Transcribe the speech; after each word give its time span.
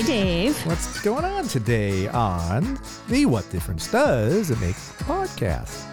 Hey, 0.00 0.06
Dave. 0.06 0.66
What's 0.66 0.98
going 1.02 1.26
on 1.26 1.46
today 1.46 2.08
on 2.08 2.80
the 3.08 3.26
What 3.26 3.50
Difference 3.50 3.92
Does 3.92 4.50
It 4.50 4.58
Make 4.58 4.76
podcast? 5.04 5.84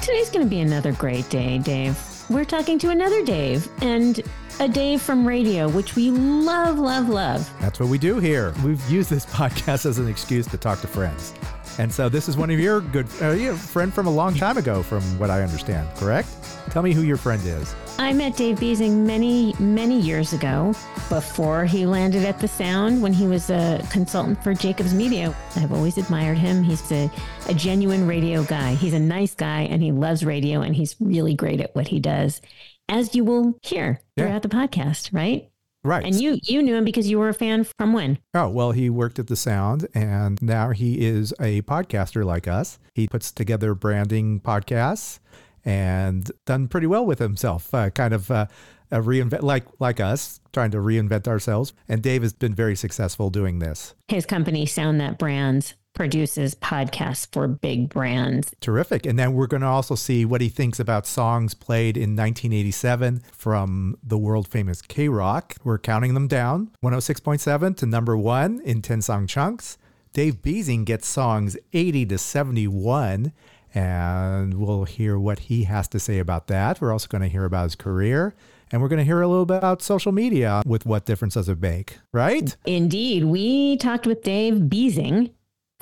Today's 0.00 0.30
going 0.30 0.46
to 0.46 0.48
be 0.48 0.60
another 0.60 0.92
great 0.92 1.28
day, 1.28 1.58
Dave. 1.58 1.98
We're 2.30 2.46
talking 2.46 2.78
to 2.78 2.88
another 2.88 3.22
Dave 3.22 3.68
and 3.82 4.22
a 4.58 4.68
Dave 4.68 5.02
from 5.02 5.28
radio, 5.28 5.68
which 5.68 5.96
we 5.96 6.10
love, 6.10 6.78
love, 6.78 7.10
love. 7.10 7.52
That's 7.60 7.78
what 7.78 7.90
we 7.90 7.98
do 7.98 8.18
here. 8.18 8.54
We've 8.64 8.82
used 8.88 9.10
this 9.10 9.26
podcast 9.36 9.84
as 9.84 9.98
an 9.98 10.08
excuse 10.08 10.46
to 10.46 10.56
talk 10.56 10.80
to 10.80 10.86
friends. 10.86 11.34
And 11.78 11.92
so 11.92 12.08
this 12.08 12.28
is 12.28 12.36
one 12.36 12.50
of 12.50 12.60
your 12.60 12.80
good 12.80 13.06
uh, 13.20 13.30
your 13.30 13.54
friend 13.54 13.92
from 13.92 14.06
a 14.06 14.10
long 14.10 14.34
time 14.34 14.56
ago, 14.58 14.82
from 14.82 15.02
what 15.18 15.30
I 15.30 15.42
understand, 15.42 15.88
correct? 15.96 16.28
Tell 16.70 16.82
me 16.82 16.92
who 16.92 17.02
your 17.02 17.16
friend 17.16 17.42
is. 17.44 17.74
I 17.98 18.12
met 18.12 18.36
Dave 18.36 18.58
Beasing 18.60 19.06
many, 19.06 19.54
many 19.58 20.00
years 20.00 20.32
ago 20.32 20.74
before 21.08 21.64
he 21.66 21.84
landed 21.86 22.24
at 22.24 22.38
the 22.38 22.48
Sound 22.48 23.02
when 23.02 23.12
he 23.12 23.26
was 23.26 23.50
a 23.50 23.86
consultant 23.90 24.42
for 24.42 24.54
Jacobs 24.54 24.94
Media. 24.94 25.34
I've 25.56 25.72
always 25.72 25.98
admired 25.98 26.38
him. 26.38 26.62
He's 26.62 26.90
a, 26.92 27.10
a 27.48 27.54
genuine 27.54 28.06
radio 28.06 28.42
guy. 28.44 28.74
He's 28.74 28.94
a 28.94 28.98
nice 28.98 29.34
guy 29.34 29.62
and 29.62 29.82
he 29.82 29.92
loves 29.92 30.24
radio 30.24 30.60
and 30.62 30.74
he's 30.74 30.96
really 31.00 31.34
great 31.34 31.60
at 31.60 31.74
what 31.74 31.88
he 31.88 32.00
does, 32.00 32.40
as 32.88 33.14
you 33.14 33.24
will 33.24 33.58
hear 33.62 34.00
Yeah. 34.16 34.24
throughout 34.26 34.42
the 34.42 34.48
podcast, 34.48 35.12
right? 35.12 35.48
Right. 35.84 36.04
And 36.04 36.14
you 36.14 36.38
you 36.42 36.62
knew 36.62 36.76
him 36.76 36.84
because 36.84 37.10
you 37.10 37.18
were 37.18 37.28
a 37.28 37.34
fan 37.34 37.64
from 37.64 37.92
when? 37.92 38.18
Oh, 38.34 38.48
well, 38.48 38.70
he 38.70 38.88
worked 38.88 39.18
at 39.18 39.26
the 39.26 39.36
Sound 39.36 39.88
and 39.94 40.40
now 40.40 40.70
he 40.70 41.04
is 41.04 41.34
a 41.40 41.62
podcaster 41.62 42.24
like 42.24 42.46
us. 42.46 42.78
He 42.94 43.08
puts 43.08 43.32
together 43.32 43.74
branding 43.74 44.40
podcasts 44.40 45.18
and 45.64 46.30
done 46.46 46.68
pretty 46.68 46.86
well 46.86 47.04
with 47.04 47.18
himself. 47.18 47.72
Uh, 47.74 47.90
kind 47.90 48.14
of 48.14 48.30
uh, 48.30 48.46
a 48.92 49.00
reinvent, 49.00 49.42
like 49.42 49.64
like 49.80 49.98
us, 49.98 50.40
trying 50.52 50.70
to 50.70 50.78
reinvent 50.78 51.26
ourselves. 51.26 51.72
And 51.88 52.02
Dave 52.02 52.22
has 52.22 52.32
been 52.32 52.54
very 52.54 52.76
successful 52.76 53.30
doing 53.30 53.58
this. 53.58 53.94
His 54.08 54.26
company, 54.26 54.66
Sound 54.66 55.00
That 55.00 55.18
Brands, 55.18 55.74
produces 55.94 56.54
podcasts 56.54 57.26
for 57.32 57.46
big 57.46 57.88
brands. 57.88 58.52
Terrific. 58.60 59.06
And 59.06 59.18
then 59.18 59.34
we're 59.34 59.46
going 59.46 59.62
to 59.62 59.66
also 59.66 59.94
see 59.94 60.24
what 60.24 60.40
he 60.40 60.48
thinks 60.48 60.80
about 60.80 61.06
songs 61.06 61.54
played 61.54 61.96
in 61.96 62.16
1987 62.16 63.22
from 63.32 63.96
the 64.02 64.18
world 64.18 64.48
famous 64.48 64.82
K 64.82 65.08
Rock. 65.08 65.56
We're 65.64 65.78
counting 65.78 66.14
them 66.14 66.28
down 66.28 66.70
106.7 66.82 67.76
to 67.76 67.86
number 67.86 68.16
one 68.16 68.60
in 68.64 68.82
10 68.82 69.02
song 69.02 69.26
chunks. 69.26 69.78
Dave 70.12 70.42
Beasing 70.42 70.84
gets 70.84 71.08
songs 71.08 71.56
80 71.72 72.06
to 72.06 72.18
71, 72.18 73.32
and 73.74 74.54
we'll 74.54 74.84
hear 74.84 75.18
what 75.18 75.38
he 75.38 75.64
has 75.64 75.88
to 75.88 75.98
say 75.98 76.18
about 76.18 76.48
that. 76.48 76.80
We're 76.82 76.92
also 76.92 77.08
going 77.08 77.22
to 77.22 77.28
hear 77.28 77.46
about 77.46 77.64
his 77.64 77.76
career, 77.76 78.34
and 78.70 78.82
we're 78.82 78.88
going 78.88 78.98
to 78.98 79.04
hear 79.04 79.22
a 79.22 79.28
little 79.28 79.46
bit 79.46 79.56
about 79.56 79.80
social 79.80 80.12
media 80.12 80.62
with 80.66 80.84
what 80.84 81.06
difference 81.06 81.34
does 81.34 81.48
it 81.48 81.62
make, 81.62 81.98
right? 82.12 82.54
Indeed, 82.66 83.24
we 83.24 83.78
talked 83.78 84.06
with 84.06 84.22
Dave 84.22 84.68
Beasing 84.68 85.30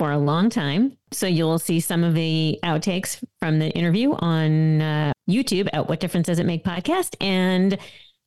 for 0.01 0.09
a 0.09 0.17
long 0.17 0.49
time. 0.49 0.97
So 1.11 1.27
you'll 1.27 1.59
see 1.59 1.79
some 1.79 2.03
of 2.03 2.15
the 2.15 2.57
outtakes 2.63 3.23
from 3.39 3.59
the 3.59 3.69
interview 3.69 4.13
on 4.13 4.81
uh, 4.81 5.11
YouTube 5.29 5.69
at 5.73 5.89
What 5.89 5.99
Difference 5.99 6.25
Does 6.25 6.39
It 6.39 6.47
Make 6.47 6.63
podcast 6.63 7.15
and 7.21 7.77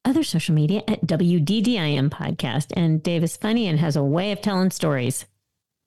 other 0.04 0.22
social 0.22 0.54
media 0.54 0.84
at 0.86 1.04
WDDIM 1.04 2.10
podcast. 2.10 2.68
And 2.76 3.02
Dave 3.02 3.24
is 3.24 3.36
funny 3.36 3.66
and 3.66 3.80
has 3.80 3.96
a 3.96 4.04
way 4.04 4.30
of 4.30 4.40
telling 4.40 4.70
stories. 4.70 5.24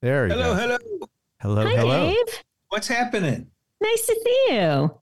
There 0.00 0.26
you 0.28 0.32
Hello, 0.34 0.54
go. 0.54 0.60
hello. 0.60 0.76
Hello, 1.40 1.62
Hi, 1.66 1.76
hello. 1.76 2.10
Dave. 2.10 2.42
What's 2.68 2.88
happening? 2.88 3.50
Nice 3.80 4.06
to 4.06 4.20
see 4.24 4.46
you. 4.54 4.94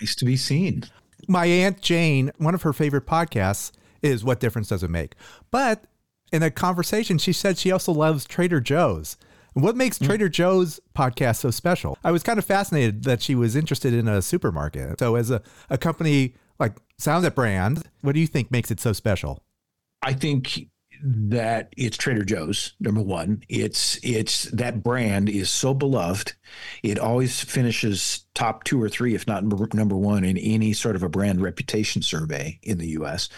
Nice 0.00 0.14
to 0.16 0.24
be 0.24 0.36
seen. 0.36 0.84
my 1.28 1.46
aunt 1.46 1.80
Jane, 1.80 2.30
one 2.38 2.54
of 2.54 2.62
her 2.62 2.72
favorite 2.72 3.06
podcasts 3.06 3.72
is 4.02 4.24
What 4.24 4.40
Difference 4.40 4.68
Does 4.68 4.82
It 4.82 4.90
Make? 4.90 5.14
But 5.50 5.84
in 6.34 6.42
a 6.42 6.50
conversation, 6.50 7.16
she 7.16 7.32
said 7.32 7.58
she 7.58 7.70
also 7.70 7.92
loves 7.92 8.24
Trader 8.24 8.60
Joe's. 8.60 9.16
What 9.52 9.76
makes 9.76 9.98
hmm. 9.98 10.06
Trader 10.06 10.28
Joe's 10.28 10.80
podcast 10.96 11.36
so 11.36 11.52
special? 11.52 11.96
I 12.02 12.10
was 12.10 12.24
kind 12.24 12.40
of 12.40 12.44
fascinated 12.44 13.04
that 13.04 13.22
she 13.22 13.36
was 13.36 13.54
interested 13.54 13.94
in 13.94 14.08
a 14.08 14.20
supermarket. 14.20 14.98
So, 14.98 15.14
as 15.14 15.30
a, 15.30 15.40
a 15.70 15.78
company 15.78 16.34
like 16.58 16.76
Sound 16.98 17.24
That 17.24 17.36
Brand, 17.36 17.84
what 18.00 18.14
do 18.14 18.20
you 18.20 18.26
think 18.26 18.50
makes 18.50 18.72
it 18.72 18.80
so 18.80 18.92
special? 18.92 19.44
I 20.02 20.12
think 20.12 20.68
that 21.04 21.72
it's 21.76 21.96
Trader 21.96 22.24
Joe's 22.24 22.74
number 22.80 23.00
one. 23.00 23.44
It's 23.48 23.98
it's 24.02 24.44
that 24.46 24.82
brand 24.82 25.28
is 25.28 25.50
so 25.50 25.72
beloved. 25.72 26.34
It 26.82 26.98
always 26.98 27.40
finishes 27.40 28.24
top 28.34 28.64
two 28.64 28.82
or 28.82 28.88
three, 28.88 29.14
if 29.14 29.26
not 29.28 29.44
number, 29.44 29.68
number 29.72 29.96
one, 29.96 30.24
in 30.24 30.36
any 30.36 30.72
sort 30.72 30.96
of 30.96 31.04
a 31.04 31.08
brand 31.08 31.40
reputation 31.40 32.02
survey 32.02 32.58
in 32.64 32.78
the 32.78 32.88
U.S. 32.88 33.28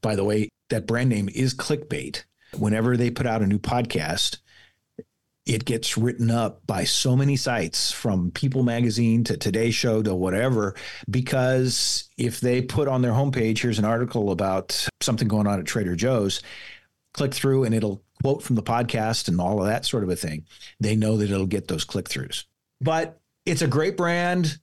By 0.00 0.16
the 0.16 0.24
way, 0.24 0.48
that 0.70 0.86
brand 0.86 1.08
name 1.08 1.28
is 1.34 1.54
clickbait. 1.54 2.24
Whenever 2.56 2.96
they 2.96 3.10
put 3.10 3.26
out 3.26 3.42
a 3.42 3.46
new 3.46 3.58
podcast, 3.58 4.38
it 5.44 5.64
gets 5.64 5.96
written 5.96 6.30
up 6.30 6.66
by 6.66 6.84
so 6.84 7.16
many 7.16 7.36
sites 7.36 7.90
from 7.90 8.30
People 8.30 8.62
Magazine 8.62 9.24
to 9.24 9.36
Today 9.36 9.70
Show 9.70 10.02
to 10.02 10.14
whatever, 10.14 10.74
because 11.08 12.08
if 12.18 12.40
they 12.40 12.60
put 12.60 12.86
on 12.86 13.00
their 13.00 13.12
homepage, 13.12 13.58
here's 13.58 13.78
an 13.78 13.86
article 13.86 14.30
about 14.30 14.86
something 15.00 15.26
going 15.26 15.46
on 15.46 15.58
at 15.58 15.64
Trader 15.64 15.96
Joe's, 15.96 16.42
click 17.14 17.32
through 17.32 17.64
and 17.64 17.74
it'll 17.74 18.02
quote 18.22 18.42
from 18.42 18.56
the 18.56 18.62
podcast 18.62 19.28
and 19.28 19.40
all 19.40 19.60
of 19.60 19.66
that 19.66 19.86
sort 19.86 20.02
of 20.02 20.10
a 20.10 20.16
thing. 20.16 20.44
They 20.80 20.96
know 20.96 21.16
that 21.16 21.30
it'll 21.30 21.46
get 21.46 21.68
those 21.68 21.84
click 21.84 22.08
throughs. 22.08 22.44
But 22.80 23.18
it's 23.46 23.62
a 23.62 23.66
great 23.66 23.96
brand. 23.96 24.58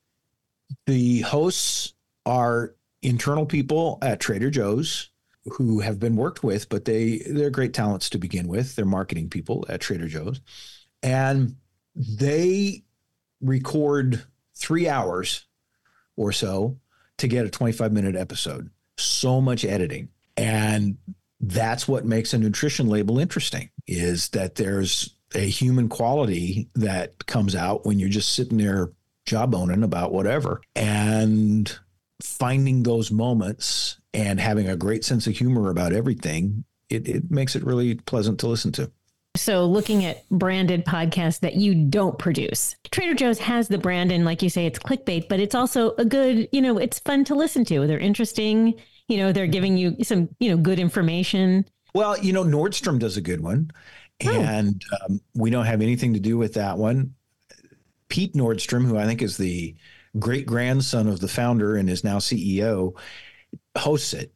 The 0.86 1.22
hosts 1.22 1.94
are 2.26 2.76
internal 3.02 3.46
people 3.46 3.98
at 4.02 4.20
Trader 4.20 4.52
Joe's 4.52 5.10
who 5.46 5.80
have 5.80 6.00
been 6.00 6.16
worked 6.16 6.44
with, 6.44 6.70
but 6.70 6.86
they 6.86 7.20
they're 7.30 7.50
great 7.50 7.74
talents 7.74 8.10
to 8.10 8.18
begin 8.18 8.48
with. 8.48 8.76
They're 8.76 8.86
marketing 8.86 9.30
people 9.30 9.66
at 9.70 9.82
Trader 9.82 10.08
Joe's. 10.08 10.42
And 11.04 11.56
they 11.96 12.84
record 13.42 14.24
three 14.56 14.90
hours 14.90 15.46
or 16.16 16.32
so 16.32 16.78
to 17.18 17.28
get 17.28 17.46
a 17.46 17.50
25 17.50 17.92
minute 17.92 18.16
episode. 18.16 18.70
So 18.98 19.42
much 19.42 19.66
editing. 19.66 20.10
And 20.38 20.98
that's 21.40 21.88
what 21.88 22.06
makes 22.06 22.34
a 22.34 22.38
nutrition 22.38 22.88
label 22.88 23.20
interesting 23.20 23.70
is 23.88 24.30
that 24.30 24.56
there's 24.56 25.16
a 25.34 25.48
human 25.48 25.90
quality 25.90 26.70
that 26.76 27.26
comes 27.26 27.56
out 27.56 27.86
when 27.86 28.00
you're 28.00 28.10
just 28.10 28.34
sitting 28.34 28.58
there 28.58 28.92
jawboning 29.28 29.84
about 29.84 30.12
whatever. 30.12 30.62
And 30.76 31.78
finding 32.22 32.84
those 32.84 33.12
moments 33.12 34.00
and 34.14 34.40
having 34.40 34.68
a 34.68 34.78
great 34.78 35.04
sense 35.04 35.28
of 35.28 35.38
humor 35.38 35.70
about 35.70 35.94
everything, 35.94 36.64
it, 36.90 37.08
it 37.08 37.32
makes 37.32 37.56
it 37.56 37.64
really 37.64 37.96
pleasant 37.96 38.40
to 38.40 38.48
listen 38.48 38.72
to. 38.74 38.92
So, 39.36 39.66
looking 39.66 40.06
at 40.06 40.28
branded 40.30 40.86
podcasts 40.86 41.42
that 41.42 41.56
you 41.56 41.76
don't 41.76 42.18
produce, 42.18 42.76
Trader 42.92 43.14
Joe's 43.14 43.40
has 43.40 43.68
the 43.68 43.78
brand, 43.78 44.14
and 44.14 44.24
like 44.24 44.42
you 44.42 44.50
say, 44.50 44.66
it's 44.66 44.80
clickbait, 44.80 45.28
but 45.28 45.42
it's 45.42 45.54
also 45.54 45.94
a 45.98 46.06
good, 46.06 46.48
you 46.54 46.62
know, 46.62 46.78
it's 46.78 47.00
fun 47.00 47.26
to 47.26 47.36
listen 47.36 47.66
to. 47.66 47.86
They're 47.86 48.00
interesting. 48.00 48.76
You 49.10 49.18
know, 49.18 49.34
they're 49.34 49.46
giving 49.46 49.78
you 49.78 49.98
some, 50.04 50.30
you 50.40 50.50
know, 50.50 50.58
good 50.58 50.80
information. 50.80 51.66
Well, 51.94 52.18
you 52.18 52.32
know, 52.32 52.46
Nordstrom 52.46 52.98
does 52.98 53.18
a 53.18 53.22
good 53.22 53.42
one, 53.42 53.72
and 54.22 54.82
um, 55.02 55.20
we 55.36 55.50
don't 55.50 55.66
have 55.66 55.82
anything 55.82 56.14
to 56.14 56.20
do 56.22 56.38
with 56.38 56.54
that 56.54 56.78
one. 56.78 57.14
Pete 58.08 58.36
Nordstrom, 58.36 58.86
who 58.86 58.98
I 58.98 59.06
think 59.06 59.22
is 59.22 59.36
the 59.36 59.76
great 60.20 60.46
grandson 60.46 61.08
of 61.08 61.20
the 61.20 61.28
founder 61.28 61.76
and 61.76 61.90
is 61.90 62.04
now 62.04 62.18
CEO, 62.18 62.98
hosts 63.78 64.14
it. 64.14 64.34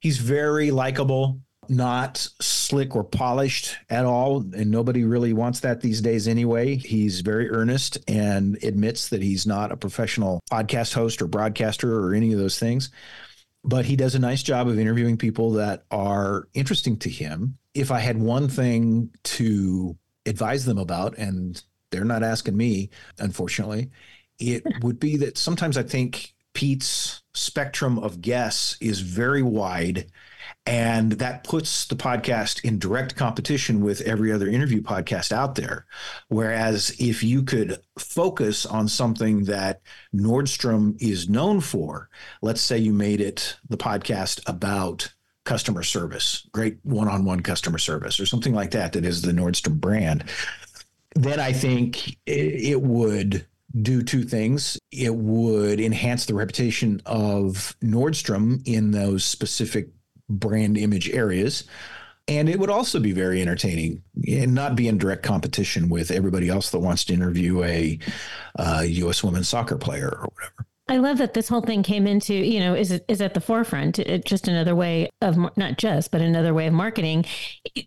He's 0.00 0.18
very 0.18 0.70
likable, 0.70 1.40
not 1.68 2.28
slick 2.40 2.94
or 2.94 3.04
polished 3.04 3.76
at 3.88 4.04
all. 4.04 4.44
And 4.54 4.70
nobody 4.70 5.04
really 5.04 5.32
wants 5.32 5.60
that 5.60 5.80
these 5.80 6.00
days 6.00 6.28
anyway. 6.28 6.76
He's 6.76 7.20
very 7.20 7.50
earnest 7.50 7.98
and 8.08 8.62
admits 8.62 9.08
that 9.08 9.22
he's 9.22 9.46
not 9.46 9.72
a 9.72 9.76
professional 9.76 10.40
podcast 10.50 10.94
host 10.94 11.22
or 11.22 11.26
broadcaster 11.26 11.98
or 11.98 12.14
any 12.14 12.32
of 12.32 12.38
those 12.38 12.58
things. 12.58 12.90
But 13.64 13.86
he 13.86 13.96
does 13.96 14.14
a 14.14 14.18
nice 14.18 14.42
job 14.42 14.68
of 14.68 14.78
interviewing 14.78 15.16
people 15.16 15.52
that 15.52 15.84
are 15.90 16.48
interesting 16.52 16.98
to 16.98 17.08
him. 17.08 17.56
If 17.72 17.90
I 17.90 18.00
had 18.00 18.20
one 18.20 18.48
thing 18.48 19.10
to 19.24 19.96
advise 20.26 20.66
them 20.66 20.78
about, 20.78 21.16
and 21.16 21.62
they're 21.90 22.04
not 22.04 22.22
asking 22.22 22.56
me, 22.56 22.90
unfortunately, 23.18 23.90
it 24.38 24.64
would 24.82 24.98
be 24.98 25.16
that 25.18 25.38
sometimes 25.38 25.76
I 25.76 25.82
think 25.82 26.34
Pete's 26.54 27.22
spectrum 27.34 27.98
of 27.98 28.20
guests 28.20 28.76
is 28.80 29.00
very 29.00 29.42
wide. 29.42 30.06
And 30.66 31.12
that 31.12 31.44
puts 31.44 31.86
the 31.86 31.96
podcast 31.96 32.64
in 32.64 32.78
direct 32.78 33.16
competition 33.16 33.82
with 33.82 34.00
every 34.02 34.30
other 34.30 34.48
interview 34.48 34.82
podcast 34.82 35.32
out 35.32 35.54
there. 35.54 35.86
Whereas 36.28 36.94
if 36.98 37.22
you 37.22 37.42
could 37.42 37.78
focus 37.98 38.64
on 38.64 38.88
something 38.88 39.44
that 39.44 39.80
Nordstrom 40.14 41.00
is 41.00 41.28
known 41.28 41.60
for, 41.60 42.08
let's 42.40 42.60
say 42.60 42.78
you 42.78 42.92
made 42.92 43.20
it 43.20 43.56
the 43.68 43.76
podcast 43.76 44.40
about 44.46 45.12
customer 45.44 45.82
service, 45.82 46.46
great 46.52 46.78
one 46.82 47.08
on 47.08 47.24
one 47.24 47.40
customer 47.40 47.78
service, 47.78 48.18
or 48.20 48.26
something 48.26 48.54
like 48.54 48.70
that, 48.70 48.92
that 48.92 49.04
is 49.04 49.22
the 49.22 49.32
Nordstrom 49.32 49.80
brand, 49.80 50.24
then 51.14 51.40
I 51.40 51.52
think 51.52 52.16
it 52.26 52.80
would 52.80 53.46
do 53.82 54.02
two 54.02 54.22
things. 54.24 54.78
It 54.92 55.14
would 55.14 55.80
enhance 55.80 56.26
the 56.26 56.34
reputation 56.34 57.02
of 57.06 57.76
Nordstrom 57.82 58.62
in 58.66 58.90
those 58.92 59.24
specific 59.24 59.88
brand 60.28 60.78
image 60.78 61.10
areas. 61.10 61.64
And 62.26 62.48
it 62.48 62.58
would 62.58 62.70
also 62.70 63.00
be 63.00 63.12
very 63.12 63.42
entertaining 63.42 64.02
and 64.26 64.54
not 64.54 64.76
be 64.76 64.88
in 64.88 64.96
direct 64.96 65.22
competition 65.22 65.90
with 65.90 66.10
everybody 66.10 66.48
else 66.48 66.70
that 66.70 66.78
wants 66.78 67.04
to 67.06 67.14
interview 67.14 67.62
a 67.62 67.98
uh, 68.58 68.82
U.S. 68.86 69.22
women's 69.22 69.48
soccer 69.48 69.76
player 69.76 70.08
or 70.08 70.30
whatever. 70.34 70.66
I 70.86 70.98
love 70.98 71.16
that 71.18 71.32
this 71.32 71.48
whole 71.48 71.62
thing 71.62 71.82
came 71.82 72.06
into, 72.06 72.34
you 72.34 72.60
know, 72.60 72.74
is 72.74 72.90
is 73.08 73.22
at 73.22 73.32
the 73.32 73.40
forefront. 73.40 73.98
It, 73.98 74.26
just 74.26 74.48
another 74.48 74.74
way 74.74 75.08
of 75.22 75.38
not 75.56 75.78
just, 75.78 76.10
but 76.10 76.20
another 76.20 76.52
way 76.52 76.66
of 76.66 76.74
marketing. 76.74 77.24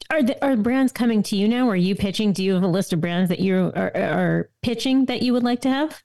Are 0.09 0.23
the, 0.23 0.43
are 0.43 0.57
brands 0.57 0.91
coming 0.91 1.21
to 1.23 1.35
you 1.35 1.47
now? 1.47 1.69
Are 1.69 1.75
you 1.75 1.95
pitching? 1.95 2.33
Do 2.33 2.43
you 2.43 2.55
have 2.55 2.63
a 2.63 2.67
list 2.67 2.93
of 2.93 3.01
brands 3.01 3.29
that 3.29 3.39
you 3.39 3.71
are, 3.75 3.95
are 3.95 4.49
pitching 4.63 5.05
that 5.05 5.21
you 5.21 5.33
would 5.33 5.43
like 5.43 5.61
to 5.61 5.69
have? 5.69 6.01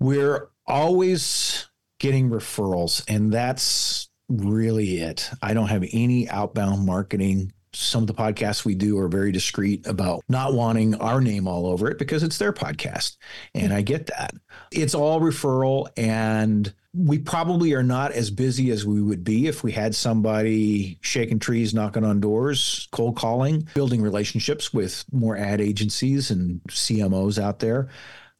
We're 0.00 0.50
always 0.66 1.66
getting 1.98 2.28
referrals, 2.28 3.02
and 3.08 3.32
that's 3.32 4.10
really 4.28 4.98
it. 4.98 5.30
I 5.40 5.54
don't 5.54 5.68
have 5.68 5.84
any 5.92 6.28
outbound 6.28 6.84
marketing 6.84 7.52
some 7.72 8.02
of 8.02 8.06
the 8.06 8.14
podcasts 8.14 8.64
we 8.64 8.74
do 8.74 8.98
are 8.98 9.08
very 9.08 9.32
discreet 9.32 9.86
about 9.86 10.22
not 10.28 10.54
wanting 10.54 10.94
our 10.96 11.20
name 11.20 11.46
all 11.46 11.66
over 11.66 11.90
it 11.90 11.98
because 11.98 12.22
it's 12.22 12.38
their 12.38 12.52
podcast. 12.52 13.16
And 13.54 13.72
I 13.72 13.82
get 13.82 14.06
that. 14.06 14.34
It's 14.72 14.94
all 14.94 15.20
referral. 15.20 15.88
And 15.96 16.72
we 16.94 17.18
probably 17.18 17.74
are 17.74 17.82
not 17.82 18.12
as 18.12 18.30
busy 18.30 18.70
as 18.70 18.86
we 18.86 19.02
would 19.02 19.22
be 19.22 19.46
if 19.46 19.62
we 19.62 19.72
had 19.72 19.94
somebody 19.94 20.98
shaking 21.00 21.38
trees, 21.38 21.74
knocking 21.74 22.04
on 22.04 22.20
doors, 22.20 22.88
cold 22.92 23.16
calling, 23.16 23.68
building 23.74 24.02
relationships 24.02 24.72
with 24.72 25.04
more 25.12 25.36
ad 25.36 25.60
agencies 25.60 26.30
and 26.30 26.60
CMOs 26.68 27.40
out 27.40 27.58
there. 27.58 27.88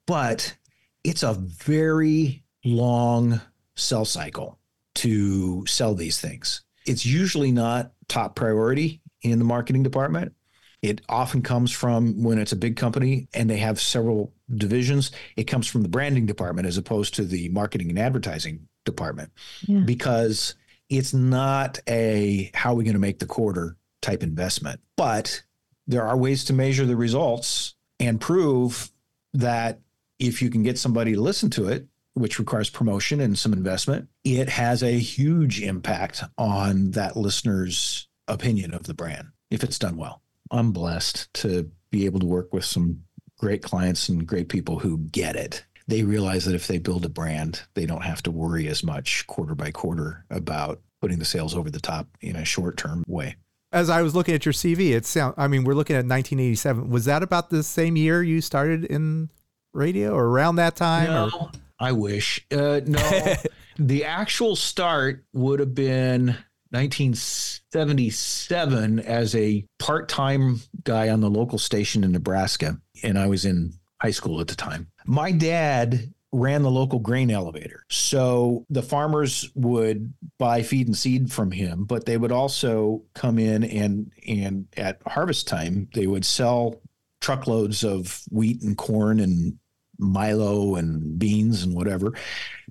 But 0.07 0.57
it's 1.05 1.23
a 1.23 1.35
very 1.35 2.45
long 2.65 3.41
sell 3.77 4.05
cycle 4.05 4.59
to 4.97 5.65
sell 5.67 5.95
these 5.95 6.21
things. 6.21 6.63
It's 6.87 7.07
usually 7.07 7.53
not 7.53 7.93
top 8.09 8.35
priority 8.35 9.03
in 9.23 9.39
the 9.39 9.45
marketing 9.45 9.83
department. 9.83 10.35
It 10.81 11.01
often 11.09 11.43
comes 11.43 11.73
from 11.73 12.23
when 12.23 12.39
it's 12.39 12.53
a 12.53 12.57
big 12.57 12.77
company 12.77 13.29
and 13.35 13.51
they 13.51 13.57
have 13.57 13.81
several 13.81 14.33
divisions, 14.55 15.11
it 15.37 15.45
comes 15.45 15.67
from 15.67 15.83
the 15.83 15.89
branding 15.89 16.27
department 16.27 16.69
as 16.69 16.79
opposed 16.79 17.15
to 17.15 17.25
the 17.25 17.49
marketing 17.49 17.91
and 17.91 17.99
advertising 17.99 18.69
department 18.85 19.33
yeah. 19.67 19.81
because 19.81 20.55
it's 20.89 21.13
not 21.13 21.79
a 21.89 22.51
how 22.55 22.73
are 22.73 22.77
we 22.77 22.85
going 22.85 22.95
to 22.95 23.01
make 23.01 23.19
the 23.19 23.27
quarter 23.27 23.77
type 24.01 24.23
investment. 24.23 24.81
But 24.97 25.43
there 25.87 26.07
are 26.07 26.17
ways 26.17 26.45
to 26.45 26.53
measure 26.53 26.87
the 26.87 26.97
results 26.97 27.75
and 27.99 28.21
prove 28.21 28.91
that 29.35 29.81
if 30.19 30.43
you 30.43 30.51
can 30.51 30.63
get 30.63 30.79
somebody 30.79 31.15
to 31.15 31.21
listen 31.21 31.51
to 31.51 31.69
it, 31.69 31.87
which 32.15 32.39
requires 32.39 32.71
promotion 32.71 33.21
and 33.21 33.39
some 33.39 33.53
investment, 33.53 34.09
it 34.25 34.49
has 34.49 34.83
a 34.83 34.99
huge 34.99 35.63
impact 35.63 36.25
on 36.37 36.93
that 36.93 37.17
listener's 37.17 38.09
opinion 38.29 38.75
of 38.75 38.85
the 38.85 38.95
brand 38.95 39.29
if 39.51 39.65
it's 39.65 39.79
done 39.79 39.97
well. 39.97 40.23
I'm 40.51 40.73
blessed 40.73 41.33
to 41.35 41.71
be 41.91 42.07
able 42.07 42.21
to 42.21 42.27
work 42.27 42.53
with 42.53 42.65
some 42.65 43.03
great 43.39 43.63
clients 43.63 44.09
and 44.09 44.27
great 44.27 44.49
people 44.49 44.79
who 44.79 44.99
get 44.99 45.37
it. 45.37 45.65
They 45.87 46.03
realize 46.03 46.45
that 46.45 46.55
if 46.55 46.67
they 46.67 46.79
build 46.79 47.05
a 47.05 47.09
brand, 47.09 47.63
they 47.75 47.87
don't 47.87 48.05
have 48.05 48.23
to 48.25 48.31
worry 48.31 48.69
as 48.69 48.85
much 48.85 49.27
quarter 49.27 49.55
by 49.55 49.71
quarter 49.71 50.25
about 50.31 50.83
putting 51.01 51.19
the 51.19 51.25
sales 51.25 51.55
over 51.55 51.71
the 51.71 51.81
top 51.81 52.07
in 52.21 52.37
a 52.37 52.45
short 52.45 52.77
term 52.77 53.05
way. 53.07 53.37
As 53.73 53.91
I 53.91 54.03
was 54.03 54.15
looking 54.15 54.35
at 54.35 54.45
your 54.45 54.53
CV, 54.53 54.95
it 54.95 55.07
sound 55.07 55.35
I 55.37 55.49
mean, 55.49 55.65
we're 55.65 55.75
looking 55.75 55.97
at 55.97 56.05
1987. 56.05 56.91
Was 56.91 57.07
that 57.07 57.23
about 57.23 57.51
the 57.51 57.63
same 57.63 57.97
year 57.97 58.23
you 58.23 58.41
started 58.41 58.85
in 58.85 59.31
radio 59.73 60.13
or 60.13 60.27
around 60.27 60.57
that 60.57 60.77
time? 60.77 61.07
No, 61.07 61.31
or? 61.41 61.51
I 61.79 61.93
wish. 61.93 62.45
Uh, 62.51 62.81
no, 62.85 63.35
the 63.79 64.05
actual 64.05 64.57
start 64.57 65.25
would 65.33 65.61
have 65.61 65.75
been 65.75 66.37
1977 66.71 69.01
as 69.01 69.35
a 69.35 69.67
part 69.79 70.09
time 70.09 70.61
guy 70.85 71.09
on 71.09 71.21
the 71.21 71.31
local 71.31 71.59
station 71.59 72.05
in 72.05 72.13
Nebraska. 72.13 72.79
And 73.03 73.19
I 73.19 73.27
was 73.27 73.45
in 73.45 73.73
high 74.01 74.13
school 74.13 74.41
at 74.41 74.47
the 74.49 74.55
time. 74.55 74.87
My 75.07 75.33
dad 75.33 76.13
ran 76.33 76.63
the 76.63 76.71
local 76.71 76.99
grain 76.99 77.31
elevator. 77.31 77.85
So 77.89 78.67
the 78.69 78.83
farmers 78.83 79.51
would 79.55 80.13
buy 80.39 80.63
feed 80.63 80.87
and 80.87 80.97
seed 80.97 81.33
from 81.33 81.51
him, 81.51 81.85
but 81.85 82.05
they 82.05 82.19
would 82.19 82.33
also 82.33 83.03
come 83.15 83.39
in 83.39 83.65
and 83.65 84.13
and 84.27 84.67
at 84.77 85.01
harvest 85.07 85.49
time 85.49 85.89
they 85.95 86.07
would 86.07 86.25
sell 86.25 86.81
truckloads 87.21 87.83
of 87.83 88.23
wheat 88.31 88.63
and 88.63 88.77
corn 88.77 89.21
and 89.21 89.59
Milo 89.99 90.77
and 90.77 91.19
beans 91.19 91.65
and 91.65 91.75
whatever 91.75 92.13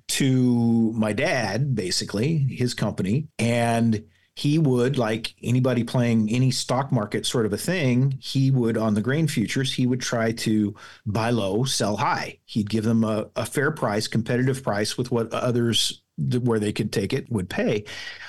to 0.08 0.92
my 0.92 1.12
dad, 1.12 1.74
basically, 1.74 2.38
his 2.38 2.74
company. 2.74 3.28
And 3.38 4.04
he 4.34 4.58
would, 4.58 4.96
like 4.96 5.34
anybody 5.42 5.82
playing 5.82 6.30
any 6.30 6.52
stock 6.52 6.92
market 6.92 7.26
sort 7.26 7.44
of 7.44 7.52
a 7.52 7.58
thing, 7.58 8.16
he 8.20 8.50
would, 8.52 8.76
on 8.76 8.94
the 8.94 9.00
grain 9.00 9.26
futures, 9.26 9.74
he 9.74 9.86
would 9.86 10.00
try 10.00 10.30
to 10.30 10.74
buy 11.06 11.30
low, 11.30 11.64
sell 11.64 11.96
high. 11.96 12.38
He'd 12.44 12.70
give 12.70 12.84
them 12.84 13.02
a, 13.02 13.28
a 13.34 13.44
fair 13.44 13.72
price, 13.72 14.06
competitive 14.06 14.62
price 14.62 14.96
with 14.96 15.10
what 15.10 15.32
others 15.32 16.02
where 16.40 16.58
they 16.58 16.72
could 16.72 16.92
take 16.92 17.12
it 17.12 17.30
would 17.30 17.48
pay. 17.48 17.84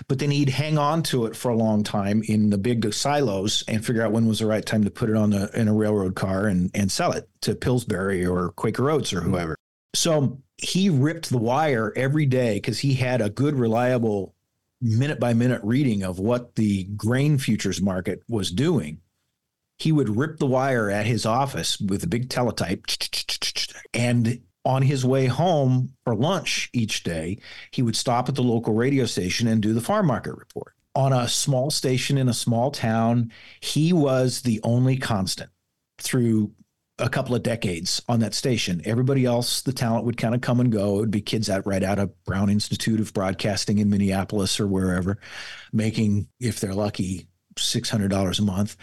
But 0.07 0.19
then 0.19 0.31
he'd 0.31 0.49
hang 0.49 0.77
on 0.77 1.03
to 1.03 1.25
it 1.25 1.35
for 1.35 1.49
a 1.49 1.55
long 1.55 1.83
time 1.83 2.23
in 2.25 2.49
the 2.49 2.57
big 2.57 2.91
silos 2.93 3.63
and 3.67 3.85
figure 3.85 4.03
out 4.03 4.11
when 4.11 4.27
was 4.27 4.39
the 4.39 4.45
right 4.45 4.65
time 4.65 4.83
to 4.83 4.91
put 4.91 5.09
it 5.09 5.15
on 5.15 5.31
the 5.31 5.49
in 5.59 5.67
a 5.67 5.73
railroad 5.73 6.15
car 6.15 6.47
and 6.47 6.69
and 6.73 6.91
sell 6.91 7.11
it 7.11 7.27
to 7.41 7.55
Pillsbury 7.55 8.25
or 8.25 8.49
Quaker 8.51 8.89
Oats 8.89 9.13
or 9.13 9.21
whoever. 9.21 9.55
So 9.95 10.39
he 10.61 10.89
ripped 10.89 11.29
the 11.29 11.37
wire 11.37 11.93
every 11.95 12.25
day 12.25 12.55
because 12.55 12.79
he 12.79 12.95
had 12.95 13.21
a 13.21 13.29
good, 13.29 13.55
reliable 13.55 14.35
minute 14.81 15.19
by 15.19 15.33
minute 15.33 15.61
reading 15.63 16.03
of 16.03 16.19
what 16.19 16.55
the 16.55 16.83
grain 16.95 17.37
futures 17.37 17.81
market 17.81 18.21
was 18.27 18.51
doing. 18.51 18.99
He 19.77 19.91
would 19.91 20.17
rip 20.17 20.37
the 20.37 20.45
wire 20.45 20.89
at 20.89 21.05
his 21.05 21.25
office 21.25 21.79
with 21.79 22.03
a 22.03 22.07
big 22.07 22.29
teletype. 22.29 22.85
And 23.93 24.41
on 24.65 24.81
his 24.81 25.05
way 25.05 25.27
home 25.27 25.93
for 26.03 26.15
lunch 26.15 26.69
each 26.73 27.03
day, 27.03 27.39
he 27.71 27.81
would 27.81 27.95
stop 27.95 28.27
at 28.27 28.35
the 28.35 28.43
local 28.43 28.73
radio 28.73 29.05
station 29.05 29.47
and 29.47 29.61
do 29.61 29.73
the 29.73 29.81
farm 29.81 30.07
market 30.07 30.35
report. 30.35 30.73
On 30.95 31.13
a 31.13 31.29
small 31.29 31.71
station 31.71 32.17
in 32.17 32.27
a 32.27 32.33
small 32.33 32.71
town, 32.71 33.31
he 33.61 33.93
was 33.93 34.41
the 34.41 34.59
only 34.63 34.97
constant 34.97 35.49
through 35.97 36.51
a 36.99 37.09
couple 37.09 37.35
of 37.35 37.43
decades 37.43 38.01
on 38.07 38.19
that 38.19 38.33
station. 38.33 38.81
Everybody 38.85 39.25
else, 39.25 39.61
the 39.61 39.73
talent 39.73 40.05
would 40.05 40.17
kind 40.17 40.35
of 40.35 40.41
come 40.41 40.59
and 40.59 40.71
go. 40.71 40.97
It 40.97 40.99
would 40.99 41.11
be 41.11 41.21
kids 41.21 41.49
out 41.49 41.65
right 41.65 41.83
out 41.83 41.99
of 41.99 42.23
Brown 42.25 42.49
Institute 42.49 42.99
of 42.99 43.13
Broadcasting 43.13 43.79
in 43.79 43.89
Minneapolis 43.89 44.59
or 44.59 44.67
wherever, 44.67 45.17
making, 45.71 46.27
if 46.39 46.59
they're 46.59 46.73
lucky, 46.73 47.27
$600 47.55 48.39
a 48.39 48.41
month. 48.41 48.75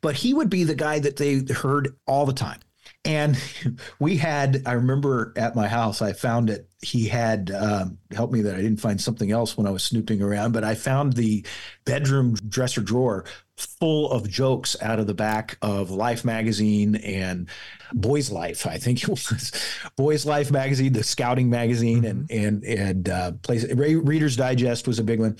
But 0.00 0.16
he 0.16 0.34
would 0.34 0.50
be 0.50 0.64
the 0.64 0.74
guy 0.74 0.98
that 1.00 1.16
they 1.16 1.40
heard 1.52 1.96
all 2.06 2.26
the 2.26 2.32
time. 2.32 2.60
And 3.04 3.40
we 3.98 4.16
had, 4.16 4.62
I 4.66 4.72
remember 4.72 5.32
at 5.36 5.56
my 5.56 5.68
house, 5.68 6.02
I 6.02 6.12
found 6.12 6.50
it. 6.50 6.68
He 6.80 7.08
had 7.08 7.50
um, 7.50 7.98
helped 8.12 8.32
me 8.32 8.42
that 8.42 8.54
I 8.54 8.58
didn't 8.58 8.80
find 8.80 9.00
something 9.00 9.32
else 9.32 9.56
when 9.56 9.66
I 9.66 9.70
was 9.70 9.82
snooping 9.82 10.22
around, 10.22 10.52
but 10.52 10.62
I 10.64 10.74
found 10.74 11.14
the 11.14 11.44
bedroom 11.84 12.34
dresser 12.48 12.80
drawer 12.80 13.24
full 13.56 14.10
of 14.12 14.28
jokes 14.28 14.76
out 14.80 15.00
of 15.00 15.06
the 15.08 15.14
back 15.14 15.58
of 15.62 15.90
Life 15.90 16.24
magazine 16.24 16.96
and 16.96 17.48
Boys 17.92 18.30
Life. 18.30 18.66
I 18.66 18.78
think 18.78 19.02
it 19.02 19.08
was 19.08 19.52
Boys 19.96 20.24
Life 20.24 20.50
magazine, 20.50 20.92
the 20.92 21.02
Scouting 21.02 21.50
magazine, 21.50 22.04
and 22.04 22.28
mm-hmm. 22.28 22.46
and 22.46 22.64
and 22.64 23.08
uh, 23.08 23.32
place 23.42 23.64
Reader's 23.72 24.36
Digest 24.36 24.86
was 24.86 24.98
a 24.98 25.04
big 25.04 25.20
one. 25.20 25.36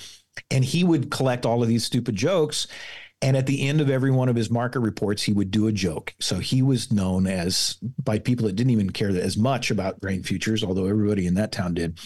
And 0.50 0.64
he 0.64 0.84
would 0.84 1.10
collect 1.10 1.44
all 1.44 1.62
of 1.62 1.68
these 1.68 1.84
stupid 1.84 2.14
jokes 2.14 2.68
and 3.20 3.36
at 3.36 3.46
the 3.46 3.66
end 3.66 3.80
of 3.80 3.90
every 3.90 4.10
one 4.10 4.28
of 4.28 4.36
his 4.36 4.50
market 4.50 4.80
reports, 4.80 5.22
he 5.22 5.32
would 5.32 5.50
do 5.50 5.66
a 5.66 5.72
joke. 5.72 6.14
So 6.20 6.38
he 6.38 6.62
was 6.62 6.92
known 6.92 7.26
as, 7.26 7.76
by 8.02 8.18
people 8.18 8.46
that 8.46 8.54
didn't 8.54 8.70
even 8.70 8.90
care 8.90 9.08
as 9.08 9.36
much 9.36 9.70
about 9.70 10.00
grain 10.00 10.22
futures, 10.22 10.62
although 10.62 10.86
everybody 10.86 11.26
in 11.26 11.34
that 11.34 11.50
town 11.50 11.74
did, 11.74 11.98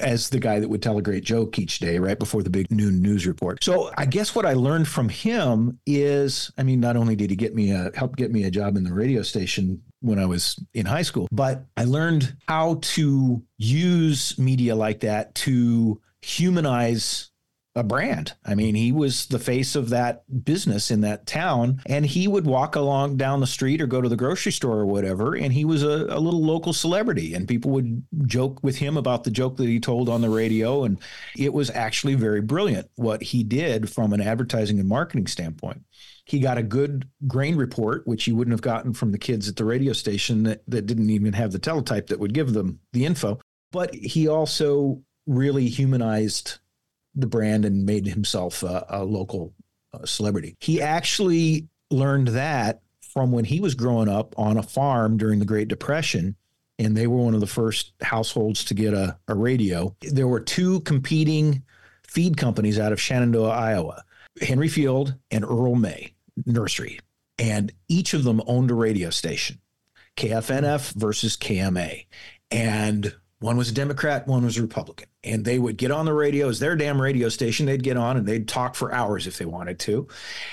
as 0.00 0.28
the 0.28 0.40
guy 0.40 0.58
that 0.58 0.68
would 0.68 0.82
tell 0.82 0.98
a 0.98 1.02
great 1.02 1.24
joke 1.24 1.58
each 1.58 1.78
day 1.78 1.98
right 1.98 2.18
before 2.18 2.42
the 2.42 2.50
big 2.50 2.70
noon 2.70 3.00
news 3.00 3.26
report. 3.26 3.62
So 3.62 3.90
I 3.96 4.06
guess 4.06 4.34
what 4.34 4.44
I 4.44 4.54
learned 4.54 4.88
from 4.88 5.08
him 5.08 5.78
is, 5.86 6.50
I 6.58 6.64
mean, 6.64 6.80
not 6.80 6.96
only 6.96 7.16
did 7.16 7.30
he 7.30 7.36
get 7.36 7.54
me 7.54 7.70
a 7.70 7.90
help 7.94 8.16
get 8.16 8.32
me 8.32 8.44
a 8.44 8.50
job 8.50 8.76
in 8.76 8.84
the 8.84 8.92
radio 8.92 9.22
station 9.22 9.80
when 10.00 10.18
I 10.18 10.26
was 10.26 10.62
in 10.74 10.84
high 10.84 11.02
school, 11.02 11.28
but 11.32 11.64
I 11.76 11.84
learned 11.84 12.36
how 12.48 12.80
to 12.82 13.42
use 13.56 14.38
media 14.38 14.74
like 14.74 15.00
that 15.00 15.34
to 15.36 16.00
humanize 16.22 17.30
a 17.76 17.84
brand. 17.84 18.32
I 18.44 18.54
mean, 18.54 18.74
he 18.74 18.90
was 18.90 19.26
the 19.26 19.38
face 19.38 19.76
of 19.76 19.90
that 19.90 20.24
business 20.44 20.90
in 20.90 21.02
that 21.02 21.26
town, 21.26 21.82
and 21.84 22.06
he 22.06 22.26
would 22.26 22.46
walk 22.46 22.74
along 22.74 23.18
down 23.18 23.40
the 23.40 23.46
street 23.46 23.82
or 23.82 23.86
go 23.86 24.00
to 24.00 24.08
the 24.08 24.16
grocery 24.16 24.50
store 24.50 24.78
or 24.78 24.86
whatever, 24.86 25.36
and 25.36 25.52
he 25.52 25.66
was 25.66 25.82
a, 25.82 26.06
a, 26.08 26.18
little 26.18 26.42
local 26.42 26.72
celebrity, 26.72 27.34
and 27.34 27.46
people 27.46 27.70
would 27.72 28.02
joke 28.24 28.58
with 28.62 28.78
him 28.78 28.96
about 28.96 29.24
the 29.24 29.30
joke 29.30 29.58
that 29.58 29.68
he 29.68 29.78
told 29.78 30.08
on 30.08 30.22
the 30.22 30.30
radio, 30.30 30.84
and 30.84 30.98
it 31.36 31.52
was 31.52 31.70
actually 31.70 32.14
very 32.14 32.40
brilliant 32.40 32.90
what 32.96 33.22
he 33.22 33.44
did 33.44 33.90
from 33.90 34.14
an 34.14 34.22
advertising 34.22 34.80
and 34.80 34.88
marketing 34.88 35.26
standpoint. 35.26 35.84
He 36.24 36.40
got 36.40 36.58
a 36.58 36.62
good 36.62 37.06
grain 37.26 37.56
report, 37.56 38.06
which 38.06 38.24
he 38.24 38.32
wouldn't 38.32 38.54
have 38.54 38.62
gotten 38.62 38.94
from 38.94 39.12
the 39.12 39.18
kids 39.18 39.48
at 39.48 39.56
the 39.56 39.66
radio 39.66 39.92
station 39.92 40.44
that, 40.44 40.62
that 40.66 40.86
didn't 40.86 41.10
even 41.10 41.34
have 41.34 41.52
the 41.52 41.58
teletype 41.58 42.06
that 42.06 42.18
would 42.18 42.32
give 42.32 42.54
them 42.54 42.80
the 42.94 43.04
info. 43.04 43.38
But 43.70 43.94
he 43.94 44.26
also 44.26 45.02
really 45.26 45.68
humanized 45.68 46.58
the 47.16 47.26
brand 47.26 47.64
and 47.64 47.86
made 47.86 48.06
himself 48.06 48.62
a, 48.62 48.86
a 48.88 49.04
local 49.04 49.52
uh, 49.92 50.04
celebrity. 50.04 50.56
He 50.60 50.80
actually 50.80 51.66
learned 51.90 52.28
that 52.28 52.82
from 53.00 53.32
when 53.32 53.44
he 53.44 53.60
was 53.60 53.74
growing 53.74 54.08
up 54.08 54.34
on 54.38 54.58
a 54.58 54.62
farm 54.62 55.16
during 55.16 55.38
the 55.38 55.46
Great 55.46 55.68
Depression. 55.68 56.36
And 56.78 56.94
they 56.94 57.06
were 57.06 57.16
one 57.16 57.32
of 57.32 57.40
the 57.40 57.46
first 57.46 57.94
households 58.02 58.62
to 58.64 58.74
get 58.74 58.92
a, 58.92 59.16
a 59.28 59.34
radio. 59.34 59.96
There 60.02 60.28
were 60.28 60.40
two 60.40 60.80
competing 60.80 61.62
feed 62.06 62.36
companies 62.36 62.78
out 62.78 62.92
of 62.92 63.00
Shenandoah, 63.00 63.48
Iowa 63.48 64.04
Henry 64.40 64.68
Field 64.68 65.14
and 65.30 65.44
Earl 65.44 65.76
May 65.76 66.14
Nursery. 66.44 67.00
And 67.38 67.72
each 67.88 68.14
of 68.14 68.24
them 68.24 68.42
owned 68.46 68.70
a 68.70 68.74
radio 68.74 69.10
station, 69.10 69.60
KFNF 70.16 70.92
versus 70.94 71.36
KMA. 71.36 72.06
And 72.50 73.14
one 73.38 73.56
was 73.56 73.70
a 73.70 73.74
Democrat, 73.74 74.26
one 74.26 74.44
was 74.44 74.56
a 74.56 74.62
Republican. 74.62 75.08
And 75.22 75.44
they 75.44 75.58
would 75.58 75.76
get 75.76 75.90
on 75.90 76.06
the 76.06 76.12
radio 76.12 76.48
as 76.48 76.58
their 76.58 76.76
damn 76.76 77.00
radio 77.00 77.28
station. 77.28 77.66
They'd 77.66 77.82
get 77.82 77.96
on 77.96 78.16
and 78.16 78.26
they'd 78.26 78.48
talk 78.48 78.74
for 78.74 78.94
hours 78.94 79.26
if 79.26 79.38
they 79.38 79.44
wanted 79.44 79.78
to. 79.80 80.08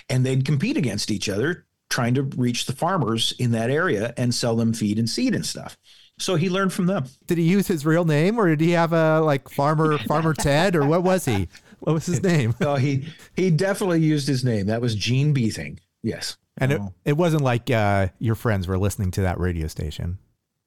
And 0.10 0.26
they'd 0.26 0.46
compete 0.46 0.78
against 0.78 1.10
each 1.10 1.30
other, 1.30 1.66
trying 1.90 2.14
to 2.16 2.24
reach 2.24 2.66
the 2.66 2.74
farmers 2.74 3.34
in 3.40 3.52
that 3.52 3.70
area 3.70 4.14
and 4.18 4.36
sell 4.36 4.56
them 4.56 4.74
feed 4.74 5.00
and 5.00 5.10
seed 5.10 5.34
and 5.34 5.46
stuff. 5.46 5.78
So 6.20 6.36
he 6.36 6.50
learned 6.50 6.74
from 6.74 6.86
them. 6.88 7.06
Did 7.26 7.38
he 7.38 7.44
use 7.46 7.68
his 7.68 7.86
real 7.86 8.06
name 8.06 8.38
or 8.38 8.48
did 8.50 8.62
he 8.62 8.72
have 8.72 8.94
a 8.94 9.22
like 9.22 9.50
farmer 9.50 9.98
farmer 10.08 10.34
Ted 10.34 10.76
or 10.76 10.86
what 10.86 11.04
was 11.04 11.26
he? 11.26 11.48
What 11.80 11.94
was 11.94 12.06
his 12.06 12.22
name? 12.24 12.54
no, 12.60 12.76
he 12.76 13.08
he 13.36 13.50
definitely 13.50 14.02
used 14.02 14.28
his 14.28 14.44
name. 14.44 14.68
That 14.68 14.82
was 14.82 14.96
Gene 14.96 15.34
Beasing. 15.34 15.80
Yes. 16.04 16.38
And 16.58 16.72
it, 16.72 16.82
oh. 16.82 16.94
it 17.04 17.18
wasn't 17.18 17.44
like 17.44 17.72
uh, 17.72 18.10
your 18.20 18.36
friends 18.36 18.68
were 18.68 18.78
listening 18.78 19.10
to 19.12 19.22
that 19.22 19.40
radio 19.40 19.68
station, 19.68 20.20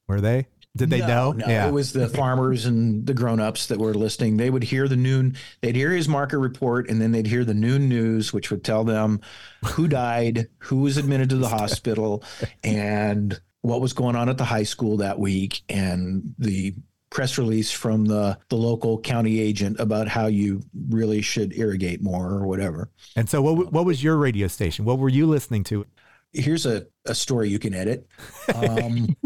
were 0.08 0.20
they? 0.20 0.48
Did 0.76 0.90
they 0.90 1.00
no, 1.00 1.06
know? 1.06 1.32
No, 1.32 1.46
yeah. 1.46 1.66
it 1.66 1.72
was 1.72 1.92
the 1.92 2.08
farmers 2.08 2.66
and 2.66 3.06
the 3.06 3.14
grown-ups 3.14 3.66
that 3.66 3.78
were 3.78 3.94
listening. 3.94 4.36
They 4.36 4.50
would 4.50 4.64
hear 4.64 4.88
the 4.88 4.96
noon, 4.96 5.36
they'd 5.62 5.76
hear 5.76 5.90
his 5.90 6.08
market 6.08 6.38
report, 6.38 6.90
and 6.90 7.00
then 7.00 7.12
they'd 7.12 7.26
hear 7.26 7.44
the 7.44 7.54
noon 7.54 7.88
news, 7.88 8.32
which 8.32 8.50
would 8.50 8.64
tell 8.64 8.84
them 8.84 9.20
who 9.64 9.88
died, 9.88 10.48
who 10.58 10.78
was 10.78 10.96
admitted 10.96 11.30
to 11.30 11.36
the 11.36 11.48
hospital, 11.48 12.22
and 12.62 13.40
what 13.62 13.80
was 13.80 13.92
going 13.92 14.16
on 14.16 14.28
at 14.28 14.38
the 14.38 14.44
high 14.44 14.62
school 14.62 14.98
that 14.98 15.18
week, 15.18 15.62
and 15.68 16.34
the 16.38 16.74
press 17.10 17.38
release 17.38 17.70
from 17.70 18.04
the 18.04 18.38
the 18.48 18.56
local 18.56 19.00
county 19.00 19.40
agent 19.40 19.80
about 19.80 20.08
how 20.08 20.26
you 20.26 20.62
really 20.90 21.22
should 21.22 21.56
irrigate 21.56 22.02
more 22.02 22.28
or 22.28 22.46
whatever. 22.46 22.90
And 23.16 23.28
so, 23.28 23.40
what 23.42 23.72
what 23.72 23.84
was 23.84 24.02
your 24.02 24.16
radio 24.16 24.48
station? 24.48 24.84
What 24.84 24.98
were 24.98 25.08
you 25.08 25.26
listening 25.26 25.64
to? 25.64 25.86
Here's 26.32 26.66
a, 26.66 26.86
a 27.06 27.14
story 27.14 27.48
you 27.48 27.58
can 27.58 27.72
edit. 27.72 28.06
Um, 28.54 29.16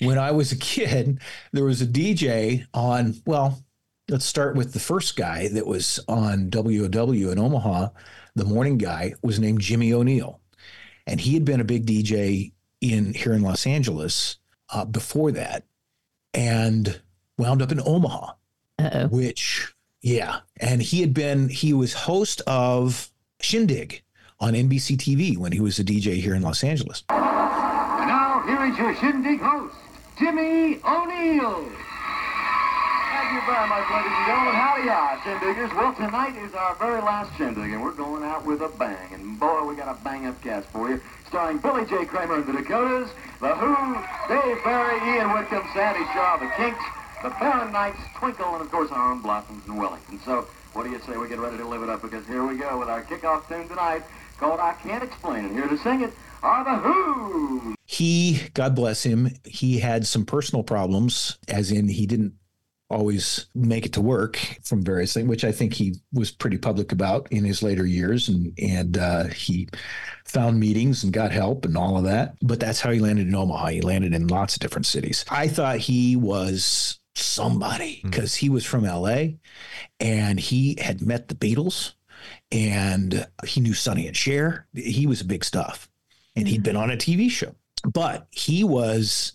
when 0.00 0.18
I 0.18 0.30
was 0.30 0.52
a 0.52 0.56
kid, 0.56 1.20
there 1.52 1.64
was 1.64 1.82
a 1.82 1.86
DJ 1.86 2.66
on, 2.74 3.16
well, 3.26 3.62
let's 4.08 4.24
start 4.24 4.56
with 4.56 4.72
the 4.72 4.80
first 4.80 5.16
guy 5.16 5.48
that 5.48 5.66
was 5.66 6.00
on 6.08 6.50
WOW 6.50 7.30
in 7.32 7.38
Omaha. 7.38 7.88
The 8.34 8.44
morning 8.44 8.78
guy 8.78 9.14
was 9.22 9.38
named 9.38 9.60
Jimmy 9.60 9.92
O'Neill. 9.92 10.40
And 11.06 11.20
he 11.20 11.34
had 11.34 11.44
been 11.44 11.60
a 11.60 11.64
big 11.64 11.86
DJ 11.86 12.52
in 12.80 13.14
here 13.14 13.32
in 13.32 13.42
Los 13.42 13.66
Angeles 13.66 14.36
uh, 14.70 14.84
before 14.84 15.32
that 15.32 15.64
and 16.32 17.00
wound 17.36 17.62
up 17.62 17.72
in 17.72 17.80
Omaha, 17.84 18.32
Uh-oh. 18.78 19.08
which, 19.08 19.72
yeah. 20.02 20.40
And 20.58 20.80
he 20.80 21.00
had 21.00 21.12
been, 21.12 21.48
he 21.48 21.72
was 21.72 21.92
host 21.92 22.42
of 22.46 23.10
Shindig 23.40 24.02
on 24.38 24.54
NBC 24.54 24.96
TV 24.96 25.36
when 25.36 25.52
he 25.52 25.60
was 25.60 25.78
a 25.78 25.84
DJ 25.84 26.20
here 26.20 26.34
in 26.34 26.42
Los 26.42 26.62
Angeles. 26.62 27.02
And 27.08 27.18
now, 28.08 28.42
here 28.46 28.64
is 28.72 28.78
your 28.78 28.94
Shindig 28.96 29.40
host. 29.40 29.74
Jimmy 30.20 30.78
O'Neill. 30.84 31.64
Thank 31.64 33.32
you 33.32 33.40
very 33.48 33.68
much, 33.72 33.88
ladies 33.88 34.12
and 34.12 34.26
gentlemen. 34.28 34.52
Howdy, 34.52 34.84
ya, 34.84 35.16
Shindiggers. 35.24 35.74
Well, 35.74 35.94
tonight 35.94 36.36
is 36.36 36.52
our 36.52 36.74
very 36.74 37.00
last 37.00 37.34
Shindig, 37.38 37.72
and 37.72 37.82
we're 37.82 37.96
going 37.96 38.22
out 38.22 38.44
with 38.44 38.60
a 38.60 38.68
bang. 38.68 39.14
And 39.14 39.40
boy, 39.40 39.64
we 39.64 39.74
got 39.76 39.88
a 39.88 39.96
bang-up 40.04 40.42
cast 40.42 40.68
for 40.68 40.90
you, 40.90 41.00
starring 41.26 41.56
Billy 41.56 41.86
J. 41.86 42.04
Kramer 42.04 42.34
and 42.34 42.46
the 42.46 42.52
Dakotas, 42.52 43.08
The 43.40 43.54
Who, 43.54 43.72
Dave 44.28 44.62
Berry, 44.62 45.00
Ian 45.08 45.32
Whitcomb, 45.32 45.66
Sandie 45.72 46.04
Shaw, 46.12 46.36
The 46.36 46.52
Kinks, 46.54 46.84
The 47.22 47.30
Barron 47.40 47.72
Knights, 47.72 48.00
Twinkle, 48.16 48.52
and 48.52 48.60
of 48.60 48.70
course 48.70 48.90
our 48.90 49.12
own 49.12 49.22
Blossoms 49.22 49.64
and 49.66 49.78
Wellington. 49.78 50.20
So, 50.26 50.46
what 50.74 50.84
do 50.84 50.90
you 50.90 51.00
say 51.06 51.16
we 51.16 51.28
get 51.28 51.38
ready 51.38 51.56
to 51.56 51.66
live 51.66 51.82
it 51.82 51.88
up? 51.88 52.02
Because 52.02 52.26
here 52.26 52.46
we 52.46 52.58
go 52.58 52.78
with 52.78 52.90
our 52.90 53.02
kickoff 53.04 53.48
tune 53.48 53.68
tonight 53.68 54.02
called 54.36 54.60
I 54.60 54.74
Can't 54.82 55.02
Explain 55.02 55.46
It. 55.46 55.52
Here 55.52 55.66
to 55.66 55.78
sing 55.78 56.02
it 56.02 56.12
are 56.42 56.64
The 56.64 56.76
Who 56.76 57.74
he, 57.90 58.40
God 58.54 58.76
bless 58.76 59.02
him, 59.02 59.30
he 59.44 59.80
had 59.80 60.06
some 60.06 60.24
personal 60.24 60.62
problems, 60.62 61.38
as 61.48 61.72
in 61.72 61.88
he 61.88 62.06
didn't 62.06 62.34
always 62.88 63.46
make 63.52 63.84
it 63.84 63.92
to 63.94 64.00
work 64.00 64.38
from 64.62 64.84
various 64.84 65.12
things, 65.12 65.28
which 65.28 65.42
I 65.42 65.50
think 65.50 65.74
he 65.74 65.96
was 66.12 66.30
pretty 66.30 66.56
public 66.56 66.92
about 66.92 67.26
in 67.32 67.44
his 67.44 67.64
later 67.64 67.84
years, 67.84 68.28
and 68.28 68.56
and 68.58 68.96
uh, 68.96 69.24
he 69.24 69.68
found 70.24 70.60
meetings 70.60 71.02
and 71.02 71.12
got 71.12 71.32
help 71.32 71.64
and 71.64 71.76
all 71.76 71.98
of 71.98 72.04
that. 72.04 72.36
But 72.40 72.60
that's 72.60 72.80
how 72.80 72.92
he 72.92 73.00
landed 73.00 73.26
in 73.26 73.34
Omaha. 73.34 73.66
He 73.66 73.80
landed 73.80 74.14
in 74.14 74.28
lots 74.28 74.54
of 74.54 74.60
different 74.60 74.86
cities. 74.86 75.24
I 75.28 75.48
thought 75.48 75.78
he 75.78 76.14
was 76.14 77.00
somebody 77.16 78.02
because 78.04 78.36
hmm. 78.36 78.40
he 78.46 78.50
was 78.50 78.64
from 78.64 78.84
L.A. 78.84 79.40
and 79.98 80.38
he 80.38 80.78
had 80.80 81.02
met 81.02 81.26
the 81.26 81.34
Beatles 81.34 81.94
and 82.52 83.26
he 83.44 83.60
knew 83.60 83.74
Sonny 83.74 84.06
and 84.06 84.16
Cher. 84.16 84.68
He 84.74 85.08
was 85.08 85.24
big 85.24 85.44
stuff, 85.44 85.89
and 86.40 86.48
he'd 86.48 86.62
been 86.62 86.74
mm-hmm. 86.74 86.82
on 86.84 86.90
a 86.90 86.96
TV 86.96 87.30
show 87.30 87.54
but 87.84 88.26
he 88.30 88.64
was 88.64 89.32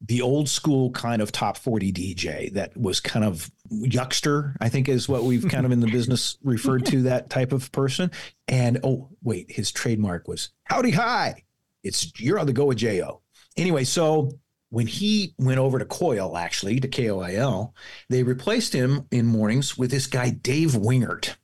the 0.00 0.20
old 0.20 0.48
school 0.48 0.90
kind 0.90 1.22
of 1.22 1.32
top 1.32 1.56
40 1.56 1.92
DJ 1.92 2.52
that 2.52 2.76
was 2.76 3.00
kind 3.00 3.24
of 3.24 3.50
yuckster, 3.70 4.54
I 4.60 4.68
think 4.68 4.88
is 4.88 5.08
what 5.08 5.24
we've 5.24 5.48
kind 5.48 5.64
of 5.64 5.72
in 5.72 5.80
the 5.80 5.86
business 5.90 6.36
referred 6.42 6.84
to 6.86 7.02
that 7.02 7.30
type 7.30 7.52
of 7.52 7.72
person. 7.72 8.10
And 8.46 8.80
oh, 8.84 9.08
wait, 9.22 9.50
his 9.50 9.72
trademark 9.72 10.28
was 10.28 10.50
howdy 10.64 10.90
hi. 10.90 11.44
It's 11.82 12.12
you're 12.18 12.38
on 12.38 12.46
the 12.46 12.52
go 12.52 12.66
with 12.66 12.78
J.O. 12.78 13.20
Anyway, 13.56 13.84
so 13.84 14.30
when 14.70 14.86
he 14.86 15.34
went 15.38 15.58
over 15.58 15.78
to 15.78 15.84
Coil, 15.84 16.36
actually 16.36 16.80
to 16.80 16.88
KOIL, 16.88 17.72
they 18.10 18.22
replaced 18.22 18.72
him 18.72 19.06
in 19.10 19.26
mornings 19.26 19.78
with 19.78 19.90
this 19.90 20.06
guy, 20.06 20.30
Dave 20.30 20.72
Wingert, 20.72 21.36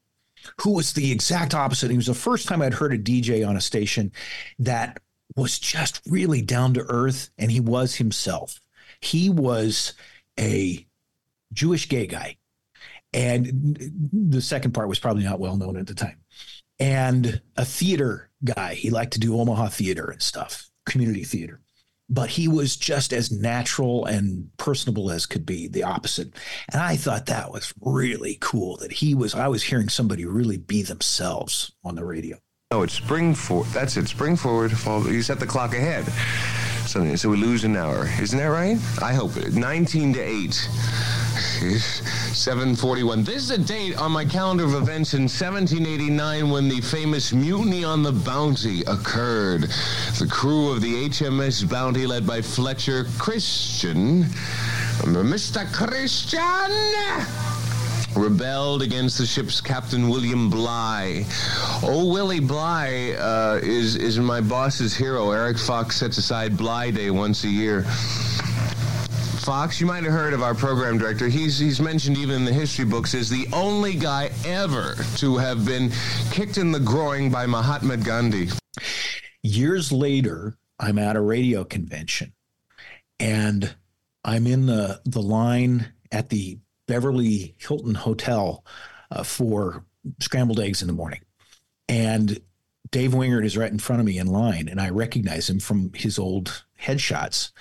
who 0.61 0.73
was 0.73 0.93
the 0.93 1.13
exact 1.13 1.55
opposite. 1.55 1.91
He 1.91 1.97
was 1.97 2.07
the 2.07 2.15
first 2.15 2.49
time 2.49 2.63
I'd 2.63 2.75
heard 2.75 2.93
a 2.93 2.99
DJ 2.99 3.47
on 3.47 3.57
a 3.57 3.61
station 3.61 4.13
that 4.59 5.01
was 5.37 5.59
just 5.59 6.01
really 6.07 6.43
down 6.43 6.75
to 6.75 6.85
earth, 6.89 7.31
and 7.39 7.51
he 7.51 7.61
was 7.61 7.95
himself. 7.95 8.61
He 9.01 9.31
was 9.31 9.95
a 10.39 10.87
Jewish 11.53 11.89
gay 11.89 12.07
guy. 12.07 12.37
And 13.13 14.11
the 14.13 14.41
second 14.41 14.73
part 14.73 14.89
was 14.89 15.01
probably 15.01 15.25
not 15.25 15.41
well 15.41 15.57
known 15.57 15.77
at 15.77 15.87
the 15.87 15.95
time. 15.95 16.21
And 16.79 17.41
a 17.57 17.65
theater 17.65 18.31
guy. 18.45 18.75
He 18.75 18.91
liked 18.91 19.15
to 19.15 19.21
do 19.21 19.39
Omaha 19.39 19.69
theater 19.69 20.11
and 20.11 20.23
stuff, 20.23 20.71
community 20.87 21.25
theater. 21.25 21.61
But 22.13 22.31
he 22.31 22.49
was 22.49 22.77
just 22.77 23.13
as 23.13 23.31
natural 23.31 24.05
and 24.05 24.51
personable 24.57 25.11
as 25.13 25.27
could 25.27 25.47
be, 25.47 25.69
the 25.69 25.85
opposite. 25.85 26.35
And 26.73 26.83
I 26.83 26.97
thought 26.97 27.27
that 27.27 27.53
was 27.53 27.73
really 27.81 28.37
cool 28.41 28.77
that 28.79 28.91
he 28.91 29.15
was, 29.15 29.35
I 29.35 29.47
was 29.47 29.63
hearing 29.63 29.89
somebody 29.89 30.27
really 30.27 30.57
be 30.57 30.83
themselves 30.83 31.73
on 31.85 31.95
the 31.95 32.05
radio. 32.05 32.39
Oh, 32.73 32.83
it's 32.83 32.95
spring 32.95 33.35
forward. 33.35 33.69
That's 33.69 33.97
it. 33.97 34.09
Spring 34.09 34.37
forward. 34.37 34.71
Fall. 34.73 35.09
You 35.11 35.23
set 35.23 35.41
the 35.41 35.47
clock 35.47 35.73
ahead. 35.75 36.05
So, 36.91 37.15
so 37.15 37.29
we 37.29 37.37
lose 37.37 37.63
an 37.63 37.77
hour. 37.77 38.09
Isn't 38.21 38.37
that 38.37 38.47
right? 38.47 38.77
I 39.01 39.13
hope 39.13 39.37
it. 39.37 39.55
19 39.55 40.15
to 40.15 40.21
8. 40.21 40.53
741. 42.35 43.23
This 43.23 43.45
is 43.45 43.51
a 43.53 43.59
date 43.59 43.97
on 43.97 44.11
my 44.11 44.25
calendar 44.25 44.65
of 44.65 44.75
events 44.75 45.15
in 45.15 45.29
1789 45.29 46.51
when 46.51 46.69
the 46.69 46.81
famous 46.81 47.33
mutiny 47.33 47.85
on 47.85 48.03
the 48.03 48.11
Bounty 48.11 48.81
occurred. 48.89 49.71
The 50.19 50.27
crew 50.29 50.73
of 50.73 50.81
the 50.81 51.09
HMS 51.09 51.71
Bounty, 51.71 52.09
led 52.09 52.27
by 52.27 52.43
Fletcher 52.43 53.05
Christian, 53.21 54.25
Mr. 55.05 55.73
Christian, 55.73 56.41
rebelled 58.17 58.83
against 58.83 59.19
the 59.19 59.27
ship's 59.27 59.61
captain 59.61 60.09
William 60.09 60.51
Bligh. 60.51 61.25
Oh, 61.83 62.11
Willie 62.13 62.41
Bligh 62.41 63.15
uh, 63.19 63.61
is 63.63 63.97
is 63.97 64.19
my 64.19 64.41
boss's 64.41 64.95
hero. 64.95 65.31
Eric 65.31 65.59
Fox 65.59 65.97
sets 65.97 66.19
aside 66.19 66.57
Bligh 66.57 66.91
Day 66.91 67.11
once 67.11 67.45
a 67.45 67.49
year. 67.49 67.85
Fox, 69.41 69.81
you 69.81 69.87
might 69.87 70.05
have 70.05 70.13
heard 70.13 70.35
of 70.35 70.43
our 70.43 70.55
program 70.55 70.99
director. 70.99 71.29
He's 71.29 71.59
he's 71.59 71.81
mentioned 71.81 72.19
even 72.19 72.37
in 72.37 72.45
the 72.45 72.53
history 72.53 72.85
books 72.85 73.15
as 73.15 73.31
the 73.31 73.47
only 73.53 73.95
guy 73.95 74.31
ever 74.45 74.97
to 75.17 75.39
have 75.39 75.65
been 75.65 75.91
kicked 76.31 76.59
in 76.59 76.73
the 76.73 76.81
groin 76.81 77.31
by 77.31 77.47
Mahatma 77.47 77.97
Gandhi. 77.97 78.51
Years 79.43 79.91
later, 79.91 80.59
I'm 80.79 80.99
at 80.99 81.17
a 81.17 81.21
radio 81.21 81.65
convention, 81.65 82.35
and 83.19 83.75
I'm 84.25 84.47
in 84.47 84.67
the 84.67 85.01
the 85.07 85.23
line 85.23 85.93
at 86.13 86.29
the 86.29 86.59
Beverly 86.91 87.55
Hilton 87.57 87.95
Hotel 87.95 88.65
uh, 89.13 89.23
for 89.23 89.85
scrambled 90.19 90.59
eggs 90.59 90.83
in 90.83 90.89
the 90.89 90.93
morning. 90.93 91.21
And 91.89 92.41
Dave 92.91 93.13
Wingert 93.13 93.45
is 93.45 93.57
right 93.57 93.71
in 93.71 93.79
front 93.79 94.01
of 94.01 94.07
me 94.07 94.19
in 94.19 94.27
line, 94.27 94.67
and 94.67 94.81
I 94.81 94.91
recognize 94.91 95.49
him 95.49 95.61
from 95.61 95.93
his 95.95 96.19
old 96.19 96.65
headshots 96.83 97.53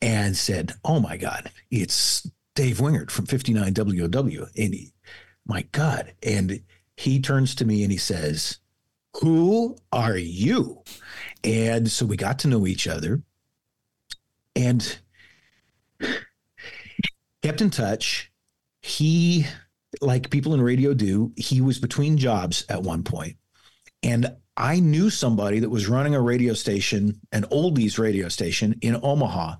and 0.00 0.36
said, 0.36 0.74
Oh 0.84 1.00
my 1.00 1.16
God, 1.16 1.50
it's 1.72 2.30
Dave 2.54 2.78
Wingert 2.78 3.10
from 3.10 3.26
59 3.26 3.74
WOW. 3.74 4.46
And 4.56 4.74
he, 4.74 4.92
my 5.44 5.62
God. 5.72 6.14
And 6.22 6.62
he 6.96 7.18
turns 7.18 7.56
to 7.56 7.64
me 7.64 7.82
and 7.82 7.90
he 7.90 7.98
says, 7.98 8.58
Who 9.22 9.76
are 9.90 10.16
you? 10.16 10.84
And 11.42 11.90
so 11.90 12.06
we 12.06 12.16
got 12.16 12.38
to 12.40 12.48
know 12.48 12.68
each 12.68 12.86
other 12.86 13.22
and 14.54 15.00
kept 17.42 17.60
in 17.60 17.70
touch 17.70 18.31
he, 18.82 19.46
like 20.00 20.30
people 20.30 20.52
in 20.52 20.60
radio 20.60 20.92
do, 20.92 21.32
he 21.36 21.60
was 21.60 21.78
between 21.78 22.18
jobs 22.18 22.64
at 22.68 22.82
one 22.82 23.02
point, 23.02 23.36
and 24.02 24.36
I 24.56 24.80
knew 24.80 25.08
somebody 25.08 25.60
that 25.60 25.70
was 25.70 25.88
running 25.88 26.14
a 26.14 26.20
radio 26.20 26.52
station, 26.52 27.20
an 27.32 27.44
oldies 27.44 27.98
radio 27.98 28.28
station 28.28 28.78
in 28.82 29.00
Omaha, 29.02 29.56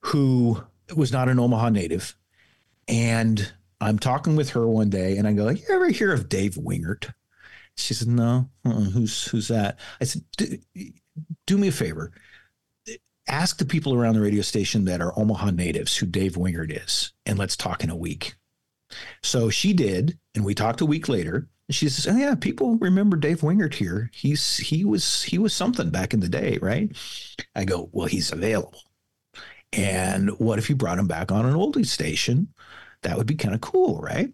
who 0.00 0.60
was 0.94 1.12
not 1.12 1.28
an 1.28 1.38
Omaha 1.38 1.68
native. 1.68 2.16
And 2.88 3.52
I'm 3.80 3.98
talking 3.98 4.36
with 4.36 4.50
her 4.50 4.66
one 4.66 4.90
day, 4.90 5.16
and 5.16 5.28
I 5.28 5.32
go, 5.32 5.48
"You 5.48 5.64
ever 5.70 5.90
hear 5.90 6.12
of 6.12 6.28
Dave 6.28 6.56
Wingert?" 6.56 7.12
She 7.76 7.94
said, 7.94 8.08
"No. 8.08 8.50
Uh-uh. 8.64 8.90
Who's 8.90 9.26
who's 9.26 9.48
that?" 9.48 9.78
I 10.00 10.04
said, 10.04 10.24
"Do 11.46 11.58
me 11.58 11.68
a 11.68 11.72
favor. 11.72 12.12
Ask 13.28 13.58
the 13.58 13.66
people 13.66 13.94
around 13.94 14.14
the 14.14 14.20
radio 14.20 14.42
station 14.42 14.86
that 14.86 15.00
are 15.00 15.16
Omaha 15.18 15.50
natives 15.50 15.96
who 15.96 16.06
Dave 16.06 16.36
Wingert 16.36 16.70
is, 16.70 17.12
and 17.26 17.38
let's 17.38 17.56
talk 17.56 17.84
in 17.84 17.90
a 17.90 17.96
week." 17.96 18.36
So 19.22 19.50
she 19.50 19.72
did, 19.72 20.18
and 20.34 20.44
we 20.44 20.54
talked 20.54 20.80
a 20.80 20.86
week 20.86 21.08
later. 21.08 21.48
And 21.68 21.74
she 21.74 21.88
says, 21.88 22.06
"Oh 22.06 22.16
yeah, 22.16 22.34
people 22.34 22.76
remember 22.76 23.16
Dave 23.16 23.40
Wingert 23.40 23.74
here. 23.74 24.10
He's 24.12 24.58
he 24.58 24.84
was 24.84 25.22
he 25.24 25.38
was 25.38 25.52
something 25.52 25.90
back 25.90 26.14
in 26.14 26.20
the 26.20 26.28
day, 26.28 26.58
right?" 26.62 26.94
I 27.54 27.64
go, 27.64 27.88
"Well, 27.92 28.06
he's 28.06 28.32
available." 28.32 28.82
And 29.72 30.30
what 30.38 30.58
if 30.58 30.70
you 30.70 30.76
brought 30.76 30.98
him 30.98 31.08
back 31.08 31.32
on 31.32 31.44
an 31.44 31.54
oldie 31.54 31.86
station? 31.86 32.48
That 33.02 33.16
would 33.16 33.26
be 33.26 33.34
kind 33.34 33.54
of 33.54 33.60
cool, 33.60 34.00
right? 34.00 34.32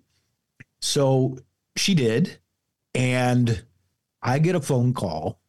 So 0.80 1.38
she 1.76 1.94
did, 1.94 2.38
and 2.94 3.64
I 4.22 4.38
get 4.38 4.54
a 4.54 4.60
phone 4.60 4.92
call 4.92 5.40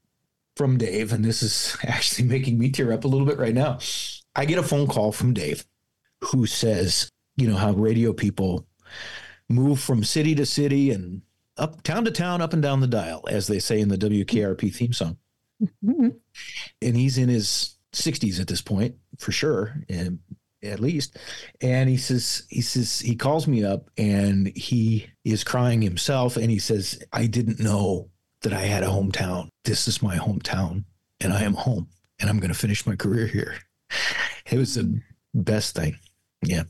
from 0.56 0.78
Dave, 0.78 1.12
and 1.14 1.24
this 1.24 1.44
is 1.44 1.78
actually 1.84 2.28
making 2.28 2.58
me 2.58 2.70
tear 2.70 2.94
up 2.94 3.04
a 3.04 3.08
little 3.08 3.28
bit 3.28 3.38
right 3.38 3.54
now. 3.54 3.80
I 4.36 4.46
get 4.46 4.60
a 4.60 4.64
phone 4.64 4.88
call 4.88 5.12
from 5.12 5.34
Dave 5.34 5.66
who 6.24 6.46
says, 6.46 7.10
you 7.36 7.48
know, 7.48 7.58
how 7.58 7.74
radio 7.74 8.14
people 8.14 8.66
move 9.54 9.80
from 9.80 10.04
city 10.04 10.36
to 10.36 10.46
city 10.46 10.92
and 10.92 11.22
up 11.58 11.84
town 11.84 12.06
to 12.06 12.12
town, 12.12 12.42
up 12.42 12.54
and 12.54 12.62
down 12.62 12.80
the 12.80 12.88
dial, 12.88 13.24
as 13.30 13.48
they 13.48 13.60
say 13.60 13.80
in 13.80 13.90
the 13.90 13.98
WKRP 13.98 14.74
theme 14.74 14.94
song. 14.94 15.18
Mm-hmm. 15.62 16.10
And 16.82 16.98
he's 16.98 17.18
in 17.18 17.30
his 17.30 17.76
60s 17.94 18.40
at 18.40 18.48
this 18.48 18.62
point, 18.62 18.96
for 19.20 19.32
sure, 19.32 19.76
and 19.88 20.20
at 20.64 20.80
least. 20.80 21.18
And 21.62 21.90
he 21.90 21.98
says, 21.98 22.44
he 22.50 22.62
says, 22.62 23.00
he 23.00 23.16
calls 23.16 23.48
me 23.48 23.64
up 23.64 23.90
and 23.98 24.48
he 24.56 25.08
is 25.24 25.44
crying 25.44 25.82
himself. 25.82 26.38
And 26.38 26.50
he 26.50 26.60
says, 26.60 27.04
I 27.12 27.28
didn't 27.28 27.60
know 27.60 28.10
that 28.42 28.54
I 28.54 28.62
had 28.62 28.84
a 28.84 28.88
hometown. 28.88 29.50
This 29.64 29.88
is 29.88 30.02
my 30.02 30.18
hometown, 30.18 30.84
and 31.22 31.32
I 31.32 31.44
am 31.44 31.54
home, 31.54 31.88
and 32.20 32.30
I'm 32.30 32.40
going 32.40 32.52
to 32.52 32.60
finish 32.60 32.86
my 32.86 32.96
career 32.96 33.28
here. 33.28 33.56
It 34.52 34.58
was 34.58 34.76
the 34.76 35.02
best 35.34 35.76
thing. 35.76 35.98
Yeah. 36.44 36.64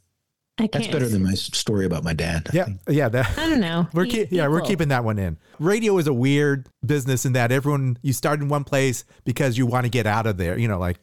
That's 0.57 0.87
better 0.87 1.09
than 1.09 1.23
my 1.23 1.33
story 1.33 1.85
about 1.85 2.03
my 2.03 2.13
dad. 2.13 2.47
Yeah, 2.53 2.67
yeah. 2.87 3.09
That, 3.09 3.37
I 3.37 3.49
don't 3.49 3.59
know. 3.59 3.87
We're 3.91 4.05
keep, 4.05 4.31
yeah, 4.31 4.47
we're 4.47 4.61
keeping 4.61 4.89
that 4.89 5.03
one 5.03 5.17
in. 5.17 5.37
Radio 5.57 5.97
is 5.97 6.05
a 6.05 6.13
weird 6.13 6.69
business 6.85 7.25
in 7.25 7.33
that 7.33 7.51
everyone 7.51 7.97
you 8.03 8.13
start 8.13 8.39
in 8.39 8.49
one 8.49 8.63
place 8.63 9.03
because 9.23 9.57
you 9.57 9.65
want 9.65 9.85
to 9.85 9.89
get 9.89 10.05
out 10.05 10.27
of 10.27 10.37
there. 10.37 10.57
You 10.59 10.67
know, 10.67 10.77
like 10.77 10.99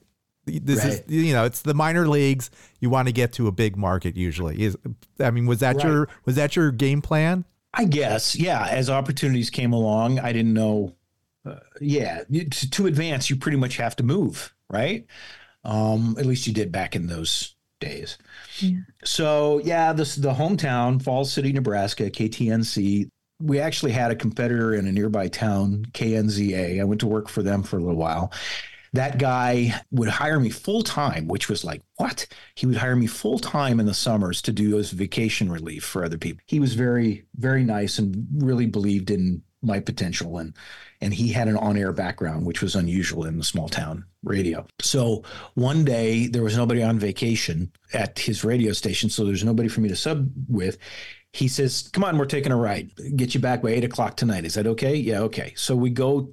this 0.46 0.84
right. 0.84 0.92
is 0.92 1.02
you 1.08 1.32
know 1.32 1.44
it's 1.44 1.62
the 1.62 1.74
minor 1.74 2.06
leagues. 2.06 2.50
You 2.78 2.90
want 2.90 3.08
to 3.08 3.12
get 3.12 3.32
to 3.34 3.48
a 3.48 3.52
big 3.52 3.76
market 3.76 4.16
usually. 4.16 4.62
Is 4.62 4.76
I 5.18 5.32
mean, 5.32 5.46
was 5.46 5.58
that 5.60 5.76
right. 5.76 5.84
your 5.84 6.08
was 6.24 6.36
that 6.36 6.54
your 6.54 6.70
game 6.70 7.02
plan? 7.02 7.44
I 7.74 7.84
guess, 7.84 8.36
yeah. 8.36 8.66
As 8.68 8.88
opportunities 8.88 9.50
came 9.50 9.72
along, 9.72 10.20
I 10.20 10.32
didn't 10.32 10.54
know. 10.54 10.94
Uh, 11.44 11.56
yeah, 11.80 12.22
to, 12.30 12.70
to 12.70 12.86
advance, 12.86 13.30
you 13.30 13.36
pretty 13.36 13.56
much 13.56 13.78
have 13.78 13.96
to 13.96 14.02
move, 14.02 14.54
right? 14.68 15.06
Um, 15.64 16.16
at 16.18 16.26
least 16.26 16.46
you 16.46 16.52
did 16.52 16.70
back 16.70 16.94
in 16.94 17.06
those 17.06 17.54
days. 17.80 18.18
Yeah. 18.58 18.78
So 19.04 19.60
yeah, 19.64 19.92
this 19.92 20.14
the 20.14 20.32
hometown, 20.32 21.02
Falls 21.02 21.32
City, 21.32 21.52
Nebraska, 21.52 22.10
KTNC. 22.10 23.08
We 23.42 23.58
actually 23.58 23.92
had 23.92 24.10
a 24.10 24.16
competitor 24.16 24.74
in 24.74 24.86
a 24.86 24.92
nearby 24.92 25.28
town, 25.28 25.86
KNZA. 25.92 26.80
I 26.80 26.84
went 26.84 27.00
to 27.00 27.06
work 27.06 27.28
for 27.28 27.42
them 27.42 27.62
for 27.62 27.78
a 27.78 27.80
little 27.80 27.96
while. 27.96 28.32
That 28.92 29.18
guy 29.18 29.80
would 29.92 30.08
hire 30.08 30.40
me 30.40 30.50
full 30.50 30.82
time, 30.82 31.28
which 31.28 31.48
was 31.48 31.64
like, 31.64 31.80
what? 31.96 32.26
He 32.56 32.66
would 32.66 32.76
hire 32.76 32.96
me 32.96 33.06
full 33.06 33.38
time 33.38 33.80
in 33.80 33.86
the 33.86 33.94
summers 33.94 34.42
to 34.42 34.52
do 34.52 34.78
as 34.78 34.90
vacation 34.90 35.50
relief 35.50 35.84
for 35.84 36.04
other 36.04 36.18
people. 36.18 36.42
He 36.46 36.60
was 36.60 36.74
very, 36.74 37.24
very 37.36 37.64
nice 37.64 37.98
and 37.98 38.26
really 38.34 38.66
believed 38.66 39.10
in 39.10 39.42
my 39.62 39.80
potential. 39.80 40.38
And 40.38 40.54
and 41.00 41.14
he 41.14 41.32
had 41.32 41.48
an 41.48 41.56
on-air 41.56 41.92
background 41.92 42.46
which 42.46 42.62
was 42.62 42.74
unusual 42.74 43.24
in 43.24 43.38
the 43.38 43.44
small 43.44 43.68
town 43.68 44.04
radio. 44.22 44.66
So 44.80 45.24
one 45.54 45.84
day 45.84 46.26
there 46.26 46.42
was 46.42 46.56
nobody 46.56 46.82
on 46.82 46.98
vacation 46.98 47.72
at 47.94 48.18
his 48.18 48.44
radio 48.44 48.72
station 48.72 49.08
so 49.10 49.24
there's 49.24 49.44
nobody 49.44 49.68
for 49.68 49.80
me 49.80 49.88
to 49.88 49.96
sub 49.96 50.30
with. 50.48 50.78
He 51.32 51.48
says 51.48 51.88
come 51.92 52.04
on 52.04 52.18
we're 52.18 52.26
taking 52.26 52.52
a 52.52 52.56
ride. 52.56 52.90
Get 53.16 53.34
you 53.34 53.40
back 53.40 53.62
by 53.62 53.70
eight 53.70 53.84
o'clock 53.84 54.16
tonight. 54.16 54.44
Is 54.44 54.54
that 54.54 54.66
okay? 54.66 54.94
Yeah 54.94 55.20
okay. 55.20 55.52
So 55.56 55.76
we 55.76 55.90
go 55.90 56.30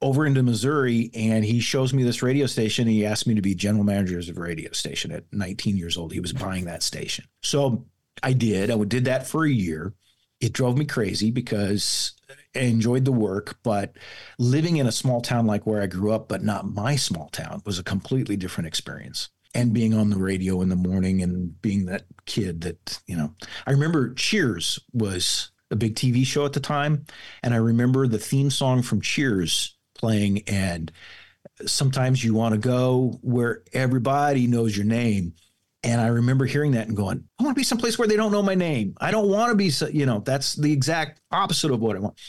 over 0.00 0.26
into 0.26 0.42
missouri 0.42 1.10
and 1.14 1.44
he 1.44 1.60
shows 1.60 1.94
me 1.94 2.02
this 2.02 2.22
radio 2.22 2.46
station. 2.46 2.88
And 2.88 2.96
he 2.96 3.06
asked 3.06 3.26
me 3.26 3.34
to 3.34 3.42
be 3.42 3.54
general 3.54 3.84
manager 3.84 4.18
of 4.18 4.36
a 4.36 4.40
radio 4.40 4.72
station. 4.72 5.12
At 5.12 5.24
19 5.32 5.76
years 5.76 5.96
old 5.96 6.12
he 6.12 6.20
was 6.20 6.32
buying 6.32 6.64
that 6.64 6.82
station. 6.82 7.24
So 7.42 7.86
i 8.22 8.32
did. 8.32 8.70
I 8.70 8.76
did 8.84 9.04
that 9.06 9.26
for 9.26 9.44
a 9.44 9.50
year. 9.50 9.94
It 10.40 10.52
drove 10.52 10.76
me 10.76 10.84
crazy 10.84 11.30
because 11.30 12.14
enjoyed 12.54 13.04
the 13.04 13.12
work, 13.12 13.58
but 13.62 13.96
living 14.38 14.76
in 14.76 14.86
a 14.86 14.92
small 14.92 15.20
town 15.20 15.46
like 15.46 15.66
where 15.66 15.82
I 15.82 15.86
grew 15.86 16.12
up, 16.12 16.28
but 16.28 16.42
not 16.42 16.66
my 16.66 16.96
small 16.96 17.28
town, 17.30 17.62
was 17.64 17.78
a 17.78 17.84
completely 17.84 18.36
different 18.36 18.68
experience. 18.68 19.30
And 19.54 19.74
being 19.74 19.92
on 19.92 20.10
the 20.10 20.16
radio 20.16 20.62
in 20.62 20.70
the 20.70 20.76
morning 20.76 21.22
and 21.22 21.60
being 21.60 21.86
that 21.86 22.04
kid 22.24 22.62
that, 22.62 23.00
you 23.06 23.16
know, 23.16 23.34
I 23.66 23.72
remember 23.72 24.14
Cheers 24.14 24.78
was 24.92 25.50
a 25.70 25.76
big 25.76 25.94
TV 25.94 26.24
show 26.24 26.46
at 26.46 26.52
the 26.52 26.60
time. 26.60 27.04
And 27.42 27.52
I 27.52 27.58
remember 27.58 28.06
the 28.06 28.18
theme 28.18 28.50
song 28.50 28.82
from 28.82 29.00
Cheers 29.00 29.76
playing. 29.94 30.42
And 30.46 30.92
sometimes 31.66 32.22
you 32.22 32.34
want 32.34 32.54
to 32.54 32.58
go 32.58 33.18
where 33.22 33.62
everybody 33.72 34.46
knows 34.46 34.76
your 34.76 34.86
name. 34.86 35.34
And 35.84 36.00
I 36.00 36.06
remember 36.08 36.46
hearing 36.46 36.72
that 36.72 36.86
and 36.86 36.96
going, 36.96 37.24
I 37.38 37.42
want 37.42 37.56
to 37.56 37.58
be 37.58 37.64
someplace 37.64 37.98
where 37.98 38.06
they 38.06 38.16
don't 38.16 38.30
know 38.30 38.42
my 38.42 38.54
name. 38.54 38.94
I 39.00 39.10
don't 39.10 39.28
want 39.28 39.50
to 39.50 39.56
be, 39.56 39.72
you 39.92 40.06
know, 40.06 40.20
that's 40.20 40.54
the 40.54 40.72
exact 40.72 41.20
opposite 41.32 41.72
of 41.72 41.80
what 41.80 41.96
I 41.96 42.00
want. 42.00 42.20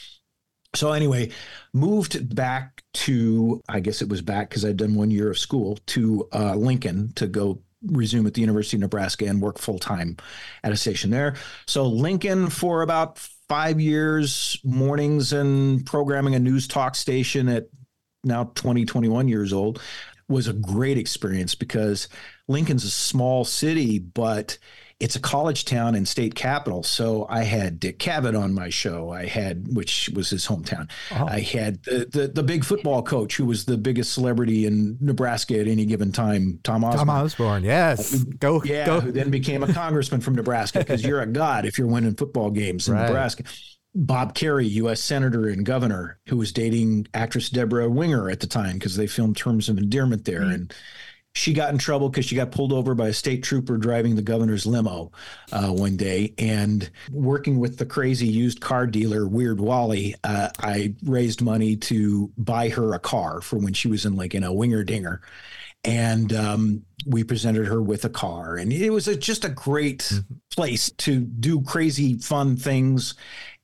So 0.75 0.91
anyway, 0.91 1.29
moved 1.73 2.35
back 2.35 2.83
to, 2.93 3.61
I 3.69 3.79
guess 3.79 4.01
it 4.01 4.09
was 4.09 4.21
back 4.21 4.49
because 4.49 4.65
I'd 4.65 4.77
done 4.77 4.95
one 4.95 5.11
year 5.11 5.29
of 5.29 5.37
school 5.37 5.77
to 5.87 6.27
uh, 6.33 6.55
Lincoln 6.55 7.13
to 7.15 7.27
go 7.27 7.61
resume 7.85 8.25
at 8.25 8.33
the 8.33 8.41
University 8.41 8.77
of 8.77 8.81
Nebraska 8.81 9.25
and 9.25 9.41
work 9.41 9.59
full 9.59 9.77
time 9.77 10.17
at 10.63 10.71
a 10.71 10.77
station 10.77 11.11
there. 11.11 11.35
So 11.67 11.85
Lincoln 11.85 12.49
for 12.49 12.81
about 12.81 13.19
five 13.49 13.79
years, 13.79 14.59
mornings 14.63 15.33
and 15.33 15.85
programming 15.85 16.33
a 16.35 16.39
news 16.39 16.67
talk 16.67 16.95
station 16.95 17.49
at 17.49 17.67
now 18.23 18.45
20, 18.55 18.85
21 18.85 19.27
years 19.27 19.53
old 19.53 19.81
was 20.29 20.47
a 20.47 20.53
great 20.53 20.97
experience 20.97 21.53
because 21.53 22.07
Lincoln's 22.47 22.85
a 22.85 22.89
small 22.89 23.43
city, 23.45 23.99
but 23.99 24.57
it's 25.03 25.17
a 25.17 25.19
college 25.19 25.65
town 25.65 25.95
and 25.95 26.07
state 26.07 26.33
capital. 26.33 26.81
So 26.81 27.27
I 27.29 27.43
had 27.43 27.77
Dick 27.77 27.99
Cavett 27.99 28.41
on 28.41 28.53
my 28.53 28.69
show. 28.69 29.11
I 29.11 29.25
had, 29.25 29.75
which 29.75 30.09
was 30.15 30.29
his 30.29 30.47
hometown. 30.47 30.89
Oh. 31.11 31.27
I 31.27 31.41
had 31.41 31.83
the, 31.83 32.07
the, 32.09 32.27
the 32.29 32.41
big 32.41 32.63
football 32.63 33.03
coach 33.03 33.35
who 33.35 33.45
was 33.45 33.65
the 33.65 33.77
biggest 33.77 34.13
celebrity 34.13 34.65
in 34.65 34.97
Nebraska 35.01 35.59
at 35.59 35.67
any 35.67 35.85
given 35.85 36.13
time, 36.13 36.61
Tom 36.63 36.85
Osborne. 36.85 37.07
Tom 37.07 37.09
Osborne, 37.09 37.63
yes. 37.65 38.13
Uh, 38.15 38.23
go, 38.39 38.63
yeah, 38.63 38.85
go. 38.85 39.01
who 39.01 39.11
then 39.11 39.29
became 39.29 39.61
a 39.61 39.73
congressman 39.73 40.21
from 40.21 40.35
Nebraska 40.35 40.79
because 40.79 41.03
you're 41.03 41.19
a 41.19 41.27
god 41.27 41.65
if 41.65 41.77
you're 41.77 41.87
winning 41.87 42.15
football 42.15 42.49
games 42.49 42.87
in 42.87 42.93
right. 42.93 43.07
Nebraska. 43.07 43.43
Bob 43.93 44.33
Kerrey, 44.33 44.69
U.S. 44.71 45.01
Senator 45.01 45.49
and 45.49 45.65
Governor, 45.65 46.17
who 46.29 46.37
was 46.37 46.53
dating 46.53 47.07
actress 47.13 47.49
Debra 47.49 47.89
Winger 47.89 48.29
at 48.29 48.39
the 48.39 48.47
time 48.47 48.75
because 48.75 48.95
they 48.95 49.05
filmed 49.05 49.35
Terms 49.35 49.67
of 49.67 49.77
Endearment 49.77 50.23
there. 50.23 50.39
Mm-hmm. 50.39 50.53
And 50.53 50.73
she 51.35 51.53
got 51.53 51.71
in 51.71 51.79
trouble 51.79 52.09
because 52.09 52.25
she 52.25 52.35
got 52.35 52.51
pulled 52.51 52.71
over 52.71 52.93
by 52.93 53.07
a 53.07 53.13
state 53.13 53.43
trooper 53.43 53.77
driving 53.77 54.15
the 54.15 54.21
governor's 54.21 54.65
limo 54.65 55.11
uh, 55.51 55.69
one 55.69 55.97
day. 55.97 56.33
And 56.37 56.89
working 57.11 57.59
with 57.59 57.77
the 57.77 57.85
crazy 57.85 58.27
used 58.27 58.61
car 58.61 58.85
dealer, 58.85 59.27
Weird 59.27 59.59
Wally, 59.59 60.15
uh, 60.23 60.49
I 60.59 60.93
raised 61.03 61.41
money 61.41 61.75
to 61.77 62.31
buy 62.37 62.69
her 62.69 62.93
a 62.93 62.99
car 62.99 63.41
for 63.41 63.57
when 63.57 63.73
she 63.73 63.87
was 63.87 64.05
in 64.05 64.15
like 64.15 64.35
in 64.35 64.43
a 64.43 64.53
winger 64.53 64.83
dinger. 64.83 65.21
And 65.83 66.31
um, 66.33 66.83
we 67.05 67.23
presented 67.23 67.67
her 67.67 67.81
with 67.81 68.05
a 68.05 68.09
car. 68.09 68.55
And 68.55 68.71
it 68.71 68.91
was 68.91 69.07
a, 69.07 69.17
just 69.17 69.43
a 69.43 69.49
great 69.49 69.99
mm-hmm. 69.99 70.35
place 70.55 70.91
to 70.91 71.19
do 71.19 71.61
crazy, 71.61 72.17
fun 72.19 72.55
things 72.57 73.15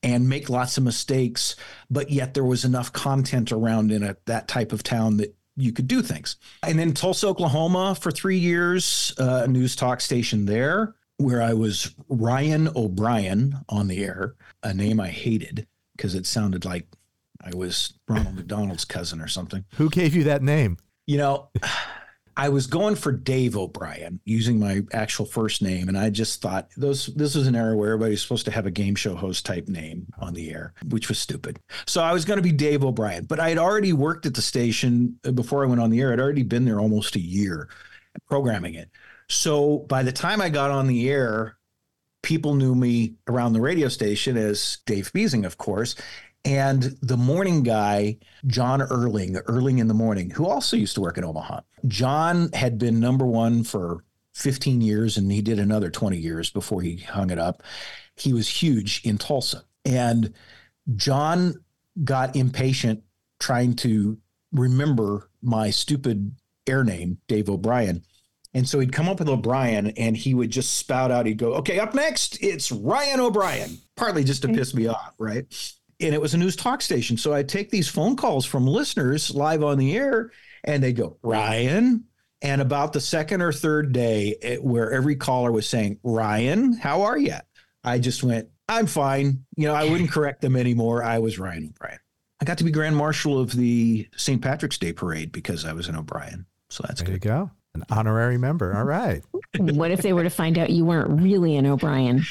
and 0.01 0.27
make 0.27 0.49
lots 0.49 0.77
of 0.77 0.83
mistakes. 0.83 1.55
But 1.89 2.09
yet 2.09 2.33
there 2.33 2.43
was 2.43 2.65
enough 2.65 2.91
content 2.91 3.51
around 3.51 3.91
in 3.91 4.03
a, 4.03 4.17
that 4.25 4.47
type 4.47 4.73
of 4.73 4.83
town 4.83 5.17
that 5.17 5.35
you 5.61 5.71
could 5.71 5.87
do 5.87 6.01
things. 6.01 6.37
And 6.63 6.79
then 6.79 6.93
Tulsa, 6.93 7.27
Oklahoma 7.27 7.95
for 7.99 8.11
three 8.11 8.37
years, 8.37 9.13
uh, 9.19 9.43
a 9.43 9.47
news 9.47 9.75
talk 9.75 10.01
station 10.01 10.45
there 10.45 10.95
where 11.17 11.41
I 11.41 11.53
was 11.53 11.93
Ryan 12.07 12.69
O'Brien 12.75 13.57
on 13.67 13.87
the 13.87 14.03
air, 14.03 14.35
a 14.63 14.73
name 14.73 14.99
I 14.99 15.09
hated 15.09 15.67
because 15.95 16.15
it 16.15 16.25
sounded 16.25 16.63
like 16.63 16.87
I 17.43 17.55
was 17.55 17.93
Ronald 18.07 18.35
McDonald's 18.37 18.85
cousin 18.85 19.19
or 19.21 19.27
something. 19.27 19.65
Who 19.75 19.89
gave 19.89 20.15
you 20.15 20.23
that 20.25 20.41
name? 20.41 20.77
You 21.07 21.17
know, 21.17 21.49
I 22.39 22.47
was 22.47 22.67
going 22.67 22.95
for 22.95 23.11
Dave 23.11 23.57
O'Brien 23.57 24.21
using 24.23 24.59
my 24.59 24.81
actual 24.93 25.25
first 25.25 25.61
name, 25.61 25.89
and 25.89 25.97
I 25.97 26.09
just 26.09 26.41
thought 26.41 26.69
those 26.77 27.07
this 27.07 27.35
was 27.35 27.47
an 27.47 27.55
era 27.55 27.75
where 27.75 27.91
everybody's 27.91 28.21
supposed 28.21 28.45
to 28.45 28.51
have 28.51 28.65
a 28.65 28.71
game 28.71 28.95
show 28.95 29.13
host 29.13 29.45
type 29.45 29.67
name 29.67 30.07
on 30.19 30.33
the 30.33 30.49
air, 30.49 30.73
which 30.87 31.09
was 31.09 31.19
stupid. 31.19 31.59
So 31.85 32.01
I 32.01 32.13
was 32.13 32.23
going 32.23 32.37
to 32.37 32.41
be 32.41 32.53
Dave 32.53 32.85
O'Brien, 32.85 33.25
but 33.25 33.41
I 33.41 33.49
had 33.49 33.57
already 33.57 33.91
worked 33.91 34.25
at 34.25 34.35
the 34.35 34.41
station 34.41 35.19
uh, 35.25 35.31
before 35.31 35.65
I 35.65 35.67
went 35.67 35.81
on 35.81 35.89
the 35.89 35.99
air. 35.99 36.13
I'd 36.13 36.21
already 36.21 36.43
been 36.43 36.63
there 36.63 36.79
almost 36.79 37.17
a 37.17 37.19
year 37.19 37.67
programming 38.29 38.75
it. 38.75 38.89
So 39.27 39.79
by 39.89 40.03
the 40.03 40.13
time 40.13 40.39
I 40.39 40.47
got 40.47 40.71
on 40.71 40.87
the 40.87 41.09
air, 41.09 41.57
people 42.23 42.55
knew 42.55 42.73
me 42.73 43.15
around 43.27 43.51
the 43.51 43.59
radio 43.59 43.89
station 43.89 44.37
as 44.37 44.77
Dave 44.85 45.11
Beasing, 45.11 45.43
of 45.43 45.57
course. 45.57 45.95
And 46.45 46.83
the 47.01 47.17
morning 47.17 47.63
guy, 47.63 48.17
John 48.47 48.81
Erling, 48.81 49.37
Erling 49.47 49.79
in 49.79 49.87
the 49.87 49.93
morning, 49.93 50.29
who 50.29 50.47
also 50.47 50.77
used 50.77 50.95
to 50.95 51.01
work 51.01 51.17
in 51.17 51.25
Omaha. 51.25 51.61
John 51.87 52.51
had 52.53 52.77
been 52.77 52.99
number 52.99 53.25
one 53.25 53.63
for 53.63 54.03
15 54.35 54.79
years 54.81 55.17
and 55.17 55.31
he 55.31 55.41
did 55.41 55.59
another 55.59 55.89
20 55.89 56.17
years 56.17 56.49
before 56.49 56.81
he 56.81 56.97
hung 56.97 57.29
it 57.29 57.37
up. 57.37 57.61
He 58.15 58.33
was 58.33 58.47
huge 58.47 59.01
in 59.03 59.17
Tulsa. 59.17 59.63
And 59.85 60.33
John 60.95 61.55
got 62.03 62.35
impatient 62.35 63.03
trying 63.39 63.75
to 63.77 64.17
remember 64.51 65.29
my 65.41 65.69
stupid 65.69 66.35
air 66.67 66.83
name, 66.83 67.17
Dave 67.27 67.49
O'Brien. 67.49 68.03
And 68.53 68.67
so 68.67 68.79
he'd 68.79 68.93
come 68.93 69.07
up 69.07 69.19
with 69.19 69.29
O'Brien 69.29 69.91
and 69.91 70.17
he 70.17 70.33
would 70.33 70.49
just 70.49 70.75
spout 70.75 71.11
out, 71.11 71.25
he'd 71.25 71.37
go, 71.37 71.53
okay, 71.55 71.79
up 71.79 71.93
next, 71.93 72.41
it's 72.41 72.71
Ryan 72.71 73.19
O'Brien, 73.19 73.77
partly 73.95 74.23
just 74.23 74.41
to 74.41 74.47
mm-hmm. 74.47 74.57
piss 74.57 74.73
me 74.73 74.87
off, 74.87 75.13
right? 75.19 75.45
And 75.99 76.13
it 76.13 76.21
was 76.21 76.33
a 76.33 76.37
news 76.37 76.55
talk 76.55 76.81
station. 76.81 77.17
So 77.17 77.33
I 77.33 77.43
take 77.43 77.69
these 77.69 77.87
phone 77.87 78.15
calls 78.15 78.45
from 78.45 78.65
listeners 78.65 79.33
live 79.33 79.63
on 79.63 79.77
the 79.77 79.95
air, 79.95 80.31
and 80.63 80.83
they 80.83 80.93
go, 80.93 81.17
Ryan. 81.21 82.05
And 82.41 82.61
about 82.61 82.93
the 82.93 83.01
second 83.01 83.41
or 83.41 83.51
third 83.51 83.91
day, 83.91 84.35
it, 84.41 84.63
where 84.63 84.91
every 84.91 85.17
caller 85.17 85.51
was 85.51 85.67
saying, 85.67 85.99
Ryan, 86.03 86.73
how 86.73 87.01
are 87.01 87.17
you? 87.17 87.35
I 87.83 87.99
just 87.99 88.23
went, 88.23 88.47
I'm 88.69 88.85
fine. 88.85 89.43
You 89.57 89.67
know, 89.67 89.75
I 89.75 89.89
wouldn't 89.89 90.11
correct 90.11 90.41
them 90.41 90.55
anymore. 90.55 91.03
I 91.03 91.19
was 91.19 91.37
Ryan 91.37 91.65
O'Brien. 91.65 91.99
I 92.41 92.45
got 92.45 92.57
to 92.59 92.63
be 92.63 92.71
Grand 92.71 92.95
Marshal 92.95 93.39
of 93.39 93.51
the 93.51 94.07
St. 94.15 94.41
Patrick's 94.41 94.77
Day 94.77 94.93
Parade 94.93 95.31
because 95.33 95.65
I 95.65 95.73
was 95.73 95.89
an 95.89 95.97
O'Brien. 95.97 96.45
So 96.69 96.85
that's 96.87 97.01
there 97.01 97.07
good. 97.07 97.25
you 97.25 97.31
go. 97.31 97.51
An 97.75 97.83
honorary 97.89 98.37
member. 98.37 98.75
All 98.75 98.85
right. 98.85 99.21
what 99.57 99.91
if 99.91 100.01
they 100.01 100.13
were 100.13 100.23
to 100.23 100.29
find 100.29 100.57
out 100.57 100.69
you 100.69 100.85
weren't 100.85 101.21
really 101.21 101.57
an 101.57 101.65
O'Brien? 101.65 102.23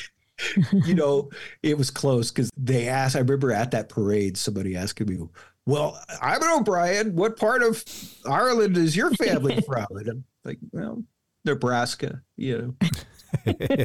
You 0.85 0.95
know, 0.95 1.31
it 1.63 1.77
was 1.77 1.91
close 1.91 2.31
because 2.31 2.51
they 2.57 2.89
asked. 2.89 3.17
I 3.17 3.21
remember 3.21 3.53
at 3.53 3.71
that 3.73 3.89
parade, 3.89 4.37
somebody 4.37 4.77
asking 4.77 5.09
me, 5.09 5.19
"Well, 5.67 6.01
I'm 6.23 6.43
an 6.43 6.61
O'Brien. 6.61 7.15
What 7.15 7.37
part 7.37 7.63
of 7.63 7.85
Ireland 8.29 8.77
is 8.77 8.97
your 8.97 9.11
family 9.13 9.61
from?" 9.67 9.87
And 9.91 10.09
I'm 10.09 10.25
like, 10.45 10.59
"Well, 10.73 11.03
Nebraska." 11.45 12.23
You 12.37 12.77
know. 12.81 12.89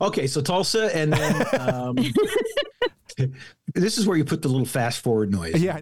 okay, 0.00 0.26
so 0.26 0.40
Tulsa, 0.40 0.94
and 0.96 1.12
then 1.12 1.46
um, 1.60 1.96
this 3.74 3.98
is 3.98 4.06
where 4.06 4.16
you 4.16 4.24
put 4.24 4.42
the 4.42 4.48
little 4.48 4.66
fast 4.66 5.02
forward 5.02 5.30
noise. 5.30 5.62
Yeah. 5.62 5.80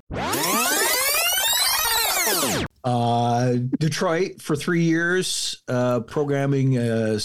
Uh, 2.85 3.55
Detroit 3.79 4.41
for 4.41 4.57
three 4.57 4.83
years, 4.83 5.63
uh, 5.69 6.01
programming 6.01 6.79
uh, 6.79 7.19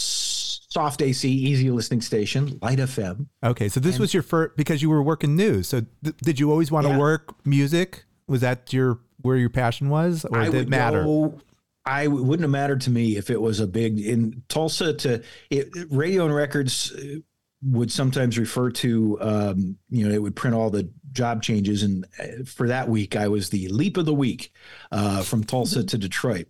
soft 0.73 1.03
AC, 1.03 1.29
easy 1.29 1.69
listening 1.69 2.01
station, 2.01 2.57
Light 2.61 2.79
FM. 2.79 3.27
Okay, 3.43 3.69
so 3.69 3.79
this 3.79 3.95
and, 3.95 4.01
was 4.01 4.13
your 4.13 4.23
first 4.23 4.57
because 4.57 4.81
you 4.81 4.89
were 4.89 5.03
working 5.03 5.35
news. 5.35 5.67
So 5.67 5.85
th- 6.03 6.17
did 6.17 6.39
you 6.39 6.49
always 6.49 6.71
want 6.71 6.87
yeah. 6.87 6.93
to 6.93 6.99
work 6.99 7.45
music? 7.45 8.05
Was 8.27 8.41
that 8.41 8.73
your 8.73 8.99
where 9.21 9.37
your 9.37 9.51
passion 9.51 9.89
was, 9.89 10.25
or 10.25 10.39
I 10.39 10.45
did 10.45 10.55
it 10.55 10.69
matter? 10.69 11.03
Go, 11.03 11.39
I 11.85 12.07
wouldn't 12.07 12.41
have 12.41 12.49
mattered 12.49 12.81
to 12.81 12.89
me 12.89 13.17
if 13.17 13.29
it 13.29 13.39
was 13.39 13.59
a 13.59 13.67
big 13.67 13.99
in 13.99 14.41
Tulsa. 14.49 14.93
To 14.93 15.23
it, 15.51 15.69
radio 15.91 16.25
and 16.25 16.33
records 16.33 16.91
uh, 16.91 17.19
would 17.61 17.91
sometimes 17.91 18.39
refer 18.39 18.71
to, 18.71 19.17
um, 19.21 19.77
you 19.89 20.07
know, 20.07 20.13
it 20.13 20.21
would 20.21 20.35
print 20.35 20.55
all 20.55 20.71
the 20.71 20.89
job 21.11 21.43
changes, 21.43 21.83
and 21.83 22.07
uh, 22.19 22.43
for 22.45 22.67
that 22.67 22.89
week, 22.89 23.15
I 23.15 23.27
was 23.27 23.51
the 23.51 23.67
leap 23.67 23.97
of 23.97 24.05
the 24.05 24.13
week 24.13 24.51
uh, 24.91 25.21
from 25.21 25.43
Tulsa 25.43 25.83
to 25.83 25.97
Detroit. 25.99 26.47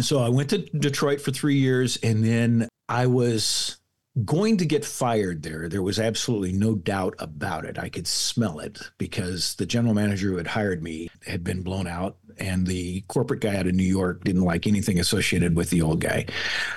So 0.00 0.20
I 0.20 0.30
went 0.30 0.50
to 0.50 0.58
Detroit 0.58 1.20
for 1.20 1.30
three 1.30 1.58
years, 1.58 1.98
and 1.98 2.24
then 2.24 2.68
I 2.92 3.06
was 3.06 3.78
going 4.26 4.58
to 4.58 4.66
get 4.66 4.84
fired 4.84 5.42
there. 5.42 5.66
There 5.66 5.82
was 5.82 5.98
absolutely 5.98 6.52
no 6.52 6.74
doubt 6.74 7.14
about 7.18 7.64
it. 7.64 7.78
I 7.78 7.88
could 7.88 8.06
smell 8.06 8.58
it 8.58 8.78
because 8.98 9.54
the 9.54 9.64
general 9.64 9.94
manager 9.94 10.28
who 10.28 10.36
had 10.36 10.46
hired 10.46 10.82
me 10.82 11.08
had 11.26 11.42
been 11.42 11.62
blown 11.62 11.86
out, 11.86 12.18
and 12.36 12.66
the 12.66 13.00
corporate 13.08 13.40
guy 13.40 13.56
out 13.56 13.66
of 13.66 13.74
New 13.74 13.82
York 13.82 14.24
didn't 14.24 14.44
like 14.44 14.66
anything 14.66 15.00
associated 15.00 15.56
with 15.56 15.70
the 15.70 15.80
old 15.80 16.00
guy. 16.00 16.26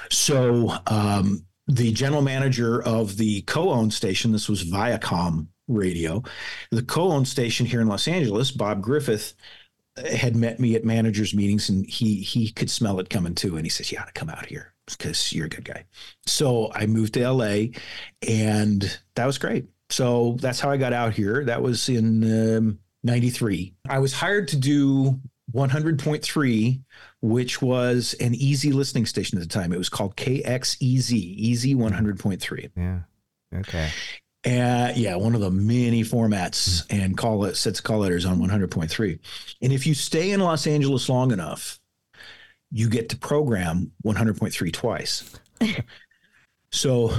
So, 0.10 0.78
um, 0.88 1.46
the 1.68 1.92
general 1.92 2.22
manager 2.22 2.82
of 2.82 3.18
the 3.18 3.42
co 3.42 3.72
owned 3.72 3.94
station, 3.94 4.32
this 4.32 4.48
was 4.48 4.64
Viacom 4.64 5.48
Radio, 5.68 6.24
the 6.72 6.84
co 6.84 7.12
owned 7.12 7.28
station 7.28 7.66
here 7.66 7.82
in 7.82 7.88
Los 7.88 8.08
Angeles, 8.08 8.52
Bob 8.52 8.82
Griffith, 8.82 9.34
had 9.98 10.36
met 10.36 10.60
me 10.60 10.76
at 10.76 10.84
managers 10.84 11.34
meetings 11.34 11.70
and 11.70 11.86
he 11.86 12.16
he 12.16 12.52
could 12.52 12.70
smell 12.70 13.00
it 13.00 13.10
coming 13.10 13.34
too 13.34 13.56
and 13.56 13.66
he 13.66 13.70
says 13.70 13.92
you 13.92 13.98
ought 13.98 14.08
to 14.08 14.14
come 14.14 14.30
out 14.30 14.46
here 14.46 14.74
because 14.86 15.32
you're 15.34 15.46
a 15.46 15.50
good 15.50 15.66
guy. 15.66 15.86
So 16.26 16.72
I 16.74 16.86
moved 16.86 17.14
to 17.16 17.30
LA 17.30 17.68
and 18.28 19.00
that 19.16 19.26
was 19.26 19.38
great. 19.38 19.68
So 19.90 20.38
that's 20.40 20.60
how 20.60 20.70
I 20.70 20.78
got 20.78 20.94
out 20.94 21.14
here. 21.14 21.46
That 21.46 21.62
was 21.62 21.90
in 21.90 22.58
um, 22.58 22.80
93. 23.04 23.74
I 23.88 24.00
was 24.00 24.14
hired 24.14 24.48
to 24.50 24.58
do 24.58 25.20
100.3, 25.54 26.82
which 27.22 27.62
was 27.62 28.16
an 28.20 28.34
easy 28.36 28.72
listening 28.72 29.06
station 29.06 29.38
at 29.38 29.42
the 29.42 29.48
time. 29.48 29.72
It 29.72 29.78
was 29.78 29.90
called 29.90 30.16
KXEZ, 30.16 31.12
Easy 31.12 31.76
100.3. 31.76 32.72
Yeah. 32.76 33.00
Okay. 33.60 33.90
Uh, 34.46 34.92
yeah, 34.96 35.16
one 35.16 35.34
of 35.34 35.42
the 35.42 35.50
many 35.50 36.04
formats 36.04 36.86
and 36.92 37.18
call 37.18 37.46
it 37.46 37.56
sets 37.56 37.82
call 37.82 38.00
letters 38.00 38.26
on 38.26 38.40
100.3. 38.40 39.20
And 39.62 39.74
if 39.74 39.88
you 39.88 39.96
stay 39.96 40.32
in 40.32 40.40
Los 40.40 40.68
Angeles 40.68 41.10
long 41.10 41.32
enough, 41.32 41.80
you 42.70 42.88
get 42.88 43.10
to 43.10 43.18
program 43.18 43.92
100.3 44.06 44.72
twice. 44.72 45.40
so 46.72 47.12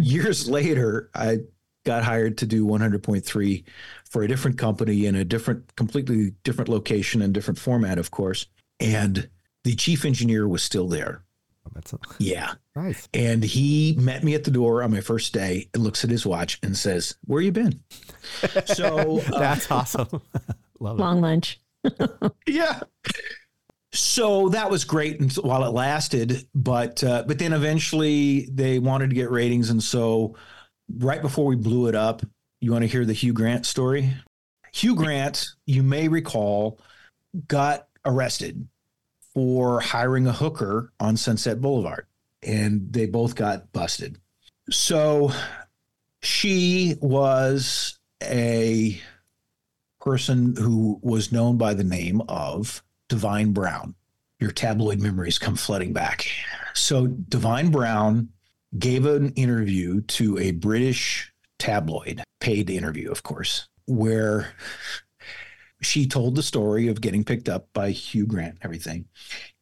years 0.00 0.48
later, 0.48 1.10
I 1.14 1.40
got 1.84 2.04
hired 2.04 2.38
to 2.38 2.46
do 2.46 2.66
100.3 2.66 3.64
for 4.08 4.22
a 4.22 4.28
different 4.28 4.56
company 4.56 5.06
in 5.06 5.16
a 5.16 5.24
different, 5.24 5.74
completely 5.76 6.32
different 6.42 6.68
location 6.70 7.20
and 7.20 7.34
different 7.34 7.58
format, 7.58 7.98
of 7.98 8.10
course. 8.10 8.46
And 8.78 9.28
the 9.64 9.74
chief 9.74 10.06
engineer 10.06 10.48
was 10.48 10.62
still 10.62 10.88
there. 10.88 11.22
Oh, 11.66 11.70
That's 11.74 11.92
a, 11.92 11.98
Yeah. 12.18 12.54
nice. 12.74 13.08
And 13.12 13.42
he 13.44 13.94
met 13.98 14.24
me 14.24 14.34
at 14.34 14.44
the 14.44 14.50
door 14.50 14.82
on 14.82 14.90
my 14.90 15.00
first 15.00 15.32
day 15.32 15.68
and 15.74 15.82
looks 15.82 16.04
at 16.04 16.10
his 16.10 16.24
watch 16.24 16.58
and 16.62 16.76
says, 16.76 17.16
Where 17.26 17.40
you 17.40 17.52
been? 17.52 17.80
So, 18.66 19.20
uh, 19.20 19.38
That's 19.38 19.70
awesome. 19.70 20.08
Love 20.80 20.98
it. 20.98 21.02
Long 21.02 21.20
lunch. 21.20 21.60
yeah. 22.46 22.80
So 23.92 24.48
that 24.50 24.70
was 24.70 24.84
great 24.84 25.20
and 25.20 25.32
while 25.34 25.64
it 25.64 25.70
lasted, 25.72 26.46
but 26.54 27.02
uh, 27.02 27.24
but 27.26 27.38
then 27.40 27.52
eventually 27.52 28.48
they 28.52 28.78
wanted 28.78 29.10
to 29.10 29.16
get 29.16 29.30
ratings, 29.32 29.70
and 29.70 29.82
so 29.82 30.36
right 30.98 31.20
before 31.20 31.44
we 31.46 31.56
blew 31.56 31.88
it 31.88 31.96
up, 31.96 32.22
you 32.60 32.70
want 32.70 32.82
to 32.82 32.88
hear 32.88 33.04
the 33.04 33.12
Hugh 33.12 33.32
Grant 33.32 33.66
story? 33.66 34.14
Hugh 34.72 34.94
Grant, 34.94 35.44
you 35.66 35.82
may 35.82 36.06
recall, 36.06 36.78
got 37.48 37.88
arrested 38.04 38.68
for 39.34 39.80
hiring 39.80 40.26
a 40.26 40.32
hooker 40.32 40.92
on 41.00 41.16
Sunset 41.16 41.60
Boulevard, 41.60 42.06
and 42.42 42.92
they 42.92 43.06
both 43.06 43.34
got 43.34 43.72
busted. 43.72 44.18
So 44.70 45.32
she 46.22 46.96
was 47.00 47.98
a 48.22 49.00
person 50.00 50.56
who 50.56 50.98
was 51.02 51.32
known 51.32 51.58
by 51.58 51.74
the 51.74 51.84
name 51.84 52.22
of 52.28 52.82
Divine 53.08 53.52
Brown. 53.52 53.94
Your 54.38 54.50
tabloid 54.50 55.00
memories 55.00 55.38
come 55.38 55.56
flooding 55.56 55.92
back. 55.92 56.26
So, 56.74 57.08
Divine 57.08 57.70
Brown 57.70 58.30
gave 58.78 59.04
an 59.04 59.30
interview 59.34 60.00
to 60.02 60.38
a 60.38 60.52
British 60.52 61.32
tabloid, 61.58 62.22
paid 62.40 62.70
interview, 62.70 63.10
of 63.10 63.22
course, 63.22 63.68
where 63.86 64.54
she 65.82 66.06
told 66.06 66.34
the 66.36 66.42
story 66.42 66.88
of 66.88 67.00
getting 67.00 67.24
picked 67.24 67.48
up 67.48 67.68
by 67.72 67.90
Hugh 67.90 68.26
Grant 68.26 68.54
and 68.54 68.64
everything. 68.64 69.06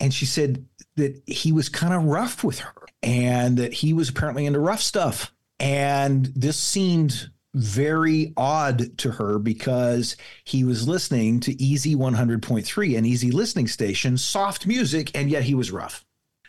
And 0.01 0.13
she 0.13 0.27
said 0.27 0.65
that 0.97 1.21
he 1.27 1.53
was 1.53 1.69
kind 1.69 1.95
of 1.95 2.05
rough 2.05 2.43
with 2.43 2.59
her 2.61 2.75
and 3.03 3.57
that 3.59 3.73
he 3.73 3.93
was 3.93 4.09
apparently 4.09 4.47
into 4.47 4.59
rough 4.59 4.81
stuff. 4.81 5.33
And 5.61 6.27
this 6.27 6.59
seemed 6.59 7.31
very 7.55 8.33
odd 8.37 8.99
to 8.99 9.11
her 9.11 9.39
because 9.39 10.17
he 10.45 10.65
was 10.65 10.87
listening 10.87 11.41
to 11.41 11.61
Easy 11.63 11.95
100.3, 11.95 12.99
an 12.99 13.07
easy 13.07 13.31
listening 13.31 13.67
station, 13.67 14.17
soft 14.17 14.67
music, 14.67 15.11
and 15.15 15.31
yet 15.31 15.45
he 15.45 15.55
was 15.55 15.73
rough. 15.73 16.05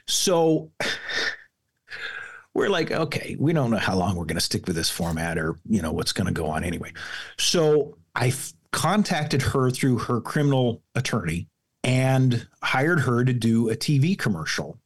So 0.07 0.71
we're 2.53 2.69
like, 2.69 2.91
okay, 2.91 3.35
we 3.39 3.53
don't 3.53 3.71
know 3.71 3.77
how 3.77 3.95
long 3.95 4.15
we're 4.15 4.25
going 4.25 4.35
to 4.35 4.41
stick 4.41 4.67
with 4.67 4.75
this 4.75 4.89
format 4.89 5.37
or, 5.37 5.55
you 5.67 5.81
know, 5.81 5.91
what's 5.91 6.13
going 6.13 6.27
to 6.27 6.33
go 6.33 6.47
on 6.47 6.63
anyway. 6.63 6.91
So 7.37 7.97
I 8.19 8.27
f- 8.27 8.53
contacted 8.71 9.41
her 9.41 9.71
through 9.71 9.99
her 9.99 10.19
criminal 10.19 10.83
attorney 10.93 11.47
and 11.83 12.47
hired 12.61 12.99
her 12.99 13.23
to 13.23 13.33
do 13.33 13.69
a 13.69 13.75
TV 13.75 14.17
commercial 14.17 14.77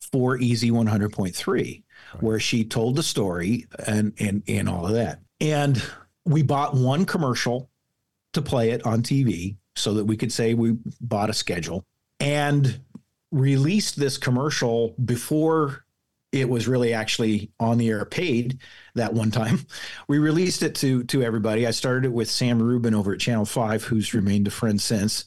for 0.00 0.38
Easy 0.38 0.70
100.3 0.70 1.82
where 2.20 2.40
she 2.40 2.64
told 2.64 2.96
the 2.96 3.02
story 3.02 3.66
and 3.86 4.14
and 4.18 4.42
and 4.48 4.68
all 4.68 4.86
of 4.86 4.94
that. 4.94 5.20
And 5.40 5.82
we 6.24 6.42
bought 6.42 6.74
one 6.74 7.04
commercial 7.04 7.68
to 8.32 8.40
play 8.40 8.70
it 8.70 8.84
on 8.86 9.02
TV 9.02 9.56
so 9.76 9.94
that 9.94 10.06
we 10.06 10.16
could 10.16 10.32
say 10.32 10.54
we 10.54 10.78
bought 11.00 11.30
a 11.30 11.34
schedule 11.34 11.84
and 12.18 12.80
released 13.30 13.98
this 14.00 14.16
commercial 14.16 14.94
before 15.04 15.84
it 16.32 16.48
was 16.48 16.68
really 16.68 16.92
actually 16.92 17.50
on 17.58 17.78
the 17.78 17.88
air 17.88 18.04
paid 18.04 18.60
that 18.94 19.14
one 19.14 19.30
time. 19.30 19.66
We 20.08 20.18
released 20.18 20.62
it 20.62 20.74
to 20.76 21.04
to 21.04 21.22
everybody. 21.22 21.66
I 21.66 21.70
started 21.70 22.06
it 22.06 22.12
with 22.12 22.30
Sam 22.30 22.62
Rubin 22.62 22.94
over 22.94 23.12
at 23.12 23.20
Channel 23.20 23.44
5 23.44 23.84
who's 23.84 24.14
remained 24.14 24.46
a 24.46 24.50
friend 24.50 24.80
since. 24.80 25.24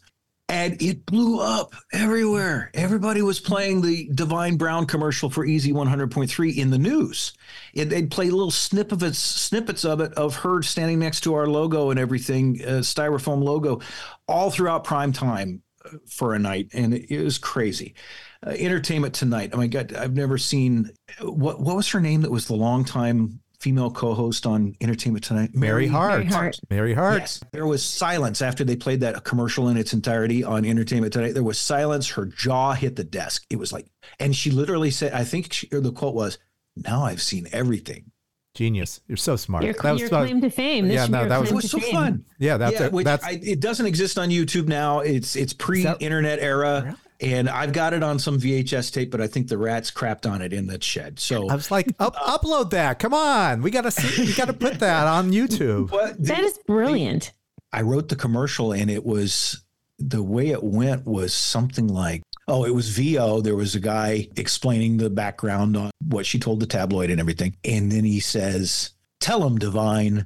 And 0.49 0.81
it 0.81 1.05
blew 1.05 1.39
up 1.39 1.73
everywhere. 1.93 2.71
Everybody 2.73 3.21
was 3.21 3.39
playing 3.39 3.81
the 3.81 4.09
Divine 4.13 4.57
Brown 4.57 4.85
commercial 4.85 5.29
for 5.29 5.45
Easy 5.45 5.71
100.3 5.71 6.57
in 6.57 6.69
the 6.69 6.77
news. 6.77 7.31
It, 7.73 7.85
they'd 7.85 8.11
play 8.11 8.29
little 8.29 8.51
snippets, 8.51 9.17
snippets 9.17 9.85
of 9.85 10.01
it 10.01 10.13
of 10.15 10.35
her 10.35 10.61
standing 10.61 10.99
next 10.99 11.21
to 11.21 11.35
our 11.35 11.47
logo 11.47 11.89
and 11.89 11.97
everything, 11.97 12.59
uh, 12.63 12.81
styrofoam 12.81 13.41
logo, 13.41 13.79
all 14.27 14.51
throughout 14.51 14.83
prime 14.83 15.13
time 15.13 15.61
uh, 15.85 15.91
for 16.09 16.33
a 16.33 16.39
night, 16.39 16.67
and 16.73 16.93
it, 16.93 17.09
it 17.09 17.23
was 17.23 17.37
crazy. 17.37 17.95
Uh, 18.45 18.49
Entertainment 18.51 19.13
Tonight. 19.13 19.51
Oh 19.53 19.57
my 19.57 19.67
God, 19.67 19.93
I've 19.93 20.15
never 20.15 20.37
seen 20.37 20.89
what 21.21 21.59
what 21.61 21.75
was 21.75 21.87
her 21.89 21.99
name 21.99 22.21
that 22.21 22.31
was 22.31 22.47
the 22.47 22.55
longtime 22.55 23.39
female 23.59 23.91
co-host 23.91 24.47
on 24.47 24.75
Entertainment 24.81 25.23
Tonight? 25.23 25.51
Mary 25.53 25.85
Hart. 25.85 26.21
Mary 26.21 26.25
Hart. 26.25 26.59
Mary 26.71 26.93
Hart. 26.95 27.19
Yes. 27.19 27.43
There 27.51 27.67
was 27.67 27.85
silence 27.85 28.41
after 28.41 28.63
they 28.63 28.75
played 28.75 29.01
that 29.01 29.23
commercial 29.23 29.69
in 29.69 29.77
its 29.77 29.93
entirety 29.93 30.43
on 30.43 30.65
Entertainment 30.65 31.13
Tonight. 31.13 31.33
There 31.35 31.43
was 31.43 31.59
silence. 31.59 32.09
Her 32.09 32.25
jaw 32.25 32.73
hit 32.73 32.95
the 32.95 33.03
desk. 33.03 33.45
It 33.51 33.57
was 33.57 33.71
like, 33.71 33.85
and 34.19 34.35
she 34.35 34.49
literally 34.49 34.89
said, 34.89 35.13
I 35.13 35.23
think 35.23 35.53
she, 35.53 35.69
or 35.71 35.79
the 35.79 35.91
quote 35.91 36.15
was, 36.15 36.39
now 36.75 37.03
I've 37.03 37.21
seen 37.21 37.45
everything. 37.51 38.05
Genius. 38.55 38.99
You're 39.07 39.15
so 39.17 39.35
smart. 39.35 39.63
Your, 39.63 39.73
That 39.73 39.91
was 39.91 40.01
your 40.01 40.09
fun. 40.09 40.25
claim 40.25 40.41
to 40.41 40.49
fame. 40.49 40.87
This 40.87 40.95
Yeah, 40.95 41.03
should 41.05 41.11
no, 41.11 41.27
that 41.29 41.39
was- 41.39 41.51
It 41.51 41.55
was 41.55 41.69
so 41.69 41.79
fame. 41.79 41.93
fun. 41.93 42.25
Yeah, 42.39 42.57
that's 42.57 42.79
yeah, 42.79 42.87
it. 42.87 43.03
That's 43.03 43.23
I, 43.23 43.39
it 43.43 43.59
doesn't 43.59 43.85
exist 43.85 44.17
on 44.17 44.29
YouTube 44.29 44.67
now. 44.67 45.01
It's 45.01 45.35
it's 45.35 45.53
pre-internet 45.53 46.39
era, 46.39 46.97
and 47.21 47.47
I've 47.49 47.71
got 47.71 47.93
it 47.93 48.03
on 48.03 48.19
some 48.19 48.39
VHS 48.39 48.91
tape, 48.91 49.11
but 49.11 49.21
I 49.21 49.27
think 49.27 49.47
the 49.47 49.57
rats 49.57 49.91
crapped 49.91 50.29
on 50.29 50.41
it 50.41 50.51
in 50.51 50.67
that 50.67 50.83
shed. 50.83 51.19
So 51.19 51.47
I 51.49 51.55
was 51.55 51.69
like, 51.71 51.87
Up, 51.99 52.15
upload 52.17 52.71
that. 52.71 52.99
Come 52.99 53.13
on. 53.13 53.61
We 53.61 53.71
gotta 53.71 53.91
see 53.91 54.23
we 54.25 54.33
gotta 54.33 54.53
put 54.53 54.79
that 54.79 55.07
on 55.07 55.31
YouTube. 55.31 55.91
But 55.91 56.21
That 56.23 56.39
is 56.39 56.59
brilliant. 56.65 57.31
I 57.71 57.81
wrote 57.83 58.09
the 58.09 58.15
commercial 58.15 58.73
and 58.73 58.89
it 58.89 59.05
was 59.05 59.63
the 59.99 60.23
way 60.23 60.49
it 60.49 60.63
went 60.63 61.05
was 61.05 61.33
something 61.33 61.87
like, 61.87 62.23
oh, 62.47 62.65
it 62.65 62.73
was 62.73 62.89
VO. 62.89 63.41
There 63.41 63.55
was 63.55 63.75
a 63.75 63.79
guy 63.79 64.27
explaining 64.35 64.97
the 64.97 65.09
background 65.11 65.77
on 65.77 65.91
what 66.07 66.25
she 66.25 66.39
told 66.39 66.59
the 66.59 66.65
tabloid 66.65 67.11
and 67.11 67.19
everything. 67.19 67.55
And 67.63 67.91
then 67.91 68.03
he 68.03 68.19
says, 68.19 68.91
Tell 69.19 69.45
him, 69.45 69.59
Divine. 69.59 70.25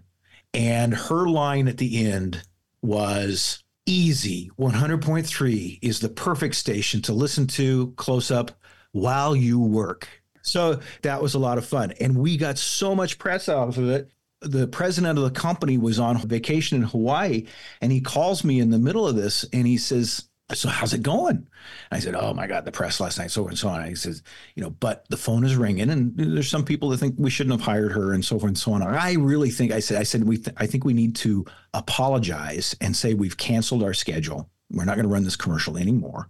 And 0.53 0.93
her 0.93 1.27
line 1.27 1.67
at 1.67 1.77
the 1.77 2.08
end 2.10 2.41
was 2.81 3.62
easy 3.86 4.50
100.3 4.58 5.80
is 5.82 6.00
the 6.00 6.10
perfect 6.10 6.56
station 6.56 7.02
to 7.04 7.13
listen 7.13 7.48
to 7.48 7.91
close 7.98 8.32
up 8.32 8.52
while 8.91 9.36
you 9.36 9.60
work. 9.60 10.08
So 10.41 10.80
that 11.02 11.21
was 11.21 11.34
a 11.34 11.39
lot 11.39 11.58
of 11.58 11.65
fun. 11.65 11.91
And 12.00 12.17
we 12.17 12.38
got 12.38 12.58
so 12.58 12.95
much 12.95 13.17
press 13.17 13.50
out 13.50 13.69
of 13.69 13.89
it. 13.89 14.12
The 14.41 14.67
president 14.67 15.17
of 15.17 15.24
the 15.24 15.32
company 15.32 15.78
was 15.78 16.00
on 16.00 16.17
vacation 16.19 16.78
in 16.78 16.84
Hawaii 16.84 17.48
and 17.82 17.91
he 17.91 18.02
calls 18.02 18.43
me 18.43 18.60
in 18.60 18.69
the 18.69 18.78
middle 18.78 19.08
of 19.08 19.15
this 19.15 19.43
and 19.52 19.65
he 19.65 19.78
says, 19.78 20.30
So 20.53 20.69
how's 20.69 20.93
it 20.93 21.01
going? 21.01 21.47
I 21.91 21.99
said, 21.99 22.13
Oh 22.13 22.34
my 22.34 22.45
God, 22.45 22.65
the 22.65 22.71
press 22.71 22.99
last 22.99 23.17
night, 23.17 23.31
so 23.31 23.47
and 23.47 23.58
so 23.58 23.67
on. 23.67 23.79
And 23.79 23.89
he 23.89 23.95
says, 23.95 24.21
You 24.53 24.62
know, 24.62 24.69
but 24.69 25.05
the 25.10 25.17
phone 25.17 25.43
is 25.43 25.55
ringing 25.55 25.89
and 25.89 26.15
there's 26.15 26.49
some 26.49 26.63
people 26.63 26.89
that 26.89 26.97
think 26.99 27.15
we 27.17 27.31
shouldn't 27.31 27.60
have 27.60 27.65
hired 27.65 27.91
her 27.93 28.13
and 28.13 28.23
so 28.23 28.39
and 28.41 28.58
so 28.58 28.73
on. 28.73 28.84
I 28.84 29.13
really 29.13 29.49
think, 29.49 29.71
I 29.71 29.79
said, 29.79 29.99
I 29.99 30.03
said, 30.03 30.23
we, 30.23 30.38
th- 30.38 30.55
I 30.58 30.67
think 30.67 30.86
we 30.86 30.93
need 30.93 31.15
to 31.17 31.45
apologize 31.73 32.75
and 32.79 32.95
say 32.95 33.15
we've 33.15 33.38
canceled 33.38 33.81
our 33.81 33.93
schedule. 33.93 34.49
We're 34.69 34.86
not 34.86 34.95
going 34.97 35.08
to 35.08 35.13
run 35.13 35.23
this 35.23 35.36
commercial 35.36 35.77
anymore. 35.77 36.29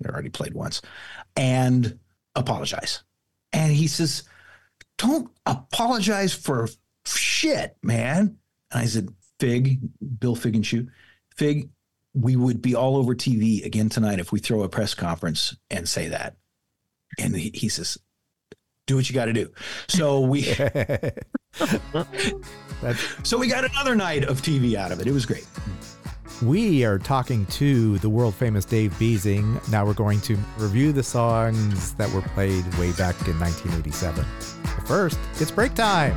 It 0.00 0.06
already 0.06 0.30
played 0.30 0.54
once 0.54 0.80
and 1.36 1.98
apologize. 2.36 3.02
And 3.52 3.72
he 3.72 3.88
says, 3.88 4.22
Don't 4.98 5.30
apologize 5.46 6.32
for 6.32 6.68
shit, 7.06 7.76
man. 7.82 8.38
And 8.70 8.82
I 8.82 8.84
said, 8.84 9.08
Fig, 9.40 9.80
Bill 10.20 10.36
Figenshu, 10.36 10.88
Fig, 11.36 11.70
we 12.14 12.36
would 12.36 12.62
be 12.62 12.74
all 12.74 12.96
over 12.96 13.14
TV 13.14 13.64
again 13.64 13.88
tonight 13.88 14.18
if 14.18 14.32
we 14.32 14.40
throw 14.40 14.62
a 14.62 14.68
press 14.68 14.94
conference 14.94 15.56
and 15.70 15.88
say 15.88 16.08
that. 16.08 16.36
And 17.18 17.36
he, 17.36 17.50
he 17.54 17.68
says, 17.68 17.98
Do 18.86 18.96
what 18.96 19.08
you 19.08 19.14
got 19.14 19.26
to 19.26 19.32
do. 19.32 19.50
So 19.88 20.20
we, 20.20 20.42
so 23.22 23.38
we 23.38 23.48
got 23.48 23.64
another 23.64 23.94
night 23.94 24.24
of 24.24 24.42
TV 24.42 24.74
out 24.74 24.92
of 24.92 25.00
it. 25.00 25.06
It 25.06 25.12
was 25.12 25.26
great. 25.26 25.46
we 26.42 26.84
are 26.84 26.98
talking 26.98 27.46
to 27.46 27.98
the 27.98 28.08
world 28.08 28.34
famous 28.34 28.64
Dave 28.64 28.98
Beasing. 28.98 29.60
Now 29.70 29.84
we're 29.84 29.94
going 29.94 30.20
to 30.22 30.36
review 30.56 30.92
the 30.92 31.02
songs 31.02 31.94
that 31.94 32.10
were 32.12 32.22
played 32.22 32.64
way 32.76 32.92
back 32.92 33.16
in 33.26 33.38
1987. 33.38 34.24
But 34.62 34.86
first, 34.86 35.18
it's 35.40 35.50
break 35.50 35.74
time. 35.74 36.16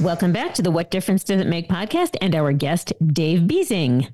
Welcome 0.00 0.32
back 0.32 0.54
to 0.54 0.62
the 0.62 0.70
What 0.70 0.90
Difference 0.90 1.24
Does 1.24 1.40
It 1.42 1.46
Make 1.46 1.68
podcast 1.68 2.16
and 2.22 2.34
our 2.34 2.52
guest, 2.52 2.92
Dave 3.06 3.46
Beasing. 3.46 4.08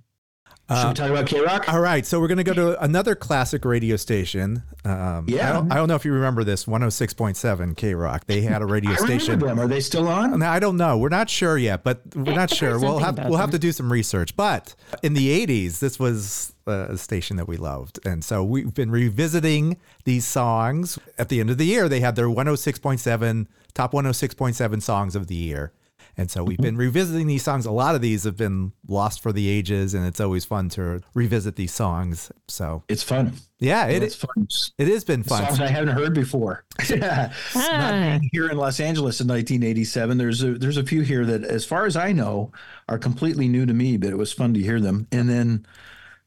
Should 0.68 0.88
we 0.88 0.94
talk 0.94 1.10
about 1.10 1.26
K 1.28 1.38
Rock? 1.40 1.72
All 1.72 1.78
right, 1.80 2.04
so 2.04 2.18
we're 2.18 2.26
going 2.26 2.38
to 2.38 2.44
go 2.44 2.52
to 2.54 2.82
another 2.82 3.14
classic 3.14 3.64
radio 3.64 3.94
station. 3.94 4.64
Um, 4.84 5.26
Yeah. 5.28 5.48
I 5.48 5.52
don't, 5.52 5.72
I 5.72 5.74
don't 5.76 5.86
know 5.86 5.94
if 5.94 6.04
you 6.04 6.12
remember 6.12 6.42
this 6.42 6.64
106.7 6.64 7.76
K 7.76 7.94
Rock. 7.94 8.26
They 8.26 8.40
had 8.40 8.62
a 8.62 8.66
radio 8.66 8.90
I 8.94 8.96
station. 8.96 9.38
remember 9.38 9.46
them. 9.46 9.60
Are 9.60 9.68
they 9.68 9.78
still 9.78 10.08
on? 10.08 10.40
Now, 10.40 10.50
I 10.52 10.58
don't 10.58 10.76
know. 10.76 10.98
We're 10.98 11.08
not 11.08 11.30
sure 11.30 11.56
yet, 11.56 11.84
but 11.84 12.00
we're 12.16 12.34
not 12.34 12.50
sure. 12.52 12.80
We'll 12.80 12.98
have 12.98 13.16
we'll 13.28 13.38
have 13.38 13.52
to 13.52 13.58
do 13.60 13.70
some 13.70 13.92
research. 13.92 14.34
But 14.36 14.74
in 15.04 15.14
the 15.14 15.46
80s, 15.46 15.78
this 15.78 16.00
was 16.00 16.52
uh, 16.66 16.86
a 16.88 16.98
station 16.98 17.36
that 17.36 17.46
we 17.46 17.56
loved. 17.58 18.04
And 18.04 18.24
so 18.24 18.42
we've 18.42 18.74
been 18.74 18.90
revisiting 18.90 19.76
these 20.04 20.24
songs. 20.24 20.98
At 21.16 21.28
the 21.28 21.38
end 21.38 21.50
of 21.50 21.58
the 21.58 21.66
year, 21.66 21.88
they 21.88 22.00
had 22.00 22.16
their 22.16 22.26
106.7 22.26 23.46
top 23.76 23.92
106.7 23.92 24.82
songs 24.82 25.14
of 25.14 25.26
the 25.28 25.34
year. 25.34 25.72
And 26.18 26.30
so 26.30 26.42
we've 26.42 26.56
been 26.56 26.78
revisiting 26.78 27.26
these 27.26 27.42
songs. 27.42 27.66
A 27.66 27.70
lot 27.70 27.94
of 27.94 28.00
these 28.00 28.24
have 28.24 28.38
been 28.38 28.72
lost 28.88 29.22
for 29.22 29.32
the 29.32 29.50
ages, 29.50 29.92
and 29.92 30.06
it's 30.06 30.18
always 30.18 30.46
fun 30.46 30.70
to 30.70 31.02
revisit 31.12 31.56
these 31.56 31.74
songs. 31.74 32.32
So 32.48 32.84
It's 32.88 33.02
fun. 33.02 33.34
yeah, 33.58 33.86
it, 33.88 34.02
it's 34.02 34.14
fun. 34.14 34.48
it 34.78 34.88
has 34.88 35.04
been 35.04 35.22
fun. 35.22 35.44
Songs 35.44 35.60
I 35.60 35.66
haven't 35.66 35.94
heard 35.94 36.14
before. 36.14 36.64
yeah. 36.88 37.34
Ah. 37.54 38.12
Not 38.14 38.20
here 38.32 38.48
in 38.48 38.56
Los 38.56 38.80
Angeles 38.80 39.20
in 39.20 39.28
1987. 39.28 40.16
There's 40.16 40.42
a, 40.42 40.54
there's 40.54 40.78
a 40.78 40.84
few 40.84 41.02
here 41.02 41.26
that, 41.26 41.44
as 41.44 41.66
far 41.66 41.84
as 41.84 41.96
I 41.96 42.12
know, 42.12 42.50
are 42.88 42.98
completely 42.98 43.46
new 43.46 43.66
to 43.66 43.74
me, 43.74 43.98
but 43.98 44.08
it 44.08 44.16
was 44.16 44.32
fun 44.32 44.54
to 44.54 44.60
hear 44.60 44.80
them. 44.80 45.06
And 45.12 45.28
then 45.28 45.66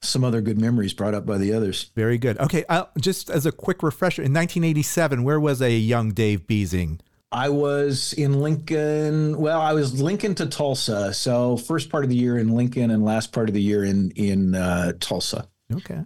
some 0.02 0.24
other 0.24 0.42
good 0.42 0.62
memories 0.62 0.94
brought 0.94 1.16
up 1.16 1.26
by 1.26 1.40
the 1.40 1.52
others. 1.52 1.90
Very 1.96 2.20
good. 2.20 2.38
Okay, 2.38 2.64
uh, 2.70 2.86
just 3.00 3.32
as 3.32 3.48
a 3.48 3.52
quick 3.52 3.82
refresher, 3.82 4.22
in 4.22 4.34
1987, 4.34 5.24
where 5.24 5.40
was 5.40 5.64
a 5.64 5.76
young 5.76 6.12
Dave 6.12 6.46
Beasing? 6.46 7.00
I 7.32 7.50
was 7.50 8.14
in 8.14 8.40
Lincoln. 8.40 9.38
Well, 9.38 9.62
I 9.62 9.74
was 9.74 10.02
Lincoln 10.02 10.36
to 10.36 10.48
Tulsa. 10.48 11.14
So 11.14 11.58
first 11.58 11.90
part 11.90 12.04
of 12.04 12.10
the 12.10 12.16
year 12.16 12.38
in 12.38 12.50
Lincoln 12.50 12.90
and 12.90 13.06
last 13.06 13.32
part 13.32 13.50
of 13.50 13.54
the 13.54 13.62
year 13.62 13.84
in 13.84 14.12
in 14.12 14.56
uh, 14.56 14.94
Tulsa. 15.00 15.48
Okay. 15.72 16.02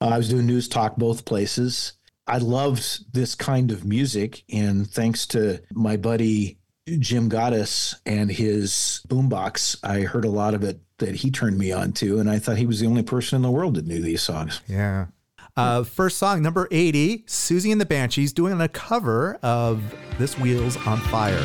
Uh, 0.00 0.08
I 0.08 0.16
was 0.16 0.28
doing 0.28 0.46
news 0.46 0.68
talk 0.68 0.96
both 0.96 1.24
places. 1.24 1.92
I 2.26 2.38
loved 2.38 3.12
this 3.12 3.34
kind 3.34 3.70
of 3.70 3.84
music, 3.84 4.42
and 4.52 4.88
thanks 4.88 5.26
to 5.28 5.62
my 5.72 5.96
buddy 5.96 6.58
Jim 6.98 7.28
Goddess 7.28 7.94
and 8.04 8.30
his 8.30 9.00
boombox, 9.08 9.78
I 9.84 10.00
heard 10.02 10.24
a 10.24 10.30
lot 10.30 10.54
of 10.54 10.62
it 10.62 10.80
that 10.98 11.16
he 11.16 11.30
turned 11.30 11.58
me 11.58 11.72
on 11.72 11.92
to, 11.92 12.18
and 12.18 12.30
I 12.30 12.38
thought 12.38 12.56
he 12.56 12.66
was 12.66 12.80
the 12.80 12.86
only 12.86 13.02
person 13.02 13.36
in 13.36 13.42
the 13.42 13.50
world 13.50 13.74
that 13.74 13.86
knew 13.86 14.00
these 14.00 14.22
songs. 14.22 14.60
Yeah. 14.66 15.06
Uh, 15.56 15.84
first 15.84 16.18
song, 16.18 16.42
number 16.42 16.68
80, 16.70 17.24
Siouxsie 17.26 17.72
and 17.72 17.80
the 17.80 17.86
Banshees 17.86 18.34
doing 18.34 18.60
a 18.60 18.68
cover 18.68 19.38
of 19.42 19.82
This 20.18 20.38
Wheels 20.38 20.76
on 20.86 21.00
Fire. 21.00 21.40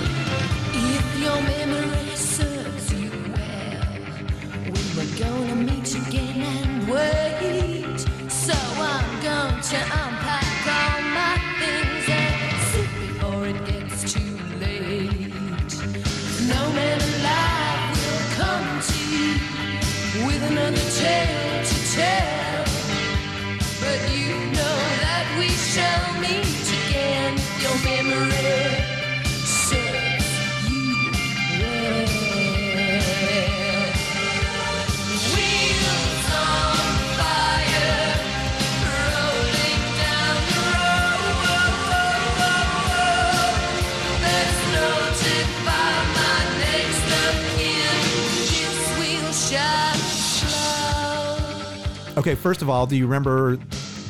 Okay, 52.21 52.35
first 52.35 52.61
of 52.61 52.69
all, 52.69 52.85
do 52.85 52.95
you 52.95 53.05
remember 53.07 53.57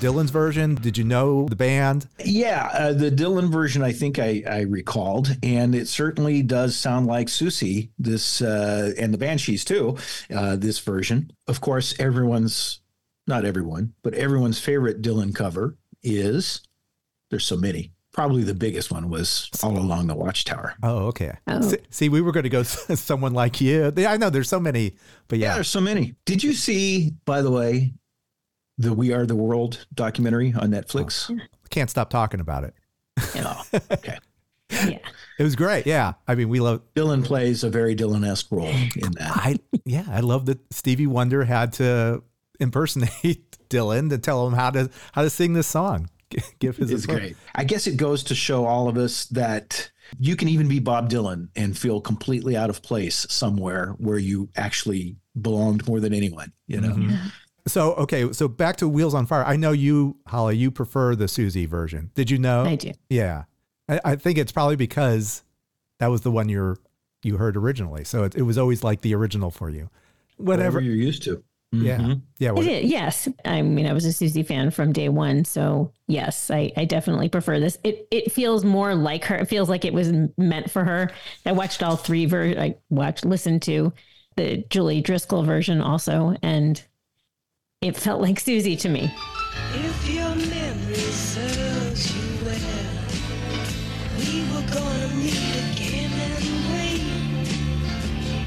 Dylan's 0.02 0.32
version? 0.32 0.76
Did 0.76 0.98
you 0.98 1.06
know 1.06 1.48
the 1.48 1.56
band? 1.56 2.08
Yeah, 2.26 2.70
uh, 2.74 2.92
the 2.92 3.10
Dylan 3.10 3.50
version, 3.50 3.82
I 3.84 3.94
think 3.94 4.20
I, 4.20 4.44
I 4.46 4.60
recalled, 4.64 5.34
and 5.42 5.74
it 5.74 5.88
certainly 5.88 6.42
does 6.44 6.76
sound 6.76 7.08
like 7.08 7.28
Siouxsie. 7.28 7.88
This 7.98 8.42
uh, 8.42 8.92
and 9.00 9.14
the 9.14 9.18
Banshees 9.18 9.64
too. 9.64 9.96
Uh, 10.30 10.58
this 10.58 10.80
version, 10.80 11.32
of 11.48 11.62
course, 11.62 11.98
everyone's 12.02 12.82
not 13.28 13.46
everyone, 13.46 13.94
but 14.04 14.14
everyone's 14.14 14.60
favorite 14.60 15.02
Dylan 15.02 15.34
cover 15.34 15.78
is. 16.04 16.60
There's 17.30 17.46
so 17.46 17.56
many. 17.56 17.94
Probably 18.12 18.44
the 18.44 18.54
biggest 18.54 18.92
one 18.92 19.10
was 19.10 19.50
"All 19.64 19.78
Along 19.78 20.08
the 20.08 20.16
Watchtower." 20.16 20.76
Oh, 20.84 21.06
okay. 21.08 21.32
Oh. 21.48 21.62
See, 21.62 21.78
see, 21.90 22.10
we 22.10 22.20
were 22.20 22.34
going 22.34 22.44
to 22.44 22.50
go 22.50 22.64
someone 22.64 23.34
like 23.34 23.62
you. 23.62 23.94
I 24.06 24.18
know 24.18 24.30
there's 24.30 24.50
so 24.50 24.60
many, 24.60 24.98
but 25.30 25.40
Yeah, 25.40 25.48
yeah. 25.48 25.54
there's 25.56 25.70
so 25.70 25.80
many. 25.80 26.16
Did 26.26 26.44
you 26.44 26.52
see, 26.52 27.14
by 27.24 27.42
the 27.42 27.50
way, 27.52 27.94
the 28.78 28.94
"We 28.94 29.12
Are 29.14 29.26
the 29.26 29.36
World" 29.36 29.86
documentary 29.94 30.54
on 30.54 30.72
Netflix? 30.72 31.30
can't 31.70 31.90
stop 31.90 32.10
talking 32.10 32.40
about 32.40 32.64
it. 32.66 32.74
Oh, 33.38 33.64
okay. 33.92 34.18
Yeah. 34.72 35.00
It 35.40 35.44
was 35.44 35.56
great. 35.56 35.86
Yeah. 35.86 36.14
I 36.28 36.36
mean, 36.36 36.50
we 36.50 36.60
love, 36.60 36.82
Dylan 36.96 37.24
plays 37.26 37.64
a 37.64 37.70
very 37.70 37.96
Dylan-esque 37.96 38.48
role 38.52 38.68
in 38.68 39.12
that. 39.18 39.32
I, 39.36 39.60
yeah, 39.86 40.06
I 40.10 40.20
love 40.22 40.46
that 40.46 40.60
Stevie 40.72 41.08
Wonder 41.08 41.44
had 41.44 41.74
to 41.74 42.24
impersonate 42.60 43.58
Dylan 43.70 44.10
to 44.12 44.18
tell 44.18 44.48
him 44.48 44.54
how 44.54 44.70
to, 44.72 44.90
how 45.14 45.24
to 45.24 45.30
sing 45.30 45.54
this 45.54 45.68
song. 45.68 46.10
Give 46.60 46.78
his 46.78 46.92
It's 46.92 47.06
great. 47.06 47.36
I 47.56 47.66
guess 47.66 47.88
it 47.88 47.98
goes 47.98 48.24
to 48.26 48.36
show 48.36 48.66
all 48.66 48.88
of 48.88 48.98
us 48.98 49.26
that 49.28 49.92
you 50.18 50.38
can 50.38 50.48
even 50.48 50.70
be 50.70 50.80
Bob 50.80 51.10
Dylan 51.10 51.50
and 51.58 51.78
feel 51.78 52.00
completely 52.00 52.56
out 52.56 52.70
of 52.70 52.82
place 52.82 53.26
somewhere 53.30 53.96
where 53.98 54.18
you 54.18 54.50
actually 54.56 55.18
belonged 55.42 55.86
more 55.88 56.00
than 56.00 56.14
anyone. 56.14 56.54
You 56.68 56.80
know, 56.82 56.94
Mhm. 56.94 57.32
So, 57.68 57.94
okay. 57.94 58.32
So 58.34 58.48
back 58.48 58.78
to 58.78 58.88
Wheels 58.88 59.14
on 59.14 59.26
Fire. 59.26 59.44
I 59.46 59.56
know 59.56 59.72
you, 59.72 60.18
Holly, 60.28 60.58
you 60.58 60.72
prefer 60.72 61.16
the 61.16 61.26
Siouxsie 61.26 61.68
version. 61.68 62.12
Did 62.16 62.30
you 62.32 62.38
know? 62.38 62.64
I 62.66 62.76
do. 62.76 62.92
Yeah. 63.10 63.44
I, 63.88 64.00
I 64.04 64.16
think 64.16 64.38
it's 64.38 64.52
probably 64.52 64.76
because 64.76 65.44
that 66.00 66.08
was 66.08 66.22
the 66.22 66.32
one 66.32 66.50
you're, 66.50 66.78
you 67.24 67.38
heard 67.38 67.56
originally. 67.56 68.04
So 68.04 68.24
it, 68.24 68.36
it 68.36 68.42
was 68.44 68.58
always 68.58 68.84
like 68.84 69.02
the 69.02 69.14
original 69.16 69.52
for 69.52 69.70
you. 69.70 69.90
Whatever. 70.38 70.80
you're 70.82 70.96
used 70.96 71.24
to. 71.24 71.44
Yeah. 71.74 72.00
Mhm. 72.00 72.22
Yeah. 72.40 72.50
I 72.50 72.52
what- 72.52 72.66
did, 72.66 72.84
yes. 72.86 73.30
I 73.46 73.62
mean, 73.62 73.86
I 73.88 73.94
was 73.94 74.06
a 74.06 74.10
Siouxsie 74.10 74.46
fan 74.46 74.72
from 74.72 74.92
day 74.92 75.08
one, 75.08 75.46
so 75.46 75.94
yes, 76.08 76.52
I, 76.52 76.72
I 76.76 76.84
definitely 76.84 77.30
prefer 77.30 77.62
this. 77.62 77.78
It 77.86 78.08
it 78.12 78.30
feels 78.34 78.66
more 78.66 78.94
like 78.94 79.24
her. 79.26 79.36
It 79.38 79.46
feels 79.48 79.70
like 79.70 79.86
it 79.86 79.94
was 79.94 80.12
meant 80.38 80.70
for 80.70 80.84
her. 80.84 81.12
I 81.46 81.54
watched 81.54 81.82
all 81.82 81.96
three. 81.96 82.26
Ver- 82.26 82.60
I 82.60 82.76
watched, 82.90 83.24
listened 83.24 83.62
to 83.62 83.94
the 84.36 84.66
Julie 84.70 85.00
Driscoll 85.00 85.44
version 85.44 85.80
also, 85.80 86.36
and 86.42 86.84
it 87.82 87.98
felt 87.98 88.22
like 88.22 88.40
Siouxsie 88.40 88.80
to 88.82 88.90
me. 88.90 89.12
If 89.74 90.08
your 90.08 90.36
memory 90.36 90.94
serves 90.94 92.16
you 92.16 92.46
well, 92.46 92.60
we 94.20 94.44
were 94.54 94.68
gonna 94.72 95.08
meet 95.16 95.56
again 95.74 96.12
and 96.14 96.46
wait. 96.70 97.02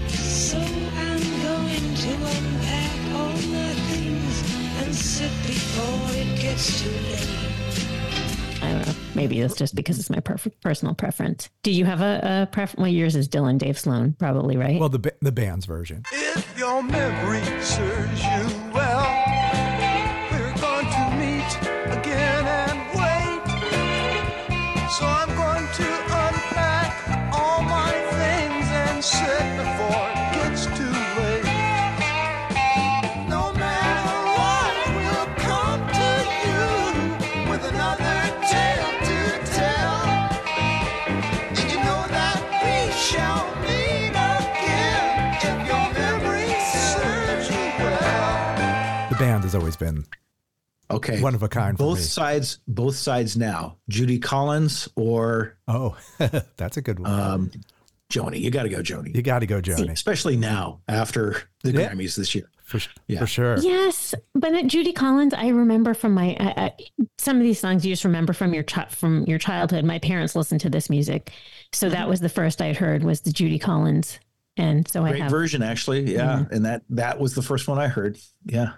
So 0.09 0.57
I'm 0.59 1.19
going 1.43 1.95
to 1.97 2.13
unpack 2.15 3.15
all 3.17 3.33
my 3.51 3.75
things 3.91 4.37
and 4.85 4.95
sit 4.95 5.33
before 5.49 6.11
it 6.17 6.41
gets 6.41 6.81
too 6.85 6.91
late. 6.91 8.63
I 8.63 8.71
don't 8.71 8.87
know. 8.87 8.95
Maybe 9.17 9.41
it's 9.41 9.57
just 9.57 9.75
because 9.75 9.99
it's 9.99 10.11
my 10.11 10.21
perfect 10.21 10.63
personal 10.63 10.95
preference. 10.95 11.49
Do 11.65 11.73
you 11.73 11.85
have 11.87 12.01
a, 12.01 12.43
a 12.43 12.47
preference? 12.53 12.79
Well, 12.81 12.89
yours 12.89 13.17
is 13.17 13.29
Dylan 13.29 13.59
Dave 13.59 13.79
Sloan, 13.81 14.13
probably 14.13 14.57
right. 14.57 14.79
Well, 14.79 14.89
the, 14.89 15.01
ba- 15.01 15.13
the 15.21 15.33
band's 15.33 15.67
version. 15.67 16.05
If 16.13 16.57
your 16.59 16.83
memory 16.85 17.43
serves 17.63 18.23
you 18.23 18.71
well, 18.73 19.04
has 49.55 49.61
always 49.61 49.77
been 49.77 50.05
Okay. 50.91 51.21
one 51.23 51.35
of 51.35 51.43
a 51.43 51.49
kind 51.49 51.77
for 51.79 51.85
Both 51.85 51.99
me. 51.99 52.05
sides, 52.05 52.59
both 52.69 52.97
sides 52.97 53.37
now. 53.37 53.79
Judy 53.89 54.19
Collins 54.19 54.89
or 54.97 55.57
Oh, 55.67 55.97
that's 56.57 56.77
a 56.77 56.83
good 56.83 56.99
one. 56.99 57.11
um, 57.11 57.51
Joni. 58.13 58.39
You 58.41 58.51
got 58.51 58.65
to 58.65 58.69
go, 58.69 58.79
Joni. 58.83 59.15
you 59.15 59.23
got 59.23 59.39
to 59.39 59.47
go, 59.47 59.61
Joni. 59.63 59.91
Especially 59.91 60.37
now 60.37 60.81
after 60.89 61.37
the 61.63 61.73
Yeah. 61.73 61.91
Grammys 61.93 62.17
this 62.17 62.35
year. 62.35 62.51
For, 62.65 62.81
Yeah. 63.09 63.21
for 63.21 63.27
sure. 63.27 63.59
Yes, 63.59 64.15
but 64.35 64.55
at 64.55 64.67
Judy 64.67 64.93
Collins, 64.93 65.35
I 65.35 65.49
remember 65.49 65.93
from 65.95 66.13
my 66.15 66.35
uh, 66.37 66.71
some 67.19 67.37
of 67.37 67.43
these 67.43 67.59
songs 67.61 67.85
you 67.85 67.93
just 67.93 68.05
remember 68.05 68.33
from 68.33 68.55
your 68.55 68.63
chi- 68.63 68.87
from 68.89 69.25
your 69.25 69.39
childhood. 69.39 69.85
My 69.85 69.99
parents 69.99 70.35
listened 70.35 70.61
to 70.63 70.71
this 70.71 70.89
music, 70.91 71.31
so 71.73 71.87
Mm-hmm. 71.87 71.95
that 71.95 72.09
was 72.09 72.21
the 72.21 72.29
first 72.31 72.61
I'd 72.63 72.77
heard 72.77 73.05
was 73.05 73.21
the 73.21 73.33
Judy 73.33 73.59
Collins, 73.59 74.19
and 74.57 74.89
so 74.89 75.05
I 75.05 75.11
Great 75.11 75.31
version, 75.31 75.63
actually. 75.63 76.11
Yeah, 76.15 76.39
Mm-hmm. 76.41 76.55
and 76.55 76.65
that 76.65 76.83
that 76.91 77.21
was 77.21 77.35
the 77.35 77.43
first 77.43 77.69
one 77.69 77.79
I 77.79 77.89
heard. 77.89 78.19
Yeah, 78.47 78.73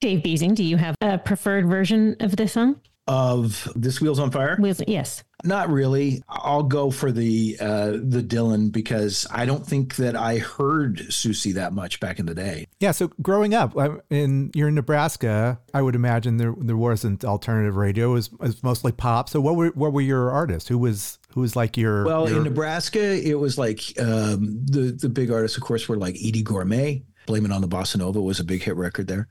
Dave 0.00 0.22
Beasing. 0.22 0.54
Do 0.54 0.64
you 0.64 0.76
have 0.76 0.94
a 1.00 1.18
preferred 1.18 1.66
version 1.68 2.16
of 2.20 2.36
this 2.36 2.52
song? 2.52 2.80
of 3.06 3.70
this 3.76 4.00
Wheels 4.00 4.18
on 4.18 4.30
Fire. 4.30 4.56
Wheels, 4.58 4.80
yes. 4.88 5.24
Not 5.44 5.68
really. 5.68 6.22
I'll 6.26 6.62
go 6.62 6.90
for 6.90 7.12
the 7.12 7.54
uh, 7.60 7.90
the 7.90 8.22
Dylan 8.26 8.72
because 8.72 9.26
I 9.30 9.44
don't 9.44 9.66
think 9.66 9.96
that 9.96 10.16
I 10.16 10.38
heard 10.38 11.00
Siouxsie 11.10 11.52
that 11.52 11.74
much 11.74 12.00
back 12.00 12.18
in 12.18 12.24
the 12.24 12.34
day. 12.34 12.66
Yeah. 12.80 12.92
So 12.92 13.10
growing 13.20 13.52
up, 13.52 13.76
in 14.08 14.50
you're 14.54 14.68
in 14.68 14.74
Nebraska, 14.74 15.60
I 15.74 15.82
would 15.82 15.94
imagine 15.94 16.38
there 16.38 16.54
there 16.58 16.78
wasn't 16.78 17.26
alternative 17.26 17.76
radio. 17.76 18.12
It 18.12 18.14
was, 18.14 18.26
it 18.28 18.40
was 18.40 18.62
mostly 18.62 18.92
pop. 18.92 19.28
So 19.28 19.38
what 19.38 19.56
were 19.56 19.68
what 19.74 19.92
were 19.92 20.00
your 20.00 20.30
artists? 20.30 20.70
Who 20.70 20.78
was 20.78 21.18
who 21.34 21.42
was 21.42 21.54
like 21.54 21.76
your 21.76 22.06
Well, 22.06 22.26
your- 22.26 22.38
in 22.38 22.44
Nebraska, 22.44 23.02
it 23.02 23.38
was 23.38 23.58
like 23.58 23.82
um, 24.00 24.64
the 24.64 24.96
the 24.98 25.10
big 25.10 25.30
artists, 25.30 25.58
of 25.58 25.62
course, 25.62 25.86
were 25.90 25.98
like 25.98 26.14
Eydie 26.14 26.42
Gormé. 26.42 27.02
Blame 27.26 27.44
It 27.44 27.52
on 27.52 27.60
the 27.60 27.68
Bossa 27.68 27.96
Nova 27.98 28.20
was 28.22 28.40
a 28.40 28.44
big 28.44 28.62
hit 28.62 28.76
record 28.76 29.08
there. 29.08 29.28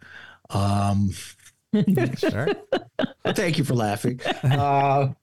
Um, 0.53 1.11
Sure. 2.17 2.47
thank 3.33 3.57
you 3.57 3.63
for 3.63 3.73
laughing. 3.73 4.19
Uh, 4.43 5.13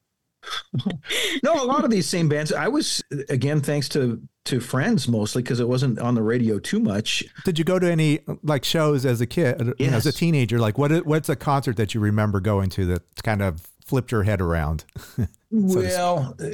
no, 1.44 1.62
a 1.62 1.66
lot 1.66 1.84
of 1.84 1.90
these 1.90 2.08
same 2.08 2.28
bands. 2.28 2.52
I 2.52 2.68
was 2.68 3.02
again 3.28 3.60
thanks 3.60 3.88
to 3.90 4.20
to 4.46 4.58
friends 4.58 5.06
mostly 5.06 5.42
because 5.42 5.60
it 5.60 5.68
wasn't 5.68 5.98
on 5.98 6.14
the 6.14 6.22
radio 6.22 6.58
too 6.58 6.80
much. 6.80 7.24
Did 7.44 7.58
you 7.58 7.64
go 7.64 7.78
to 7.78 7.90
any 7.90 8.20
like 8.42 8.64
shows 8.64 9.06
as 9.06 9.20
a 9.20 9.26
kid, 9.26 9.74
you 9.78 9.90
know, 9.90 9.96
as 9.96 10.06
a 10.06 10.12
teenager? 10.12 10.58
Like 10.58 10.78
what 10.78 11.06
what's 11.06 11.28
a 11.28 11.36
concert 11.36 11.76
that 11.76 11.94
you 11.94 12.00
remember 12.00 12.40
going 12.40 12.70
to 12.70 12.86
that 12.86 13.02
kind 13.22 13.42
of 13.42 13.68
flipped 13.84 14.10
your 14.10 14.22
head 14.24 14.40
around? 14.40 14.84
So 15.52 15.80
Well, 15.80 16.36
uh, 16.38 16.46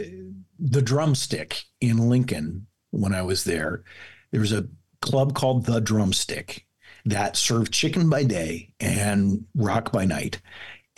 the 0.58 0.80
Drumstick 0.80 1.64
in 1.82 2.08
Lincoln 2.08 2.66
when 2.92 3.14
I 3.14 3.20
was 3.20 3.44
there, 3.44 3.84
there 4.30 4.40
was 4.40 4.52
a 4.52 4.68
club 5.02 5.34
called 5.34 5.66
the 5.66 5.80
Drumstick 5.80 6.65
that 7.06 7.36
served 7.36 7.72
chicken 7.72 8.10
by 8.10 8.24
day 8.24 8.70
and 8.80 9.46
rock 9.54 9.92
by 9.92 10.04
night. 10.04 10.40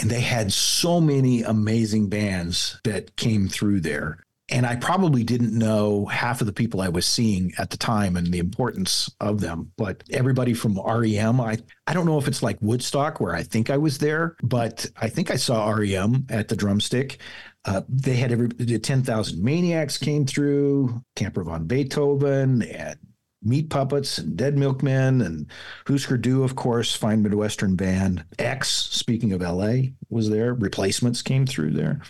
And 0.00 0.10
they 0.10 0.20
had 0.20 0.52
so 0.52 1.00
many 1.00 1.42
amazing 1.42 2.08
bands 2.08 2.80
that 2.84 3.16
came 3.16 3.48
through 3.48 3.80
there. 3.80 4.18
And 4.50 4.64
I 4.64 4.76
probably 4.76 5.24
didn't 5.24 5.52
know 5.52 6.06
half 6.06 6.40
of 6.40 6.46
the 6.46 6.54
people 6.54 6.80
I 6.80 6.88
was 6.88 7.04
seeing 7.04 7.52
at 7.58 7.68
the 7.68 7.76
time 7.76 8.16
and 8.16 8.28
the 8.28 8.38
importance 8.38 9.14
of 9.20 9.40
them. 9.40 9.72
But 9.76 10.02
everybody 10.10 10.54
from 10.54 10.80
REM, 10.80 11.38
I, 11.38 11.58
I 11.86 11.92
don't 11.92 12.06
know 12.06 12.16
if 12.16 12.26
it's 12.26 12.42
like 12.42 12.56
Woodstock 12.62 13.20
where 13.20 13.34
I 13.34 13.42
think 13.42 13.68
I 13.68 13.76
was 13.76 13.98
there, 13.98 14.36
but 14.42 14.86
I 14.96 15.10
think 15.10 15.30
I 15.30 15.36
saw 15.36 15.68
REM 15.68 16.26
at 16.30 16.48
the 16.48 16.56
drumstick. 16.56 17.18
Uh, 17.66 17.82
they 17.90 18.16
had 18.16 18.32
every 18.32 18.48
the 18.48 18.78
10,000 18.78 19.42
Maniacs 19.42 19.98
came 19.98 20.24
through, 20.24 21.02
Camper 21.14 21.44
Van 21.44 21.64
Beethoven, 21.64 22.62
and 22.62 22.98
Meat 23.42 23.70
Puppets 23.70 24.18
and 24.18 24.36
Dead 24.36 24.56
Milkmen 24.56 25.20
and 25.20 25.46
Husker 25.86 26.16
Du, 26.16 26.42
of 26.42 26.56
course, 26.56 26.94
fine 26.94 27.22
Midwestern 27.22 27.76
band. 27.76 28.24
X, 28.38 28.68
speaking 28.70 29.32
of 29.32 29.40
LA, 29.40 29.90
was 30.10 30.28
there. 30.30 30.54
Replacements 30.54 31.22
came 31.22 31.46
through 31.46 31.72
there. 31.72 32.00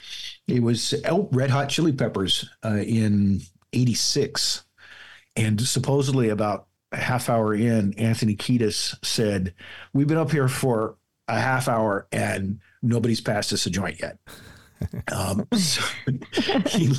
It 0.46 0.62
was 0.62 0.94
Red 1.32 1.50
Hot 1.50 1.68
Chili 1.68 1.92
Peppers 1.92 2.48
uh, 2.64 2.76
in 2.76 3.40
86. 3.72 4.64
And 5.36 5.60
supposedly 5.60 6.30
about 6.30 6.66
a 6.92 6.96
half 6.96 7.28
hour 7.28 7.54
in, 7.54 7.92
Anthony 7.94 8.34
Kiedis 8.34 8.96
said, 9.04 9.54
We've 9.92 10.08
been 10.08 10.16
up 10.16 10.30
here 10.30 10.48
for 10.48 10.96
a 11.28 11.38
half 11.38 11.68
hour 11.68 12.08
and 12.10 12.60
nobody's 12.82 13.20
passed 13.20 13.52
us 13.52 13.66
a 13.66 13.70
joint 13.70 14.00
yet. 14.00 14.18
Um, 15.12 15.46
so 15.54 15.82
he, 16.68 16.92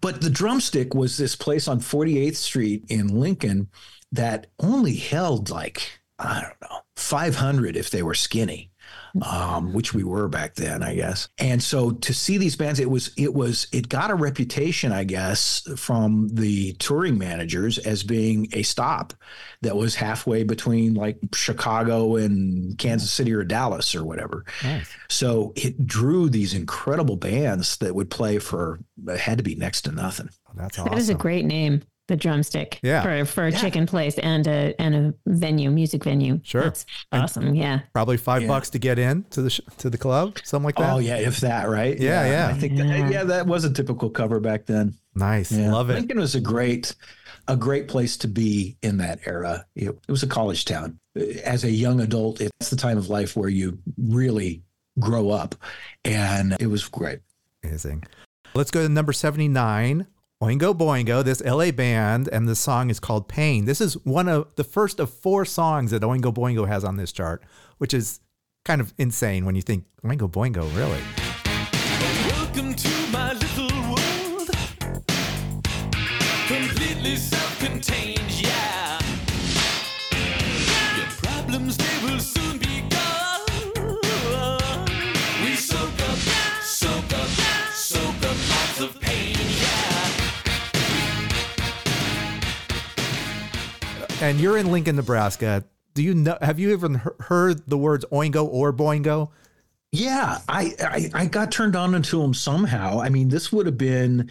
but 0.00 0.20
the 0.20 0.30
drumstick 0.30 0.94
was 0.94 1.16
this 1.16 1.36
place 1.36 1.68
on 1.68 1.80
48th 1.80 2.36
Street 2.36 2.84
in 2.88 3.08
Lincoln 3.08 3.68
that 4.12 4.48
only 4.58 4.94
held 4.94 5.50
like 5.50 6.00
I 6.18 6.40
don't 6.40 6.60
know, 6.70 6.80
500 6.96 7.76
if 7.76 7.90
they 7.90 8.02
were 8.02 8.14
skinny. 8.14 8.70
Um, 9.22 9.72
which 9.72 9.94
we 9.94 10.04
were 10.04 10.28
back 10.28 10.54
then, 10.54 10.82
I 10.82 10.94
guess. 10.94 11.28
And 11.38 11.62
so 11.62 11.90
to 11.90 12.14
see 12.14 12.38
these 12.38 12.56
bands, 12.56 12.80
it 12.80 12.90
was 12.90 13.10
it 13.16 13.34
was 13.34 13.66
it 13.72 13.88
got 13.88 14.10
a 14.10 14.14
reputation, 14.14 14.92
I 14.92 15.04
guess, 15.04 15.66
from 15.76 16.28
the 16.28 16.72
touring 16.74 17.18
managers 17.18 17.78
as 17.78 18.02
being 18.02 18.48
a 18.52 18.62
stop 18.62 19.14
that 19.62 19.76
was 19.76 19.94
halfway 19.94 20.44
between 20.44 20.94
like 20.94 21.18
Chicago 21.34 22.16
and 22.16 22.78
Kansas 22.78 23.10
City 23.10 23.32
or 23.32 23.44
Dallas 23.44 23.94
or 23.94 24.04
whatever. 24.04 24.44
Nice. 24.62 24.88
So 25.08 25.52
it 25.56 25.86
drew 25.86 26.28
these 26.28 26.54
incredible 26.54 27.16
bands 27.16 27.76
that 27.78 27.94
would 27.94 28.10
play 28.10 28.38
for 28.38 28.80
it 29.06 29.20
had 29.20 29.38
to 29.38 29.44
be 29.44 29.54
next 29.54 29.82
to 29.82 29.92
nothing. 29.92 30.28
That's 30.54 30.76
That 30.76 30.98
is 30.98 31.08
a 31.08 31.14
great 31.14 31.44
name, 31.44 31.82
the 32.08 32.16
drumstick. 32.16 32.80
Yeah. 32.82 33.02
For 33.02 33.24
for 33.24 33.44
a 33.46 33.50
Yeah. 33.52 33.60
chicken 33.60 33.86
place 33.86 34.18
and 34.18 34.46
a 34.46 34.74
and 34.80 34.94
a 34.94 35.14
venue, 35.26 35.70
music 35.70 36.04
venue. 36.04 36.40
Sure. 36.42 36.62
That's 36.64 36.84
awesome. 37.12 37.54
Yeah. 37.54 37.80
Probably 37.92 38.16
five 38.16 38.42
Yeah. 38.42 38.48
bucks 38.48 38.70
to 38.70 38.78
get 38.78 38.98
in 38.98 39.24
to 39.30 39.42
the 39.42 39.50
sh- 39.50 39.60
to 39.78 39.88
the 39.90 39.98
club, 39.98 40.38
something 40.42 40.64
like 40.64 40.76
that. 40.76 40.92
Oh 40.92 40.98
yeah, 40.98 41.16
if 41.16 41.38
that, 41.40 41.68
right? 41.68 41.98
Yeah, 41.98 42.26
yeah. 42.26 42.48
I 42.48 42.58
think 42.58 42.76
Yeah. 42.76 42.84
that, 42.84 43.12
yeah, 43.12 43.24
that 43.24 43.46
was 43.46 43.64
a 43.64 43.72
typical 43.72 44.10
cover 44.10 44.40
back 44.40 44.66
then. 44.66 44.94
Nice, 45.14 45.52
Yeah. 45.52 45.70
love 45.72 45.90
it. 45.90 45.94
Lincoln 45.94 46.18
was 46.18 46.34
a 46.34 46.40
great, 46.40 46.94
a 47.46 47.56
great 47.56 47.88
place 47.88 48.16
to 48.18 48.28
be 48.28 48.76
in 48.82 48.96
that 48.98 49.20
era. 49.26 49.64
It, 49.74 49.88
it 49.90 50.10
was 50.10 50.22
a 50.22 50.26
college 50.28 50.64
town. 50.64 50.98
As 51.44 51.64
a 51.64 51.70
young 51.70 52.00
adult, 52.00 52.40
it's 52.40 52.70
the 52.70 52.76
time 52.76 52.96
of 52.98 53.08
life 53.08 53.36
where 53.36 53.48
you 53.48 53.78
really 53.96 54.62
grow 55.00 55.30
up, 55.30 55.54
and 56.04 56.56
it 56.60 56.66
was 56.68 56.84
great. 56.86 57.18
Amazing. 57.64 58.04
Let's 58.54 58.70
go 58.70 58.82
to 58.82 58.88
number 58.88 59.12
79, 59.12 60.06
Oingo 60.40 60.72
Boingo, 60.72 61.24
this 61.24 61.42
LA 61.44 61.72
band, 61.72 62.28
and 62.28 62.46
the 62.48 62.54
song 62.54 62.90
is 62.90 63.00
called 63.00 63.26
Pain. 63.26 63.64
This 63.64 63.80
is 63.80 63.94
one 64.04 64.28
of 64.28 64.54
the 64.54 64.62
first 64.62 65.00
of 65.00 65.10
four 65.10 65.44
songs 65.44 65.90
that 65.90 66.02
Oingo 66.02 66.32
Boingo 66.32 66.68
has 66.68 66.84
on 66.84 66.96
this 66.96 67.10
chart, 67.10 67.42
which 67.78 67.92
is 67.92 68.20
kind 68.64 68.80
of 68.80 68.94
insane 68.98 69.44
when 69.44 69.56
you 69.56 69.62
think 69.62 69.86
Oingo 70.04 70.30
Boingo, 70.30 70.62
really. 70.76 71.00
Welcome 72.30 72.72
to 72.72 72.88
my 73.10 73.32
little 73.32 73.66
world. 73.90 74.48
Completely 76.46 77.16
self-contained, 77.16 78.30
yeah. 78.30 79.00
Your 80.96 81.06
problems 81.20 81.76
they 81.76 81.98
will 82.04 82.20
And 94.20 94.40
you're 94.40 94.58
in 94.58 94.72
Lincoln, 94.72 94.96
Nebraska. 94.96 95.64
Do 95.94 96.02
you 96.02 96.12
know, 96.12 96.36
have 96.42 96.58
you 96.58 96.72
even 96.72 97.00
heard 97.20 97.64
the 97.68 97.78
words 97.78 98.04
Oingo 98.10 98.46
or 98.46 98.72
Boingo? 98.72 99.30
Yeah, 99.92 100.38
I, 100.48 100.74
I 100.80 101.10
I 101.14 101.26
got 101.26 101.52
turned 101.52 101.76
on 101.76 101.94
into 101.94 102.20
them 102.20 102.34
somehow. 102.34 103.00
I 103.00 103.08
mean, 103.08 103.28
this 103.28 103.52
would 103.52 103.66
have 103.66 103.78
been 103.78 104.30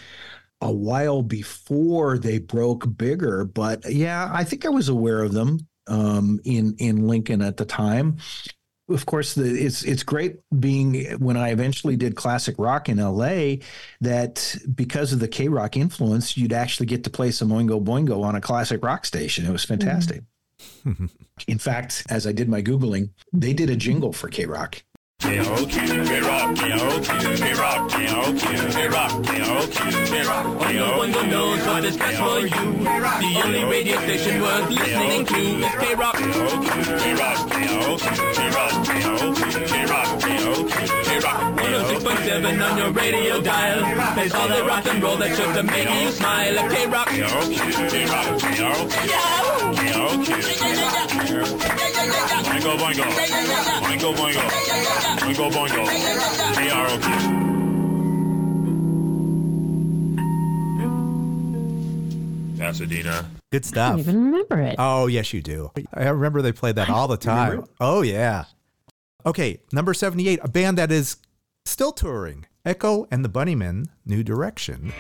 a 0.62 0.72
while 0.72 1.22
before 1.22 2.18
they 2.18 2.38
broke 2.38 2.98
bigger, 2.98 3.46
but 3.46 3.90
yeah, 3.92 4.30
I 4.32 4.44
think 4.44 4.66
I 4.66 4.70
was 4.70 4.90
aware 4.90 5.24
of 5.24 5.34
them 5.34 5.68
um, 5.88 6.40
in 6.44 6.76
in 6.80 7.08
Lincoln 7.08 7.42
at 7.42 7.58
the 7.58 7.66
time. 7.66 8.18
Of 8.90 9.06
course, 9.06 9.36
the, 9.36 9.44
it's 9.44 9.84
it's 9.84 10.04
great 10.04 10.38
being 10.60 11.06
when 11.20 11.36
I 11.36 11.50
eventually 11.50 11.98
did 11.98 12.16
classic 12.16 12.56
rock 12.58 12.88
in 12.88 13.00
L.A. 13.00 13.60
That 14.00 14.56
because 14.74 15.12
of 15.12 15.20
the 15.20 15.28
K 15.28 15.50
rock 15.50 15.76
influence, 15.76 16.38
you'd 16.38 16.54
actually 16.54 16.86
get 16.86 17.04
to 17.04 17.10
play 17.10 17.32
some 17.32 17.50
Oingo 17.50 17.84
Boingo 17.84 18.24
on 18.24 18.36
a 18.36 18.42
classic 18.42 18.84
rock 18.84 19.06
station. 19.06 19.46
It 19.46 19.52
was 19.52 19.66
fantastic. 19.66 20.22
Mm-hmm. 20.86 21.06
In 21.48 21.60
fact, 21.60 22.06
as 22.10 22.26
I 22.26 22.32
did 22.32 22.50
my 22.50 22.62
googling, 22.62 23.10
they 23.34 23.54
did 23.54 23.70
a 23.70 23.76
jingle 23.76 24.14
for 24.14 24.30
K 24.30 24.46
rock. 24.46 24.82
Oingo 30.98 31.30
knows 31.30 31.66
what 31.66 31.86
is 31.86 31.98
best 31.98 32.18
for 32.18 32.40
you. 32.40 32.48
The 32.84 33.42
only 33.44 33.64
radio 33.64 33.98
station 34.02 34.42
worth 34.42 34.70
listening 34.70 35.26
to 35.26 35.36
is 35.36 35.76
K-Rock. 35.76 36.16
K-Rock. 36.18 37.38
106.7 41.28 42.72
on 42.72 42.78
your 42.78 42.92
radio 42.92 43.42
dial. 43.42 44.14
Plays 44.14 44.34
all 44.34 44.48
that 44.48 44.66
rock 44.66 44.86
and 44.88 45.04
roll 45.04 45.18
that's 45.18 45.38
sure 45.38 45.54
to 45.54 45.64
make 45.64 45.90
you 45.90 46.12
smile. 46.12 46.70
K-Rock. 46.70 47.08
Boingo 51.38 52.78
boingo. 52.78 53.06
Boingo 53.84 54.14
boingo. 54.16 54.44
Boingo 55.20 55.48
boingo. 55.52 55.84
K-R-O-K. 56.56 57.38
Pasadena. 62.58 63.26
Good 63.52 63.64
I 63.66 63.68
stuff. 63.68 63.92
don't 63.92 64.00
even 64.00 64.26
remember 64.26 64.60
it. 64.60 64.76
Oh, 64.78 65.08
yes, 65.08 65.32
you 65.34 65.42
do. 65.42 65.72
I 65.94 66.10
remember 66.10 66.42
they 66.42 66.52
played 66.52 66.76
that 66.76 66.90
all 66.90 67.08
the 67.08 67.18
time. 67.18 67.66
Oh, 67.80 68.02
yeah. 68.02 68.46
Okay, 69.28 69.60
number 69.74 69.94
78, 69.94 70.40
a 70.42 70.48
band 70.48 70.78
that 70.78 70.90
is 70.90 71.18
still 71.66 71.92
touring. 71.92 72.46
Echo 72.64 73.08
and 73.12 73.26
the 73.26 73.30
Bunnymen, 73.30 73.88
New 74.06 74.24
Direction. 74.24 74.94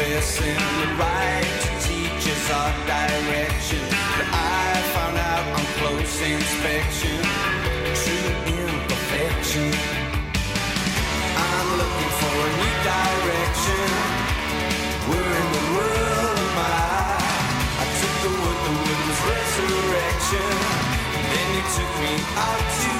the 0.09 0.87
right 0.97 1.43
our 2.51 2.71
direction. 2.87 3.82
Inspection. 6.21 7.19
True 7.99 8.29
imperfection. 8.45 9.73
I'm 11.35 11.69
looking 11.79 12.11
for 12.21 12.33
a 12.47 12.49
new 12.59 12.75
direction. 12.91 13.89
In 15.07 15.47
the 15.53 15.65
world. 15.75 16.39
I 17.81 17.85
took 17.99 18.15
the 18.23 18.29
wood, 18.29 18.59
the 18.65 18.73
wood 18.83 19.01
was 19.07 19.21
resurrection. 19.29 20.51
Then 21.31 21.47
you 21.55 21.63
took 21.75 21.91
me 22.03 22.13
out 22.37 22.65
to 22.81 22.92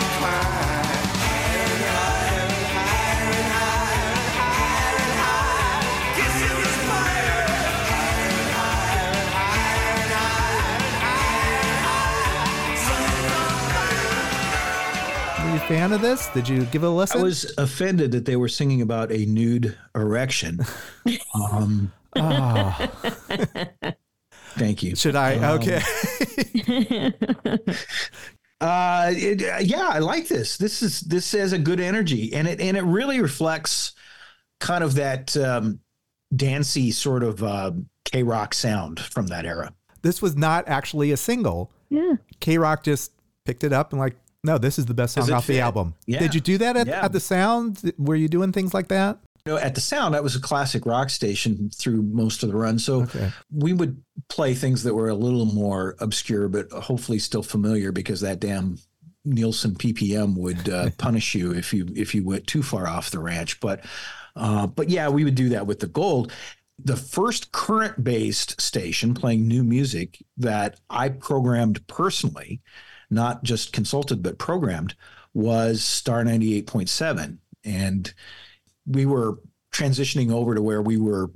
fan 15.68 15.93
of 15.93 16.01
this? 16.01 16.28
Did 16.30 16.47
you 16.47 16.66
give 16.66 16.84
it 16.84 16.88
a 16.88 16.89
listen? 16.89 17.20
I 17.20 17.24
was 17.24 17.53
offended 17.57 18.11
that 18.11 18.26
they 18.26 18.36
were 18.36 18.47
singing 18.49 18.82
about 18.82 19.11
a 19.11 19.26
nude 19.26 19.78
erection. 19.95 20.59
Um, 21.36 21.91
Ah, 22.16 22.78
thank 24.55 24.84
you. 24.84 24.95
should 24.95 25.16
I? 25.16 25.36
Um, 25.38 25.59
Okay. 25.59 25.82
Uh, 28.61 29.11
it, 29.14 29.41
uh, 29.43 29.57
yeah, 29.59 29.89
I 29.89 29.99
like 29.99 30.30
this. 30.30 30.55
This 30.55 30.82
is 30.82 31.01
this 31.01 31.34
has 31.34 31.51
a 31.51 31.57
good 31.59 31.82
energy, 31.82 32.34
and 32.34 32.47
it 32.47 32.61
and 32.61 32.78
it 32.78 32.84
really 32.84 33.20
reflects 33.20 33.91
kind 34.61 34.86
of 34.86 34.95
that 34.95 35.36
um, 35.36 35.80
dancey 36.34 36.91
sort 36.91 37.24
of 37.24 37.43
uh, 37.43 37.72
K 38.05 38.24
rock 38.24 38.53
sound 38.53 39.01
from 39.01 39.28
that 39.28 39.45
era. 39.45 39.74
this 40.01 40.22
was 40.22 40.38
not 40.38 40.66
actually 40.70 41.11
a 41.11 41.18
single. 41.18 41.72
Yeah. 41.89 42.14
K 42.39 42.57
Rock 42.57 42.86
just 42.86 43.11
picked 43.43 43.66
it 43.66 43.74
up 43.74 43.91
and, 43.91 43.99
like, 43.99 44.16
no, 44.44 44.58
this 44.58 44.78
is 44.78 44.86
the 44.86 44.94
best 44.94 45.14
song 45.16 45.32
off 45.32 45.48
the 45.48 45.60
album. 45.60 45.94
Yeah. 46.06 46.20
Did 46.20 46.36
you 46.36 46.41
do 46.41 46.58
that 46.60 46.76
at, 46.78 46.88
Yeah. 46.88 47.06
at 47.06 47.14
the 47.14 47.20
sound? 47.20 47.94
Were 47.98 48.16
you 48.16 48.28
doing 48.28 48.52
things 48.52 48.74
like 48.74 48.89
that? 48.89 49.20
You 49.46 49.52
know, 49.54 49.58
at 49.58 49.76
the 49.76 49.82
Sound, 49.82 50.14
that 50.16 50.24
was 50.24 50.38
a 50.38 50.39
classic 50.39 50.86
rock 50.86 51.10
station 51.10 51.70
through 51.70 52.02
most 52.02 52.44
of 52.44 52.50
the 52.50 52.56
run. 52.56 52.80
So 52.80 53.02
Okay. 53.02 53.30
we 53.52 53.74
would 53.74 54.02
play 54.30 54.54
things 54.54 54.84
that 54.84 54.94
were 54.94 55.10
a 55.10 55.16
little 55.16 55.46
more 55.46 55.98
obscure, 56.00 56.48
but 56.48 56.72
hopefully 56.72 57.20
still 57.20 57.44
familiar 57.44 57.91
because 57.91 58.22
that 58.22 58.39
damn 58.39 58.78
Nielsen 59.26 59.76
PPM 59.76 60.38
would 60.38 60.70
uh, 60.70 60.91
punish 60.98 61.36
you 61.36 61.52
if 61.52 61.74
you 61.74 61.88
if 61.94 62.16
you 62.16 62.24
went 62.24 62.48
too 62.48 62.64
far 62.64 62.88
off 62.88 63.12
the 63.12 63.20
ranch. 63.20 63.60
But 63.60 63.84
uh, 64.38 64.68
but 64.68 64.89
yeah, 64.89 65.10
we 65.10 65.26
would 65.26 65.36
do 65.36 65.50
that 65.50 65.68
with 65.68 65.82
the 65.82 65.88
gold. 65.88 66.32
The 66.82 66.96
first 66.96 67.52
current 67.52 68.02
based 68.02 68.62
station 68.62 69.14
playing 69.14 69.46
new 69.46 69.66
music 69.66 70.24
that 70.38 70.80
I 70.89 71.10
programmed 71.10 71.86
personally, 71.88 72.62
not 73.14 73.43
just 73.43 73.74
consulted 73.74 74.22
but 74.24 74.38
programmed, 74.38 74.95
was 75.34 75.84
Star 75.84 76.24
ninety 76.24 76.55
eight 76.55 76.68
point 76.68 76.89
seven, 76.89 77.39
and 77.64 78.14
we 78.86 79.05
were 79.05 79.39
transitioning 79.72 80.32
over 80.32 80.53
to 80.55 80.61
where 80.61 80.82
we 80.82 80.97
were 80.97 81.32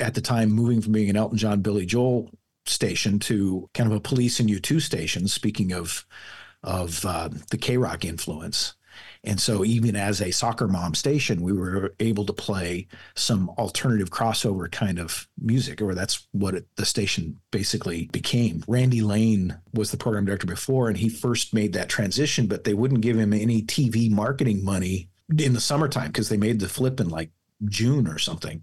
at 0.00 0.14
the 0.14 0.20
time 0.20 0.50
moving 0.50 0.80
from 0.80 0.92
being 0.92 1.08
an 1.08 1.16
Elton 1.16 1.38
John, 1.38 1.60
Billy 1.60 1.86
Joel 1.86 2.30
station 2.66 3.18
to 3.20 3.68
kind 3.74 3.90
of 3.90 3.96
a 3.96 4.00
police 4.00 4.40
and 4.40 4.48
U2 4.48 4.80
station. 4.80 5.28
Speaking 5.28 5.72
of 5.72 6.04
of 6.62 7.04
uh, 7.04 7.28
the 7.50 7.58
K 7.58 7.76
Rock 7.76 8.04
influence. 8.04 8.74
And 9.22 9.40
so, 9.40 9.64
even 9.64 9.96
as 9.96 10.20
a 10.20 10.30
soccer 10.30 10.68
mom 10.68 10.94
station, 10.94 11.42
we 11.42 11.52
were 11.52 11.94
able 12.00 12.26
to 12.26 12.32
play 12.32 12.86
some 13.14 13.48
alternative 13.50 14.10
crossover 14.10 14.70
kind 14.70 14.98
of 14.98 15.28
music, 15.38 15.80
or 15.80 15.94
that's 15.94 16.26
what 16.32 16.54
it, 16.54 16.66
the 16.76 16.86
station 16.86 17.40
basically 17.50 18.08
became. 18.12 18.64
Randy 18.68 19.00
Lane 19.00 19.58
was 19.72 19.90
the 19.90 19.96
program 19.96 20.24
director 20.24 20.46
before, 20.46 20.88
and 20.88 20.96
he 20.96 21.08
first 21.08 21.54
made 21.54 21.72
that 21.72 21.88
transition, 21.88 22.46
but 22.46 22.64
they 22.64 22.74
wouldn't 22.74 23.00
give 23.00 23.18
him 23.18 23.32
any 23.32 23.62
TV 23.62 24.10
marketing 24.10 24.64
money 24.64 25.08
in 25.38 25.52
the 25.52 25.60
summertime 25.60 26.08
because 26.08 26.28
they 26.28 26.36
made 26.36 26.60
the 26.60 26.68
flip 26.68 27.00
in 27.00 27.08
like 27.08 27.30
June 27.66 28.06
or 28.06 28.18
something. 28.18 28.62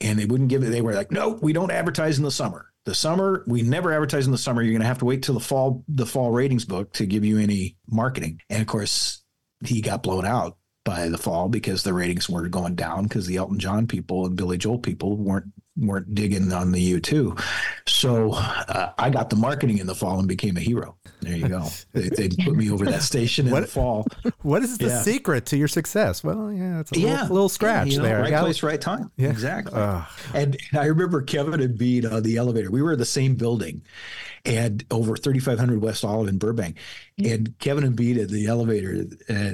And 0.00 0.18
they 0.18 0.26
wouldn't 0.26 0.50
give 0.50 0.62
it, 0.62 0.70
they 0.70 0.82
were 0.82 0.94
like, 0.94 1.10
no, 1.10 1.30
we 1.40 1.52
don't 1.52 1.70
advertise 1.70 2.18
in 2.18 2.24
the 2.24 2.30
summer. 2.30 2.66
The 2.84 2.94
summer, 2.94 3.44
we 3.46 3.62
never 3.62 3.92
advertise 3.92 4.26
in 4.26 4.32
the 4.32 4.38
summer. 4.38 4.60
You're 4.60 4.72
going 4.72 4.80
to 4.80 4.88
have 4.88 4.98
to 4.98 5.04
wait 5.04 5.22
till 5.22 5.34
the 5.34 5.40
fall, 5.40 5.84
the 5.88 6.06
fall 6.06 6.32
ratings 6.32 6.64
book 6.64 6.92
to 6.94 7.06
give 7.06 7.24
you 7.24 7.38
any 7.38 7.76
marketing. 7.88 8.40
And 8.50 8.60
of 8.60 8.66
course, 8.66 9.21
he 9.64 9.80
got 9.80 10.02
blown 10.02 10.24
out 10.24 10.56
by 10.84 11.08
the 11.08 11.18
fall 11.18 11.48
because 11.48 11.82
the 11.82 11.92
ratings 11.92 12.28
were 12.28 12.48
going 12.48 12.74
down 12.74 13.04
because 13.04 13.26
the 13.26 13.36
Elton 13.36 13.58
John 13.58 13.86
people 13.86 14.26
and 14.26 14.36
Billy 14.36 14.58
Joel 14.58 14.78
people 14.78 15.16
weren't 15.16 15.52
weren't 15.76 16.14
digging 16.14 16.52
on 16.52 16.70
the 16.70 17.00
U2. 17.00 17.40
So 17.88 18.32
uh, 18.34 18.92
I 18.98 19.08
got 19.10 19.30
the 19.30 19.36
marketing 19.36 19.78
in 19.78 19.86
the 19.86 19.94
fall 19.94 20.18
and 20.18 20.28
became 20.28 20.56
a 20.56 20.60
hero. 20.60 20.96
There 21.20 21.36
you 21.36 21.48
go. 21.48 21.66
they, 21.92 22.08
they 22.10 22.28
put 22.44 22.54
me 22.56 22.70
over 22.70 22.84
that 22.84 23.02
station 23.02 23.46
in 23.46 23.52
What- 23.52 23.62
the 23.62 23.66
fall. 23.68 24.06
What 24.42 24.62
is 24.62 24.76
the 24.76 24.88
Yeah. 24.88 25.02
secret 25.02 25.46
to 25.46 25.56
your 25.56 25.68
success? 25.68 26.22
Well, 26.22 26.52
yeah, 26.52 26.80
it's 26.80 26.92
a 26.92 26.98
Yeah. 26.98 27.12
little, 27.22 27.28
little 27.34 27.48
scratch 27.48 27.88
You 27.88 27.98
know, 27.98 28.02
there. 28.04 28.20
Right 28.20 28.30
Got- 28.30 28.42
place, 28.44 28.62
right 28.62 28.80
time. 28.80 29.10
Yeah. 29.16 29.30
Exactly. 29.30 29.72
Ugh. 29.74 30.04
And, 30.34 30.56
and 30.72 30.80
I 30.80 30.86
remember 30.86 31.22
Kevin 31.22 31.60
and 31.60 31.78
Bean 31.78 32.04
on 32.06 32.22
the 32.22 32.36
elevator. 32.36 32.70
We 32.70 32.82
were 32.82 32.92
in 32.92 32.98
the 32.98 33.04
same 33.06 33.34
building 33.36 33.82
and 34.44 34.84
over 34.90 35.16
3500 35.16 35.80
West 35.80 36.04
Olive 36.04 36.28
in 36.28 36.36
Burbank. 36.38 36.76
And 37.24 37.54
Kevin 37.60 37.84
and 37.84 37.96
Bean 37.96 38.18
at 38.20 38.28
the 38.28 38.46
elevator 38.46 39.04
uh, 39.30 39.52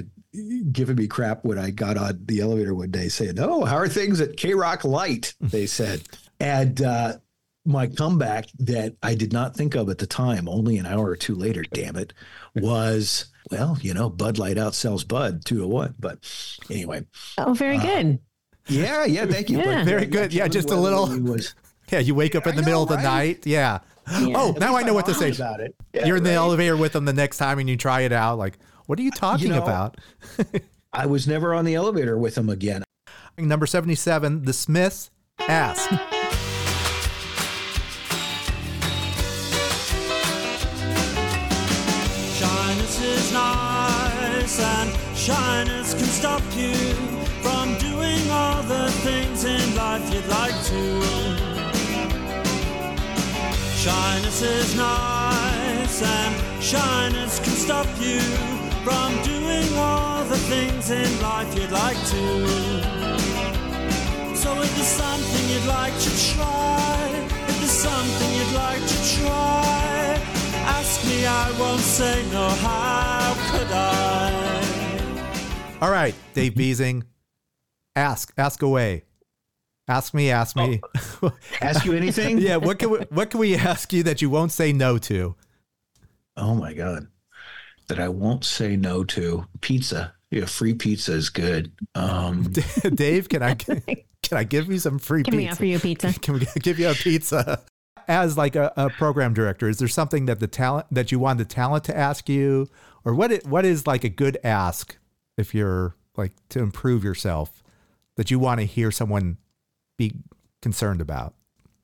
giving 0.72 0.96
me 0.96 1.06
crap 1.06 1.44
when 1.44 1.58
I 1.58 1.70
got 1.70 1.96
on 1.96 2.20
the 2.26 2.40
elevator 2.40 2.74
one 2.74 2.90
day 2.90 3.08
saying, 3.08 3.38
Oh, 3.38 3.64
how 3.64 3.76
are 3.76 3.88
things 3.88 4.20
at 4.20 4.36
K 4.36 4.54
Rock 4.54 4.84
Light? 4.84 5.34
They 5.40 5.66
said. 5.78 6.02
and 6.40 6.80
uh, 6.82 7.18
my 7.64 7.86
comeback 7.86 8.46
that 8.60 8.96
I 9.02 9.14
did 9.14 9.32
not 9.32 9.54
think 9.54 9.74
of 9.74 9.90
at 9.90 9.98
the 9.98 10.06
time, 10.06 10.48
only 10.48 10.78
an 10.78 10.86
hour 10.86 11.06
or 11.06 11.16
two 11.16 11.34
later, 11.34 11.62
damn 11.72 11.96
it, 11.96 12.14
was, 12.54 13.26
well, 13.50 13.76
you 13.82 13.92
know, 13.92 14.08
Bud 14.08 14.38
Light 14.38 14.56
outsells 14.56 15.06
Bud 15.06 15.44
two 15.44 15.58
to 15.60 15.66
one. 15.66 15.94
But 15.98 16.18
anyway. 16.70 17.04
Oh, 17.36 17.52
very 17.52 17.78
good. 17.78 18.20
Yeah, 18.68 19.04
yeah, 19.04 19.26
thank 19.26 19.48
you. 19.50 19.58
Yeah. 19.58 19.84
Very 19.84 20.06
good. 20.06 20.32
Yeah, 20.32 20.48
just 20.48 20.70
a 20.70 20.76
little. 20.76 21.06
Was, 21.20 21.54
Yeah, 21.90 22.00
you 22.00 22.14
wake 22.14 22.34
up 22.34 22.46
in 22.46 22.54
the 22.54 22.62
middle 22.62 22.82
of 22.82 22.90
the 22.90 23.00
night. 23.00 23.46
Yeah. 23.46 23.78
Oh, 24.10 24.54
now 24.58 24.76
I 24.76 24.82
know 24.82 24.92
what 24.92 25.06
to 25.06 25.14
say. 25.14 25.30
about 25.30 25.60
it. 25.60 25.74
Yeah, 25.94 26.04
You're 26.04 26.18
in 26.18 26.22
the 26.22 26.30
right. 26.30 26.36
elevator 26.36 26.76
with 26.76 26.92
them 26.92 27.06
the 27.06 27.14
next 27.14 27.38
time 27.38 27.58
and 27.58 27.68
you 27.68 27.78
try 27.78 28.02
it 28.02 28.12
out. 28.12 28.36
Like, 28.36 28.58
what 28.88 28.98
are 28.98 29.02
you 29.02 29.10
talking 29.10 29.50
know, 29.50 29.62
about? 29.62 29.98
I 30.94 31.04
was 31.04 31.28
never 31.28 31.52
on 31.52 31.66
the 31.66 31.74
elevator 31.74 32.16
with 32.16 32.38
him 32.38 32.48
again. 32.48 32.84
Number 33.36 33.66
77, 33.66 34.46
The 34.46 34.54
Smiths 34.54 35.10
Ask. 35.40 35.90
Shyness 42.32 43.02
is 43.02 43.32
nice, 43.32 44.58
and 44.58 45.16
shyness 45.16 45.92
can 45.92 46.06
stop 46.06 46.42
you 46.56 46.72
from 47.42 47.76
doing 47.76 48.30
all 48.30 48.62
the 48.62 48.90
things 49.02 49.44
in 49.44 49.76
life 49.76 50.02
you'd 50.10 50.26
like 50.28 50.64
to. 50.64 51.02
Shyness 53.76 54.40
is 54.40 54.74
nice, 54.76 56.02
and 56.02 56.64
shyness 56.64 57.38
can 57.38 57.52
stop 57.52 57.86
you 58.00 58.57
from 58.88 59.12
doing 59.22 59.68
all 59.76 60.24
the 60.24 60.38
things 60.52 60.90
in 60.90 61.10
life 61.20 61.54
you'd 61.54 61.70
like 61.70 62.00
to. 62.14 62.24
So 64.34 64.48
if 64.62 64.70
there's 64.76 64.94
something 65.04 65.44
you'd 65.52 65.66
like 65.66 65.96
to 66.06 66.10
try, 66.32 66.96
if 67.48 67.56
there's 67.58 67.70
something 67.70 68.30
you'd 68.38 68.54
like 68.54 68.80
to 68.80 68.98
try, 69.16 70.18
ask 70.76 71.04
me, 71.04 71.26
I 71.26 71.50
won't 71.60 71.80
say 71.80 72.24
no. 72.32 72.48
How 72.48 73.34
could 73.50 73.70
I? 73.70 74.08
All 75.82 75.90
right, 75.90 76.14
Dave 76.32 76.56
Beasing, 76.56 77.04
Ask, 77.94 78.32
ask 78.38 78.62
away. 78.62 79.04
Ask 79.86 80.14
me, 80.14 80.30
ask 80.30 80.56
me. 80.56 80.80
Oh. 81.22 81.32
Ask 81.60 81.84
you 81.84 81.94
anything? 81.94 82.38
yeah, 82.48 82.56
what 82.56 82.78
can 82.78 82.90
we 82.90 82.98
what 83.10 83.30
can 83.30 83.40
we 83.40 83.56
ask 83.56 83.90
you 83.92 84.02
that 84.02 84.20
you 84.20 84.28
won't 84.28 84.52
say 84.52 84.72
no 84.72 84.98
to? 84.98 85.34
Oh 86.36 86.54
my 86.54 86.74
God. 86.74 87.08
That 87.88 88.00
I 88.00 88.08
won't 88.08 88.44
say 88.44 88.76
no 88.76 89.04
to. 89.04 89.46
Pizza. 89.60 90.14
Yeah, 90.30 90.44
free 90.44 90.74
pizza 90.74 91.12
is 91.14 91.30
good. 91.30 91.72
Um, 91.94 92.52
Dave, 92.94 93.28
can 93.28 93.42
I 93.42 93.54
can 94.22 94.38
I 94.38 94.44
give 94.44 94.68
you 94.68 94.78
some 94.78 94.98
free 94.98 95.22
Can 95.22 95.32
pizza? 95.32 95.42
we 95.42 95.50
offer 95.50 95.64
you 95.64 95.76
a 95.76 95.80
pizza? 95.80 96.12
Can 96.20 96.34
we 96.34 96.46
give 96.60 96.78
you 96.78 96.90
a 96.90 96.94
pizza? 96.94 97.62
As 98.06 98.38
like 98.38 98.56
a, 98.56 98.72
a 98.76 98.90
program 98.90 99.34
director, 99.34 99.68
is 99.68 99.78
there 99.78 99.88
something 99.88 100.26
that 100.26 100.40
the 100.40 100.46
talent 100.46 100.86
that 100.90 101.12
you 101.12 101.18
want 101.18 101.38
the 101.38 101.44
talent 101.44 101.84
to 101.84 101.96
ask 101.96 102.28
you, 102.28 102.68
or 103.04 103.14
what? 103.14 103.32
It, 103.32 103.46
what 103.46 103.64
is 103.64 103.86
like 103.86 104.04
a 104.04 104.08
good 104.08 104.38
ask 104.44 104.96
if 105.36 105.54
you're 105.54 105.94
like 106.16 106.32
to 106.50 106.60
improve 106.60 107.04
yourself 107.04 107.62
that 108.16 108.30
you 108.30 108.38
want 108.38 108.60
to 108.60 108.66
hear 108.66 108.90
someone 108.90 109.38
be 109.96 110.12
concerned 110.62 111.00
about? 111.00 111.34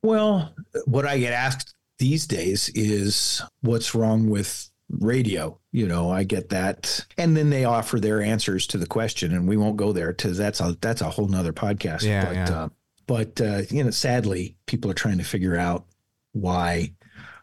Well, 0.02 0.54
what 0.86 1.06
I 1.06 1.18
get 1.18 1.32
asked 1.32 1.74
these 1.98 2.26
days 2.26 2.70
is 2.74 3.40
what's 3.60 3.94
wrong 3.94 4.28
with 4.28 4.70
radio? 5.00 5.58
You 5.72 5.86
know, 5.86 6.10
I 6.10 6.24
get 6.24 6.50
that. 6.50 7.04
And 7.18 7.36
then 7.36 7.50
they 7.50 7.64
offer 7.64 8.00
their 8.00 8.22
answers 8.22 8.66
to 8.68 8.78
the 8.78 8.86
question 8.86 9.32
and 9.34 9.48
we 9.48 9.56
won't 9.56 9.76
go 9.76 9.92
there 9.92 10.12
because 10.12 10.38
that's 10.38 10.60
a 10.60 10.76
that's 10.80 11.00
a 11.00 11.10
whole 11.10 11.28
nother 11.28 11.52
podcast. 11.52 12.02
Yeah, 12.02 12.24
but 12.24 12.34
yeah. 12.34 12.58
uh 12.58 12.68
but 13.06 13.40
uh, 13.40 13.62
you 13.70 13.84
know, 13.84 13.90
sadly, 13.90 14.56
people 14.66 14.90
are 14.90 14.94
trying 14.94 15.18
to 15.18 15.24
figure 15.24 15.56
out 15.56 15.86
why 16.32 16.92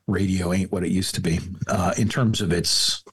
radio 0.07 0.53
ain't 0.53 0.71
what 0.71 0.83
it 0.83 0.91
used 0.91 1.15
to 1.15 1.21
be 1.21 1.39
uh, 1.67 1.93
in 1.97 2.09
terms 2.09 2.41
of 2.41 2.51
its 2.51 3.03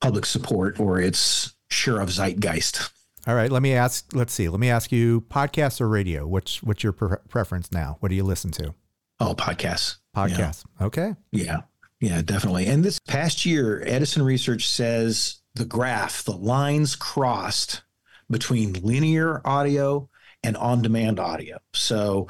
public 0.00 0.26
support 0.26 0.78
or 0.78 1.00
its 1.00 1.54
share 1.70 2.00
of 2.00 2.10
zeitgeist. 2.10 2.90
All 3.26 3.34
right, 3.34 3.50
let 3.50 3.62
me 3.62 3.74
ask. 3.74 4.14
Let's 4.14 4.32
see. 4.32 4.48
Let 4.48 4.60
me 4.60 4.70
ask 4.70 4.92
you: 4.92 5.22
podcast 5.22 5.80
or 5.80 5.88
radio? 5.88 6.26
What's 6.26 6.62
what's 6.62 6.84
your 6.84 6.92
pre- 6.92 7.16
preference 7.28 7.72
now? 7.72 7.96
What 8.00 8.10
do 8.10 8.14
you 8.14 8.22
listen 8.22 8.52
to? 8.52 8.74
Oh, 9.18 9.34
podcasts. 9.34 9.96
Podcast. 10.16 10.64
Okay. 10.80 11.14
Yeah, 11.32 11.62
yeah, 12.00 12.22
definitely. 12.22 12.66
And 12.66 12.84
this 12.84 12.98
past 12.98 13.46
year, 13.46 13.82
Edison 13.86 14.22
Research 14.22 14.68
says 14.68 15.40
the 15.54 15.64
graph, 15.64 16.24
the 16.24 16.36
lines 16.36 16.94
crossed 16.94 17.82
between 18.30 18.74
linear 18.74 19.40
audio 19.44 20.08
and 20.42 20.56
on 20.56 20.82
demand 20.82 21.18
audio. 21.18 21.58
So, 21.72 22.28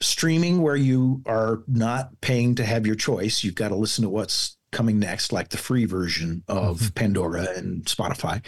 streaming 0.00 0.62
where 0.62 0.76
you 0.76 1.22
are 1.26 1.62
not 1.66 2.20
paying 2.20 2.54
to 2.54 2.64
have 2.64 2.86
your 2.86 2.94
choice, 2.94 3.42
you've 3.44 3.54
got 3.54 3.68
to 3.68 3.76
listen 3.76 4.02
to 4.02 4.10
what's 4.10 4.56
coming 4.72 4.98
next, 4.98 5.32
like 5.32 5.48
the 5.48 5.56
free 5.56 5.84
version 5.84 6.42
of 6.48 6.78
mm-hmm. 6.78 6.94
Pandora 6.94 7.48
and 7.56 7.84
Spotify. 7.84 8.44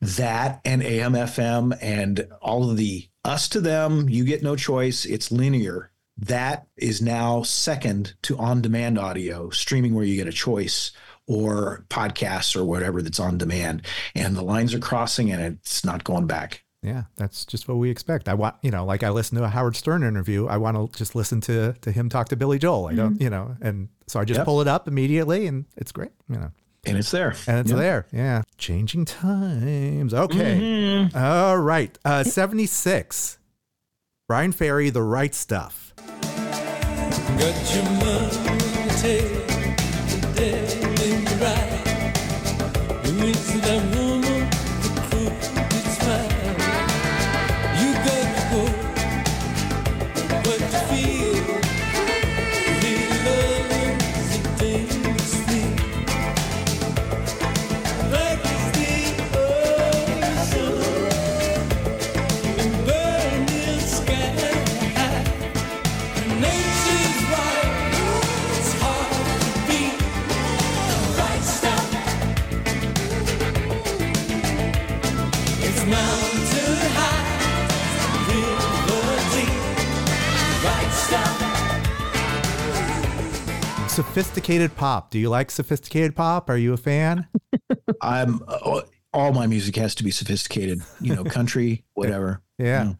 That 0.00 0.60
and 0.64 0.82
AM, 0.82 1.12
FM, 1.12 1.76
and 1.82 2.26
all 2.40 2.70
of 2.70 2.78
the 2.78 3.06
us 3.24 3.50
to 3.50 3.60
them, 3.60 4.08
you 4.08 4.24
get 4.24 4.42
no 4.42 4.56
choice. 4.56 5.04
It's 5.04 5.30
linear. 5.30 5.89
That 6.20 6.66
is 6.76 7.00
now 7.00 7.42
second 7.42 8.14
to 8.22 8.36
on 8.38 8.60
demand 8.62 8.98
audio, 8.98 9.50
streaming 9.50 9.94
where 9.94 10.04
you 10.04 10.16
get 10.16 10.26
a 10.26 10.32
choice, 10.32 10.92
or 11.26 11.84
podcasts 11.88 12.56
or 12.56 12.64
whatever 12.64 13.02
that's 13.02 13.20
on 13.20 13.38
demand. 13.38 13.82
And 14.16 14.34
the 14.36 14.42
lines 14.42 14.74
are 14.74 14.80
crossing 14.80 15.30
and 15.30 15.40
it's 15.40 15.84
not 15.84 16.02
going 16.02 16.26
back. 16.26 16.64
Yeah, 16.82 17.04
that's 17.16 17.44
just 17.44 17.68
what 17.68 17.76
we 17.76 17.88
expect. 17.90 18.28
I 18.28 18.34
want, 18.34 18.56
you 18.62 18.70
know, 18.70 18.84
like 18.84 19.02
I 19.02 19.10
listened 19.10 19.38
to 19.38 19.44
a 19.44 19.48
Howard 19.48 19.76
Stern 19.76 20.02
interview. 20.02 20.46
I 20.46 20.56
want 20.56 20.76
to 20.76 20.98
just 20.98 21.14
listen 21.14 21.40
to 21.42 21.74
to 21.82 21.92
him 21.92 22.08
talk 22.08 22.28
to 22.30 22.36
Billy 22.36 22.58
Joel. 22.58 22.86
I 22.88 22.94
don't, 22.94 23.20
you 23.20 23.28
know, 23.30 23.54
and 23.60 23.88
so 24.08 24.18
I 24.18 24.24
just 24.24 24.38
Yep. 24.38 24.44
pull 24.46 24.60
it 24.62 24.66
up 24.66 24.88
immediately, 24.88 25.46
and 25.46 25.66
it's 25.76 25.92
great. 25.92 26.10
You 26.28 26.36
know, 26.36 26.50
And 26.86 26.96
it's 26.96 27.10
there. 27.10 27.34
and 27.46 27.58
it's 27.58 27.70
Yeah. 27.70 27.76
there. 27.76 28.06
Yeah, 28.12 28.42
changing 28.56 29.04
times. 29.04 30.14
Okay, 30.14 31.08
all 31.14 31.58
right. 31.58 31.96
Uh, 32.04 32.24
Seventy 32.24 32.66
six. 32.66 33.36
Bryan 34.30 34.52
Ferry, 34.52 34.90
the 34.90 35.02
right 35.02 35.34
stuff. 35.34 35.92
Sophisticated 84.00 84.74
pop. 84.76 85.10
Do 85.10 85.18
you 85.18 85.28
like 85.28 85.50
sophisticated 85.50 86.16
pop? 86.16 86.48
Are 86.48 86.56
you 86.56 86.72
a 86.72 86.78
fan? 86.78 87.28
I'm 88.02 88.40
uh, 88.48 88.80
all 89.12 89.34
my 89.34 89.46
music 89.46 89.76
has 89.76 89.94
to 89.96 90.04
be 90.04 90.10
sophisticated. 90.10 90.80
You 91.02 91.14
know, 91.14 91.22
country, 91.22 91.84
whatever. 91.94 92.40
Yeah. 92.56 92.94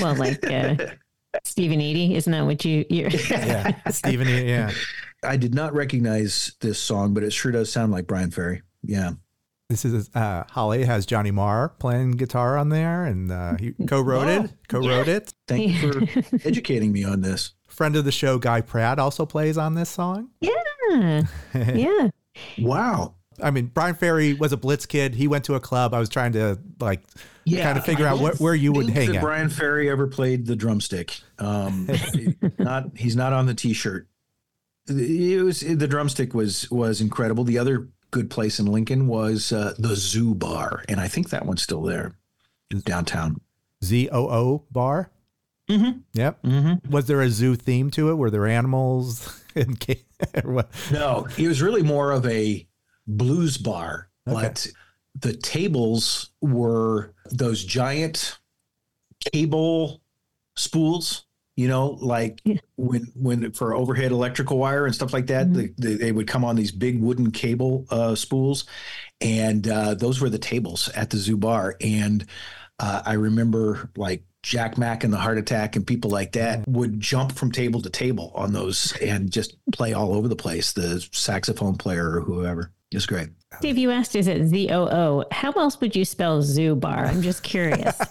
Well, 0.00 0.14
like 0.14 0.48
uh, 0.48 0.76
Stephen 1.44 1.80
Eady, 1.80 2.14
isn't 2.14 2.30
that 2.30 2.44
what 2.44 2.64
you? 2.64 2.84
You're 2.88 3.10
Yeah. 3.10 3.76
Stephen, 3.90 4.28
yeah. 4.28 4.70
I 5.24 5.36
did 5.36 5.52
not 5.52 5.74
recognize 5.74 6.52
this 6.60 6.78
song, 6.78 7.12
but 7.12 7.24
it 7.24 7.32
sure 7.32 7.50
does 7.50 7.72
sound 7.72 7.90
like 7.90 8.06
Bryan 8.06 8.30
Ferry. 8.30 8.62
Yeah. 8.84 9.14
This 9.68 9.84
is 9.84 10.10
uh, 10.14 10.44
Holly 10.48 10.84
has 10.84 11.06
Johnny 11.06 11.32
Marr 11.32 11.70
playing 11.70 12.12
guitar 12.12 12.56
on 12.56 12.68
there, 12.68 13.04
and 13.04 13.32
uh, 13.32 13.56
he 13.58 13.72
co-wrote 13.88 14.28
it. 14.28 14.52
Co-wrote 14.68 15.08
it. 15.08 15.34
Thank 15.48 15.82
you 15.82 15.92
for 15.92 16.38
educating 16.46 16.92
me 16.92 17.02
on 17.02 17.20
this. 17.20 17.53
Friend 17.74 17.94
of 17.96 18.04
the 18.04 18.12
show, 18.12 18.38
Guy 18.38 18.60
Pratt, 18.60 18.98
also 18.98 19.26
plays 19.26 19.58
on 19.58 19.74
this 19.74 19.90
song. 19.90 20.30
yeah, 20.40 21.22
yeah. 21.54 22.08
Wow. 22.58 23.14
I 23.42 23.50
mean, 23.50 23.66
Bryan 23.66 23.96
Ferry 23.96 24.32
was 24.34 24.52
a 24.52 24.56
Blitz 24.56 24.86
kid. 24.86 25.14
He 25.14 25.26
went 25.26 25.44
to 25.46 25.54
a 25.54 25.60
club. 25.60 25.92
I 25.92 25.98
was 25.98 26.08
trying 26.08 26.32
to 26.32 26.58
like 26.80 27.02
kind 27.50 27.76
of 27.76 27.84
figure 27.84 28.06
I 28.06 28.10
out 28.10 28.14
don't 28.14 28.22
where, 28.22 28.34
where 28.34 28.54
you 28.54 28.72
would 28.72 28.88
hang 28.90 29.08
that 29.08 29.16
out. 29.16 29.22
Bryan 29.22 29.48
Ferry 29.48 29.90
ever 29.90 30.06
played 30.06 30.46
the 30.46 30.54
drumstick. 30.54 31.18
Um, 31.38 31.88
not 32.58 32.96
he's 32.96 33.16
not 33.16 33.32
on 33.32 33.46
the 33.46 33.54
T-shirt. 33.54 34.08
It 34.86 35.42
was 35.42 35.60
the 35.60 35.88
drumstick 35.88 36.34
was 36.34 36.70
was 36.70 37.00
incredible. 37.00 37.42
The 37.44 37.58
other 37.58 37.88
good 38.10 38.30
place 38.30 38.60
in 38.60 38.66
Lincoln 38.66 39.08
was 39.08 39.52
uh, 39.52 39.74
the 39.78 39.96
Zoo 39.96 40.34
Bar, 40.34 40.84
and 40.88 41.00
I 41.00 41.08
think 41.08 41.30
that 41.30 41.46
one's 41.46 41.62
still 41.62 41.82
there 41.82 42.14
downtown. 42.84 43.40
Z 43.84 44.08
O 44.10 44.28
O 44.28 44.64
bar. 44.70 45.10
Mm-hmm. 45.70 45.98
Yep. 46.12 46.42
Mm-hmm. 46.42 46.90
Was 46.90 47.06
there 47.06 47.22
a 47.22 47.30
zoo 47.30 47.54
theme 47.56 47.90
to 47.92 48.10
it? 48.10 48.14
Were 48.14 48.30
there 48.30 48.46
animals? 48.46 49.42
and 49.54 49.78
ca- 49.80 50.04
No, 50.92 51.26
it 51.38 51.48
was 51.48 51.62
really 51.62 51.82
more 51.82 52.10
of 52.12 52.26
a 52.26 52.66
blues 53.06 53.56
bar, 53.56 54.08
but 54.26 54.66
the 55.20 55.32
tables 55.34 56.30
were 56.40 57.14
those 57.30 57.64
giant 57.64 58.38
cable 59.32 60.02
spools. 60.56 61.24
You 61.56 61.68
know, 61.68 61.90
like 62.00 62.42
when 62.76 63.12
when 63.14 63.52
for 63.52 63.74
overhead 63.74 64.10
electrical 64.10 64.58
wire 64.58 64.86
and 64.86 64.94
stuff 64.94 65.12
like 65.12 65.28
that, 65.28 65.54
they, 65.54 65.70
they, 65.78 65.94
they 65.94 66.10
would 66.12 66.26
come 66.26 66.44
on 66.44 66.56
these 66.56 66.72
big 66.72 67.00
wooden 67.00 67.30
cable 67.30 67.86
uh, 67.90 68.16
spools, 68.16 68.64
and 69.20 69.68
uh, 69.68 69.94
those 69.94 70.20
were 70.20 70.28
the 70.28 70.38
tables 70.38 70.88
at 70.96 71.10
the 71.10 71.16
zoo 71.16 71.36
bar. 71.36 71.76
And 71.80 72.26
uh, 72.80 73.02
I 73.06 73.12
remember 73.12 73.88
like 73.96 74.24
Jack 74.44 74.76
Mack 74.76 75.04
and 75.04 75.12
the 75.12 75.18
Heart 75.18 75.38
Attack 75.38 75.74
and 75.74 75.86
people 75.86 76.10
like 76.10 76.32
that 76.32 76.60
mm-hmm. 76.60 76.72
would 76.74 77.00
jump 77.00 77.32
from 77.32 77.50
table 77.50 77.80
to 77.80 77.90
table 77.90 78.30
on 78.34 78.52
those 78.52 78.92
and 79.00 79.30
just 79.30 79.56
play 79.72 79.94
all 79.94 80.14
over 80.14 80.28
the 80.28 80.36
place. 80.36 80.72
The 80.72 81.04
saxophone 81.12 81.76
player 81.76 82.18
or 82.18 82.20
whoever. 82.20 82.70
It 82.94 82.98
was 82.98 83.06
great. 83.06 83.30
Steve, 83.58 83.76
you 83.76 83.90
asked, 83.90 84.14
is 84.14 84.28
it 84.28 84.46
Z 84.46 84.70
O 84.70 84.86
O? 84.88 85.24
How 85.32 85.50
else 85.52 85.80
would 85.80 85.96
you 85.96 86.04
spell 86.04 86.42
zoo 86.42 86.76
bar? 86.76 87.06
I'm 87.06 87.22
just 87.22 87.42
curious. 87.42 88.00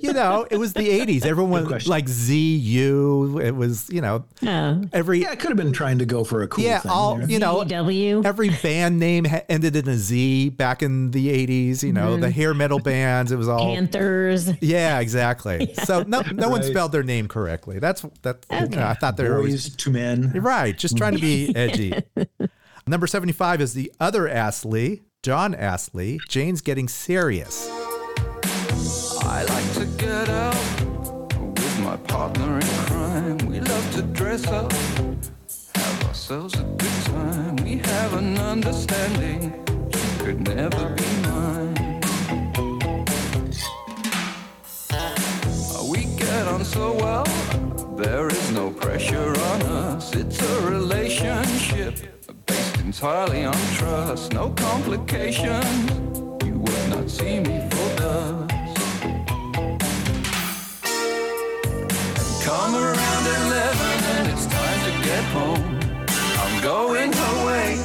You 0.00 0.12
know, 0.12 0.46
it 0.50 0.56
was 0.56 0.72
the 0.72 0.88
'80s. 0.88 1.26
Everyone 1.26 1.66
question. 1.66 1.90
like 1.90 2.08
Z 2.08 2.56
U. 2.56 3.38
It 3.38 3.54
was 3.54 3.88
you 3.90 4.00
know 4.00 4.24
Oh, 4.42 4.82
every 4.92 5.20
Yeah, 5.20 5.30
I 5.30 5.36
could 5.36 5.50
have 5.50 5.56
been 5.56 5.72
trying 5.72 5.98
to 5.98 6.06
go 6.06 6.24
for 6.24 6.42
a 6.42 6.48
cool 6.48 6.64
yeah 6.64 6.78
thing. 6.80 6.90
all 6.90 7.16
there. 7.16 7.28
you 7.28 7.38
know 7.38 7.62
W. 7.64 8.22
every 8.24 8.48
band 8.62 8.98
name 8.98 9.26
ha- 9.26 9.42
ended 9.48 9.76
in 9.76 9.88
a 9.88 9.96
Z 9.96 10.50
back 10.50 10.82
in 10.82 11.10
the 11.10 11.28
'80s. 11.46 11.82
You 11.82 11.92
know 11.92 12.16
the 12.16 12.28
mm-hmm. 12.28 12.32
hair 12.32 12.54
metal 12.54 12.78
bands. 12.78 13.32
It 13.32 13.36
was 13.36 13.48
all 13.48 13.74
Panthers. 13.74 14.50
yeah 14.62 15.00
exactly. 15.00 15.74
So 15.84 16.02
no 16.02 16.22
no 16.32 16.48
one 16.48 16.62
spelled 16.62 16.92
their 16.92 17.02
name 17.02 17.28
correctly. 17.28 17.78
That's 17.78 18.02
that. 18.22 18.46
you 18.50 18.68
know, 18.76 18.86
I 18.86 18.94
thought 18.94 19.16
they 19.16 19.28
were 19.28 19.36
always 19.36 19.68
Boys 19.68 19.76
to 19.76 19.90
men. 19.90 20.32
Right, 20.34 20.76
just 20.76 20.96
trying 20.96 21.14
to 21.14 21.20
be 21.20 21.54
edgy. 21.56 21.92
Number 22.86 23.06
75 23.06 23.62
is 23.62 23.72
the 23.72 23.90
other 23.98 24.28
Astley, 24.28 25.04
Jon 25.22 25.54
Astley. 25.54 26.20
Jane's 26.28 26.60
getting 26.60 26.86
serious. 26.86 27.66
I 29.22 29.42
like 29.48 29.72
to 29.74 29.86
get 29.96 30.28
out 30.28 30.54
with 31.58 31.80
my 31.80 31.96
partner 31.96 32.56
in 32.56 32.66
crime. 32.84 33.38
We 33.48 33.60
love 33.60 33.94
to 33.94 34.02
dress 34.02 34.46
up, 34.48 34.70
have 34.72 36.04
ourselves 36.04 36.52
a 36.60 36.62
good 36.62 37.04
time. 37.06 37.56
We 37.56 37.78
have 37.78 38.12
an 38.12 38.36
understanding. 38.36 39.64
She 39.90 40.18
could 40.22 40.46
never 40.46 40.90
be 40.90 41.06
mine. 41.22 42.00
We 45.90 46.04
get 46.16 46.48
on 46.48 46.64
so 46.64 46.92
well, 46.92 47.24
there 47.96 48.28
is 48.28 48.50
no 48.52 48.70
pressure 48.70 49.30
on 49.30 49.62
us. 49.62 50.14
It's 50.14 50.42
a 50.42 50.70
relationship 50.70 52.13
entirely 52.84 53.44
on 53.44 53.54
trust. 53.74 54.32
No 54.32 54.50
complications. 54.50 55.90
You 56.44 56.58
would 56.58 56.88
not 56.90 57.08
see 57.08 57.40
me 57.40 57.66
for 57.70 57.88
dust. 57.96 58.50
Come 62.44 62.74
around 62.74 63.24
11 63.46 64.00
and 64.16 64.28
it's 64.32 64.46
time 64.46 64.80
to 64.86 64.92
get 65.08 65.24
home. 65.36 65.64
I'm 66.42 66.62
going 66.62 67.12
her 67.12 67.46
way 67.46 67.78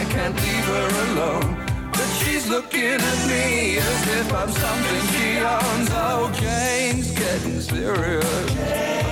I 0.00 0.04
can't 0.10 0.36
leave 0.44 0.66
her 0.74 0.88
alone. 1.08 1.56
But 1.92 2.08
she's 2.20 2.46
looking 2.48 3.00
at 3.12 3.18
me 3.32 3.78
as 3.78 4.06
if 4.18 4.32
I'm 4.34 4.50
something 4.50 5.02
she 5.14 5.38
owns. 5.38 5.88
Oh, 5.92 6.30
Jane's 6.34 7.10
getting 7.12 7.60
serious. 7.60 8.24
Oh, 8.24 9.11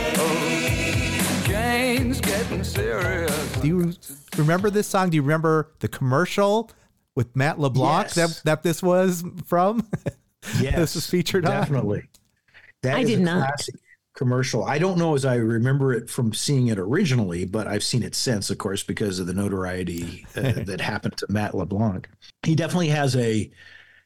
Jane's 1.80 2.20
getting 2.20 2.62
serious. 2.62 3.52
Do 3.56 3.66
you 3.66 3.92
remember 4.36 4.68
this 4.68 4.86
song? 4.86 5.08
Do 5.08 5.16
you 5.16 5.22
remember 5.22 5.72
the 5.78 5.88
commercial 5.88 6.70
with 7.14 7.34
Matt 7.34 7.58
LeBlanc 7.58 8.14
Yes. 8.14 8.14
that, 8.16 8.42
that 8.44 8.62
this 8.62 8.82
was 8.82 9.24
from? 9.46 9.88
Yes, 10.58 10.74
this 10.76 10.94
was 10.94 11.06
featured 11.06 11.44
on? 11.44 11.52
definitely. 11.52 12.08
That 12.82 12.96
I 12.96 13.00
is 13.00 13.10
did 13.10 13.18
a 13.20 13.22
not. 13.22 13.46
classic 13.48 13.74
commercial. 14.16 14.64
I 14.64 14.78
don't 14.78 14.96
know 14.98 15.14
as 15.14 15.26
I 15.26 15.34
remember 15.34 15.92
it 15.92 16.08
from 16.08 16.32
seeing 16.32 16.68
it 16.68 16.78
originally, 16.78 17.44
but 17.44 17.66
I've 17.66 17.82
seen 17.84 18.02
it 18.02 18.14
since, 18.14 18.48
of 18.48 18.56
course, 18.56 18.82
because 18.82 19.18
of 19.18 19.26
the 19.26 19.34
notoriety 19.34 20.26
uh, 20.36 20.40
that 20.64 20.80
happened 20.80 21.18
to 21.18 21.26
Matt 21.28 21.54
LeBlanc. 21.54 22.08
He 22.42 22.54
definitely 22.54 22.88
has 22.88 23.14
a 23.16 23.50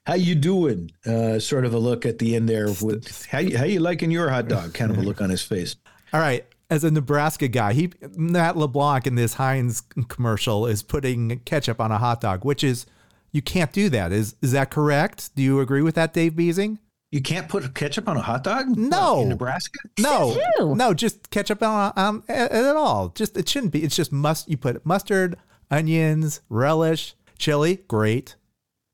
"How 0.06 0.14
you 0.14 0.34
doing?" 0.34 0.90
Uh, 1.06 1.38
sort 1.38 1.64
of 1.64 1.72
a 1.72 1.78
look 1.78 2.04
at 2.04 2.18
the 2.18 2.34
end 2.34 2.48
there 2.48 2.66
with 2.82 3.24
"How 3.30 3.38
you, 3.38 3.56
how 3.56 3.64
you 3.64 3.78
liking 3.78 4.10
your 4.10 4.28
hot 4.28 4.48
dog?" 4.48 4.74
kind 4.74 4.90
of 4.90 4.98
a 4.98 5.02
look 5.02 5.20
on 5.20 5.30
his 5.30 5.42
face. 5.42 5.76
All 6.12 6.20
right. 6.20 6.44
As 6.70 6.82
a 6.82 6.90
Nebraska 6.90 7.46
guy, 7.48 7.72
he 7.74 7.92
Matt 8.16 8.56
LeBlanc 8.56 9.06
in 9.06 9.16
this 9.16 9.34
Heinz 9.34 9.82
commercial 10.08 10.66
is 10.66 10.82
putting 10.82 11.38
ketchup 11.40 11.80
on 11.80 11.92
a 11.92 11.98
hot 11.98 12.20
dog, 12.20 12.44
which 12.44 12.64
is 12.64 12.86
you 13.32 13.42
can't 13.42 13.72
do 13.72 13.88
that. 13.90 14.12
Is 14.12 14.34
is 14.40 14.52
that 14.52 14.70
correct? 14.70 15.34
Do 15.36 15.42
you 15.42 15.60
agree 15.60 15.82
with 15.82 15.94
that, 15.96 16.14
Dave 16.14 16.36
Beasing? 16.36 16.78
You 17.14 17.20
can't 17.20 17.48
put 17.48 17.74
ketchup 17.74 18.08
on 18.08 18.16
a 18.16 18.22
hot 18.22 18.42
dog? 18.42 18.76
No. 18.76 19.20
In 19.20 19.28
Nebraska? 19.28 19.78
No, 20.00 20.34
no, 20.74 20.94
just 20.94 21.30
ketchup 21.30 21.62
on, 21.62 21.92
um, 21.96 22.24
on 22.28 22.36
at, 22.36 22.50
at 22.50 22.74
all. 22.76 23.10
Just 23.10 23.36
it 23.36 23.48
shouldn't 23.48 23.72
be. 23.72 23.84
It's 23.84 23.94
just 23.94 24.10
must. 24.10 24.48
You 24.48 24.56
put 24.56 24.84
mustard, 24.84 25.36
onions, 25.70 26.40
relish, 26.48 27.14
chili, 27.38 27.84
great, 27.86 28.34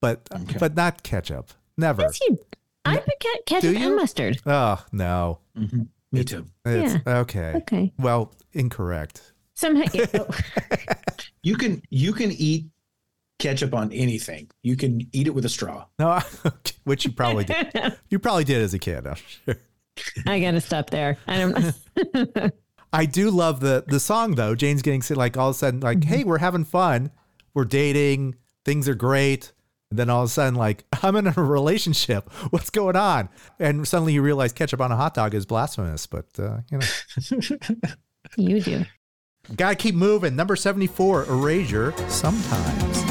but 0.03 0.29
but 0.59 0.75
not 0.75 1.03
ketchup. 1.03 1.53
Never. 1.79 2.03
Yes, 2.03 2.19
you. 2.21 2.39
I 2.85 2.99
put 2.99 3.21
ke- 3.21 3.47
ketchup 3.47 3.79
you? 3.79 3.87
and 3.87 3.97
mustard. 3.97 4.39
Oh 4.45 4.85
no. 4.93 5.39
Mm-hmm. 5.57 5.83
Me 6.13 6.25
too. 6.25 6.47
It's, 6.65 6.97
okay. 7.07 7.53
Okay. 7.57 7.93
Well, 7.99 8.35
incorrect. 8.53 9.33
Somehow, 9.55 9.85
yeah, 9.93 10.07
oh, 10.15 10.27
You 11.43 11.57
can 11.57 11.83
you 11.91 12.13
can 12.13 12.33
eat 12.33 12.67
ketchup 13.39 13.75
on 13.75 13.93
anything. 13.93 14.51
You 14.63 14.77
can 14.77 15.07
eat 15.13 15.27
it 15.27 15.35
with 15.35 15.45
a 15.45 15.49
straw. 15.49 15.87
No, 15.99 16.21
which 16.85 17.05
you 17.05 17.13
probably 17.13 17.45
did. 17.45 17.73
You 18.11 18.19
probably 18.19 18.45
did 18.45 18.61
as 18.61 18.75
a 18.75 18.79
kid. 18.79 19.07
I'm 19.07 19.17
sure. 19.45 19.57
I 20.27 20.41
gotta 20.41 20.61
stop 20.61 20.91
there. 20.91 21.19
I 21.27 21.39
don't. 21.39 22.53
I 22.93 23.07
do 23.07 23.31
love 23.31 23.61
the 23.61 23.85
the 23.87 24.01
song 24.01 24.35
though. 24.35 24.55
Jane's 24.55 24.83
getting. 24.83 25.03
Like 25.17 25.37
all 25.37 25.51
of 25.51 25.55
a 25.57 25.59
sudden, 25.59 25.81
like, 25.81 26.01
mm-hmm. 26.01 26.09
hey, 26.09 26.25
we're 26.25 26.39
having 26.39 26.65
fun. 26.65 27.11
We're 27.55 27.65
dating. 27.65 28.37
Things 28.65 28.89
are 28.89 28.95
great. 28.95 29.53
And 29.91 29.99
then 29.99 30.09
all 30.09 30.23
of 30.23 30.27
a 30.27 30.33
sudden, 30.33 30.55
like, 30.55 30.85
I'm 31.03 31.17
in 31.17 31.27
a 31.27 31.33
relationship. 31.33 32.33
What's 32.51 32.71
going 32.71 32.97
on? 32.97 33.29
And 33.59 33.87
suddenly 33.87 34.13
you 34.13 34.23
realize 34.23 34.53
ketchup 34.53 34.81
on 34.81 34.93
a 34.93 34.97
hot 34.97 35.15
dog 35.15 35.35
is 35.35 35.47
blasphemous. 35.47 36.07
But 36.07 36.27
uh, 36.39 36.59
you 36.71 36.79
know, 36.79 37.57
you 38.37 38.61
do. 38.61 38.85
gotta 39.57 39.77
keep 39.77 39.95
moving. 39.95 40.37
Number 40.37 40.57
seventy 40.57 40.87
four, 40.87 41.25
Erasure. 41.25 41.93
Sometimes. 42.09 43.10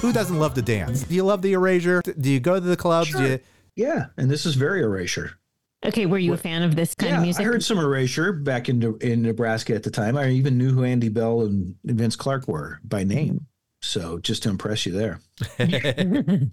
Who 0.00 0.14
doesn't 0.14 0.38
love 0.38 0.54
to 0.54 0.62
dance? 0.62 1.04
Do 1.04 1.14
you 1.14 1.22
love 1.22 1.40
the 1.40 1.52
erasure? 1.52 2.02
Do 2.02 2.30
you 2.30 2.40
go 2.40 2.54
to 2.54 2.60
the 2.60 2.76
clubs? 2.76 3.12
Do 3.12 3.22
you, 3.22 3.38
Yeah, 3.80 4.06
and 4.18 4.30
this 4.30 4.44
is 4.44 4.56
very 4.56 4.82
erasure. 4.82 5.38
Okay, 5.84 6.04
were 6.04 6.18
you 6.18 6.34
a 6.34 6.36
fan 6.36 6.62
of 6.62 6.76
this 6.76 6.94
kind 6.94 7.12
yeah, 7.12 7.16
of 7.16 7.22
music? 7.22 7.40
I 7.40 7.44
heard 7.48 7.64
some 7.64 7.78
erasure 7.78 8.32
back 8.32 8.68
in 8.68 8.98
in 9.00 9.22
Nebraska 9.22 9.74
at 9.74 9.82
the 9.82 9.90
time. 9.90 10.18
I 10.18 10.28
even 10.28 10.58
knew 10.58 10.70
who 10.70 10.84
Andy 10.84 11.08
Bell 11.08 11.40
and 11.40 11.74
Vince 11.84 12.16
Clarke 12.16 12.46
were 12.46 12.78
by 12.84 13.04
name. 13.04 13.46
So 13.80 14.18
just 14.18 14.42
to 14.42 14.50
impress 14.50 14.84
you 14.84 14.92
there. 14.92 15.20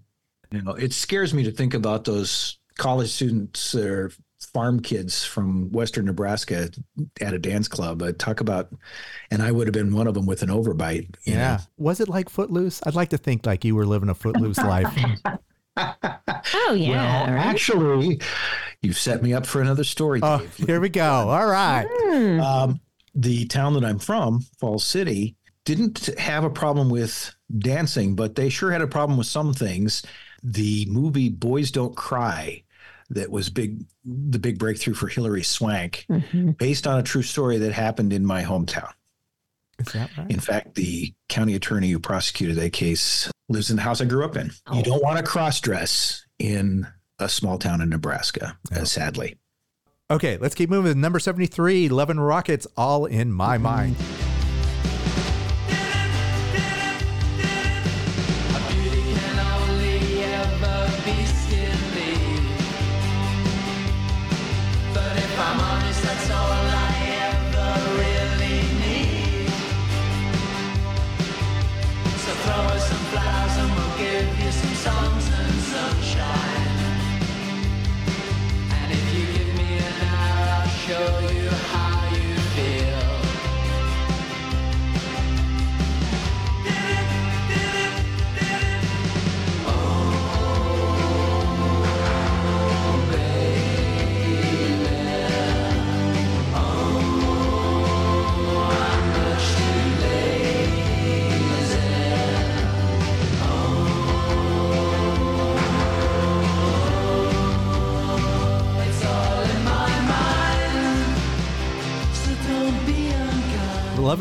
You 0.51 0.61
know, 0.61 0.75
it 0.75 0.93
scares 0.93 1.33
me 1.33 1.43
to 1.43 1.51
think 1.51 1.73
about 1.73 2.05
those 2.05 2.57
college 2.77 3.09
students 3.09 3.75
or 3.75 4.11
farm 4.39 4.79
kids 4.79 5.25
from 5.25 5.69
Western 5.71 6.05
Nebraska 6.05 6.69
at 7.19 7.33
a 7.33 7.39
dance 7.39 7.67
club. 7.67 8.01
I 8.01 8.13
talk 8.13 8.39
about, 8.39 8.69
and 9.29 9.41
I 9.41 9.51
would 9.51 9.67
have 9.67 9.73
been 9.73 9.93
one 9.93 10.07
of 10.07 10.13
them 10.13 10.25
with 10.25 10.43
an 10.43 10.49
overbite. 10.49 11.15
you 11.25 11.33
know. 11.33 11.39
yeah. 11.39 11.59
Was 11.77 11.99
it 11.99 12.07
like 12.07 12.29
Footloose? 12.29 12.81
I'd 12.85 12.95
like 12.95 13.09
to 13.09 13.17
think 13.17 13.45
like 13.45 13.65
you 13.65 13.75
were 13.75 13.85
living 13.85 14.09
a 14.09 14.15
Footloose 14.15 14.57
life. 14.59 14.97
oh 15.77 16.73
yeah, 16.73 16.89
well, 17.25 17.33
right? 17.35 17.45
actually, 17.47 18.19
you've 18.81 18.97
set 18.97 19.21
me 19.23 19.33
up 19.33 19.45
for 19.45 19.61
another 19.61 19.83
story. 19.83 20.19
Oh, 20.23 20.39
Dave. 20.39 20.55
here 20.67 20.79
we 20.81 20.89
go. 20.89 21.03
All 21.29 21.47
right. 21.47 21.85
Hmm. 21.89 22.39
Um, 22.39 22.79
the 23.15 23.45
town 23.45 23.73
that 23.73 23.83
I'm 23.85 23.99
from, 23.99 24.41
Falls 24.59 24.85
City, 24.85 25.35
didn't 25.65 26.05
have 26.19 26.43
a 26.43 26.49
problem 26.49 26.89
with 26.89 27.33
dancing, 27.57 28.15
but 28.15 28.35
they 28.35 28.49
sure 28.49 28.71
had 28.71 28.81
a 28.81 28.87
problem 28.87 29.17
with 29.17 29.27
some 29.27 29.53
things. 29.53 30.03
The 30.43 30.85
movie 30.89 31.29
Boys 31.29 31.71
Don't 31.71 31.95
Cry, 31.95 32.63
that 33.09 33.31
was 33.31 33.49
big, 33.49 33.83
the 34.05 34.37
big 34.39 34.59
breakthrough 34.59 34.93
for 34.93 35.07
Hilary 35.07 35.43
Swank, 35.43 36.05
Mm-hmm. 36.09 36.51
based 36.51 36.85
on 36.87 36.99
a 36.99 37.03
true 37.03 37.23
story 37.23 37.57
that 37.57 37.71
happened 37.73 38.13
in 38.13 38.25
my 38.25 38.43
hometown. 38.43 38.91
Is 39.79 39.93
that 39.93 40.09
right? 40.17 40.29
In 40.29 40.39
fact, 40.39 40.75
the 40.75 41.13
county 41.29 41.55
attorney 41.55 41.89
who 41.91 41.99
prosecuted 41.99 42.55
that 42.57 42.73
case 42.73 43.31
lives 43.49 43.69
in 43.69 43.75
the 43.75 43.81
house 43.81 44.01
I 44.01 44.05
grew 44.05 44.25
up 44.25 44.35
in. 44.35 44.51
You 44.73 44.83
don't 44.83 45.03
want 45.03 45.17
to 45.17 45.23
cross 45.23 45.59
dress 45.59 46.25
in 46.39 46.87
a 47.19 47.29
small 47.29 47.57
town 47.57 47.81
in 47.81 47.89
Nebraska, 47.89 48.57
uh, 48.75 48.85
sadly. 48.85 49.37
Okay, 50.09 50.37
let's 50.37 50.55
keep 50.55 50.69
moving. 50.69 51.01
Number 51.01 51.19
73, 51.19 51.89
Love 51.89 52.09
and 52.09 52.25
Rockets, 52.25 52.65
All 52.77 53.05
in 53.05 53.31
My 53.31 53.57
Mind. 53.57 53.95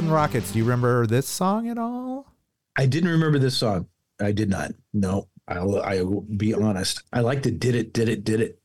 Unkind. 0.08 0.14
Rockets, 0.14 0.52
do 0.52 0.58
you 0.58 0.64
remember 0.64 1.06
this 1.06 1.28
song 1.28 1.68
at 1.68 1.78
all? 1.78 2.32
I 2.76 2.86
didn't 2.86 3.10
remember 3.10 3.38
this 3.38 3.56
song. 3.56 3.88
I 4.20 4.32
did 4.32 4.48
not. 4.48 4.72
No, 4.92 5.28
I'll 5.48 5.80
I 5.80 6.02
will 6.02 6.22
be 6.22 6.54
honest. 6.54 7.02
I 7.12 7.20
like 7.20 7.42
the 7.42 7.50
did 7.50 7.74
it, 7.74 7.92
did 7.92 8.08
it, 8.08 8.24
did 8.24 8.40
it 8.40 8.60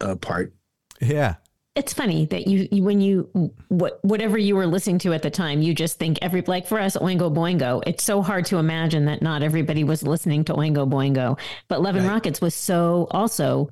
uh, 0.00 0.16
part. 0.16 0.54
Yeah. 1.00 1.36
It's 1.74 1.94
funny 1.94 2.26
that 2.26 2.46
you, 2.46 2.68
you 2.70 2.82
when 2.82 3.00
you 3.00 3.50
what 3.68 3.98
whatever 4.04 4.36
you 4.36 4.56
were 4.56 4.66
listening 4.66 4.98
to 5.00 5.14
at 5.14 5.22
the 5.22 5.30
time, 5.30 5.62
you 5.62 5.74
just 5.74 5.98
think 5.98 6.18
every 6.20 6.42
like 6.42 6.66
for 6.66 6.78
us 6.78 6.98
Oingo 6.98 7.34
Boingo. 7.34 7.82
It's 7.86 8.04
so 8.04 8.20
hard 8.20 8.44
to 8.46 8.58
imagine 8.58 9.06
that 9.06 9.22
not 9.22 9.42
everybody 9.42 9.82
was 9.82 10.02
listening 10.02 10.44
to 10.44 10.52
Oingo 10.52 10.86
Boingo, 10.88 11.38
but 11.68 11.80
Love 11.80 11.96
and 11.96 12.06
Right. 12.06 12.12
Rockets 12.12 12.42
was 12.42 12.54
so 12.54 13.08
also. 13.10 13.70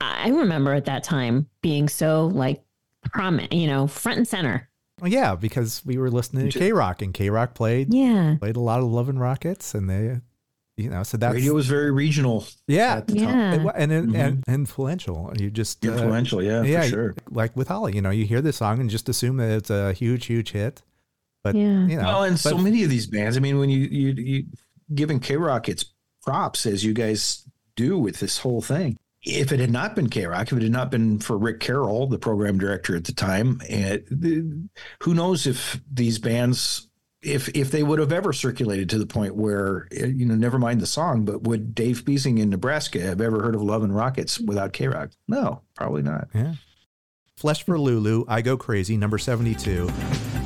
I 0.00 0.28
remember 0.28 0.72
at 0.72 0.86
that 0.86 1.04
time 1.04 1.48
being 1.60 1.88
so 1.88 2.26
like 2.26 2.62
prominent, 3.04 3.52
you 3.52 3.66
know, 3.66 3.86
front 3.86 4.18
and 4.18 4.28
center. 4.28 4.68
Well, 5.00 5.10
yeah, 5.10 5.34
because 5.34 5.82
we 5.84 5.96
were 5.98 6.10
listening 6.10 6.50
to 6.50 6.58
K 6.58 6.72
Rock 6.72 7.02
and 7.02 7.12
K 7.14 7.30
Rock 7.30 7.54
played 7.54 7.92
Yeah, 7.94 8.36
played 8.38 8.56
a 8.56 8.60
lot 8.60 8.80
of 8.80 8.86
Love 8.86 9.08
and 9.08 9.20
Rockets 9.20 9.74
and 9.74 9.88
they 9.88 10.20
you 10.76 10.88
know, 10.88 11.02
so 11.02 11.16
that 11.16 11.32
Radio 11.32 11.54
was 11.54 11.66
very 11.66 11.90
regional. 11.90 12.44
yeah, 12.68 12.98
at 12.98 13.08
the 13.08 13.14
time. 13.16 13.24
Yeah. 13.38 13.54
It 13.54 13.62
wa- 13.62 13.72
and, 13.74 13.90
and, 13.90 14.12
Mhm. 14.12 14.16
and 14.16 14.44
influential. 14.46 15.32
You 15.36 15.50
just 15.50 15.84
uh, 15.84 15.90
Influential, 15.90 16.40
yeah, 16.40 16.62
yeah, 16.62 16.82
for 16.82 16.88
sure. 16.88 17.14
Like 17.30 17.56
with 17.56 17.66
Holly, 17.66 17.96
you 17.96 18.00
know, 18.00 18.10
you 18.10 18.24
hear 18.24 18.40
this 18.40 18.58
song 18.58 18.78
and 18.80 18.88
just 18.88 19.08
assume 19.08 19.38
that 19.38 19.50
it's 19.50 19.70
a 19.70 19.92
huge, 19.92 20.26
huge 20.26 20.52
hit. 20.52 20.82
But 21.42 21.56
Yeah. 21.56 21.84
you 21.86 21.96
know, 21.96 22.02
well, 22.04 22.22
and 22.22 22.38
so 22.38 22.56
many 22.58 22.84
of 22.84 22.90
these 22.90 23.08
bands. 23.08 23.36
I 23.36 23.40
mean, 23.40 23.58
when 23.58 23.70
you 23.70 23.80
you 23.90 24.12
you 24.12 24.44
giving 24.94 25.18
K 25.18 25.36
Rock 25.36 25.68
its 25.68 25.84
props 26.22 26.64
as 26.64 26.84
you 26.84 26.92
guys 26.92 27.42
do 27.74 27.98
with 27.98 28.20
this 28.20 28.38
whole 28.38 28.60
thing. 28.62 28.98
If 29.22 29.52
it 29.52 29.60
had 29.60 29.70
not 29.70 29.96
been 29.96 30.08
K 30.08 30.26
Rock, 30.26 30.52
if 30.52 30.58
it 30.58 30.62
had 30.62 30.72
not 30.72 30.90
been 30.90 31.18
for 31.18 31.36
Rick 31.36 31.60
Carroll, 31.60 32.06
the 32.06 32.18
program 32.18 32.58
director 32.58 32.94
at 32.94 33.04
the 33.04 33.12
time, 33.12 33.58
the, 33.58 34.68
who 35.02 35.14
knows 35.14 35.46
if 35.46 35.80
these 35.92 36.18
bands, 36.18 36.88
if 37.20 37.48
if 37.48 37.70
they 37.72 37.82
would 37.82 37.98
have 37.98 38.12
ever 38.12 38.32
circulated 38.32 38.88
to 38.90 38.98
the 38.98 39.06
point 39.06 39.34
where 39.34 39.88
eh, 39.92 40.06
you 40.06 40.24
know, 40.24 40.36
never 40.36 40.58
mind 40.58 40.80
the 40.80 40.86
song, 40.86 41.24
but 41.24 41.42
would 41.42 41.74
Dave 41.74 42.04
Beasing 42.04 42.38
in 42.38 42.48
Nebraska 42.48 43.00
have 43.00 43.20
ever 43.20 43.42
heard 43.42 43.56
of 43.56 43.62
Love 43.62 43.82
and 43.82 43.94
Rockets 43.94 44.38
without 44.38 44.72
K 44.72 44.86
Rock? 44.86 45.10
No, 45.26 45.62
probably 45.74 46.02
not. 46.02 46.28
Yeah. 46.32 46.54
Flesh 47.36 47.64
for 47.64 47.78
Lulu, 47.78 48.24
I 48.26 48.42
Go 48.42 48.56
Crazy, 48.56 48.96
number 48.96 49.18
72. 49.18 49.88
It's 49.88 50.37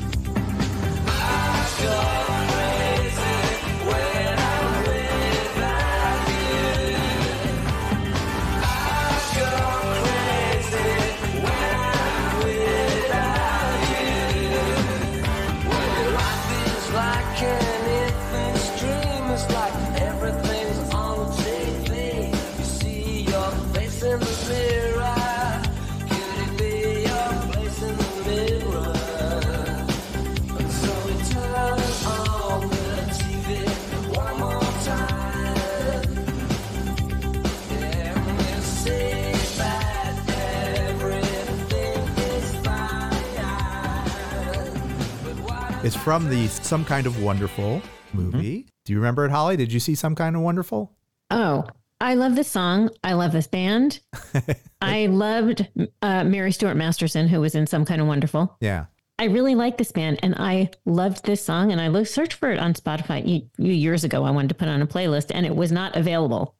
from 46.12 46.28
the 46.28 46.46
Some 46.46 46.84
Kind 46.84 47.06
of 47.06 47.22
Wonderful 47.22 47.80
movie. 48.12 48.66
Do 48.84 48.92
you 48.92 48.98
remember 48.98 49.24
it, 49.24 49.30
Holly? 49.30 49.56
Did 49.56 49.72
you 49.72 49.80
see 49.80 49.94
Some 49.94 50.14
Kind 50.14 50.36
of 50.36 50.42
Wonderful? 50.42 50.92
Oh, 51.30 51.64
I 52.02 52.12
love 52.16 52.36
this 52.36 52.48
song. 52.48 52.90
I 53.02 53.14
love 53.14 53.32
this 53.32 53.46
band. 53.46 54.00
I 54.82 55.06
loved 55.06 55.66
uh, 56.02 56.24
Mary 56.24 56.52
Stuart 56.52 56.74
Masterson, 56.74 57.28
who 57.28 57.40
was 57.40 57.54
in 57.54 57.66
Some 57.66 57.86
Kind 57.86 58.02
of 58.02 58.08
Wonderful. 58.08 58.54
Yeah. 58.60 58.84
I 59.18 59.24
really 59.24 59.54
like 59.54 59.78
this 59.78 59.90
band, 59.90 60.20
and 60.22 60.34
I 60.36 60.68
loved 60.84 61.24
this 61.24 61.42
song. 61.42 61.72
And 61.72 61.80
I 61.80 61.88
looked 61.88 62.10
searched 62.10 62.34
for 62.34 62.52
it 62.52 62.58
on 62.58 62.74
Spotify 62.74 63.24
a 63.26 63.48
few 63.56 63.72
years 63.72 64.04
ago. 64.04 64.22
I 64.24 64.32
wanted 64.32 64.48
to 64.48 64.54
put 64.54 64.68
on 64.68 64.82
a 64.82 64.86
playlist, 64.86 65.30
and 65.34 65.46
it 65.46 65.56
was 65.56 65.72
not 65.72 65.96
available. 65.96 66.56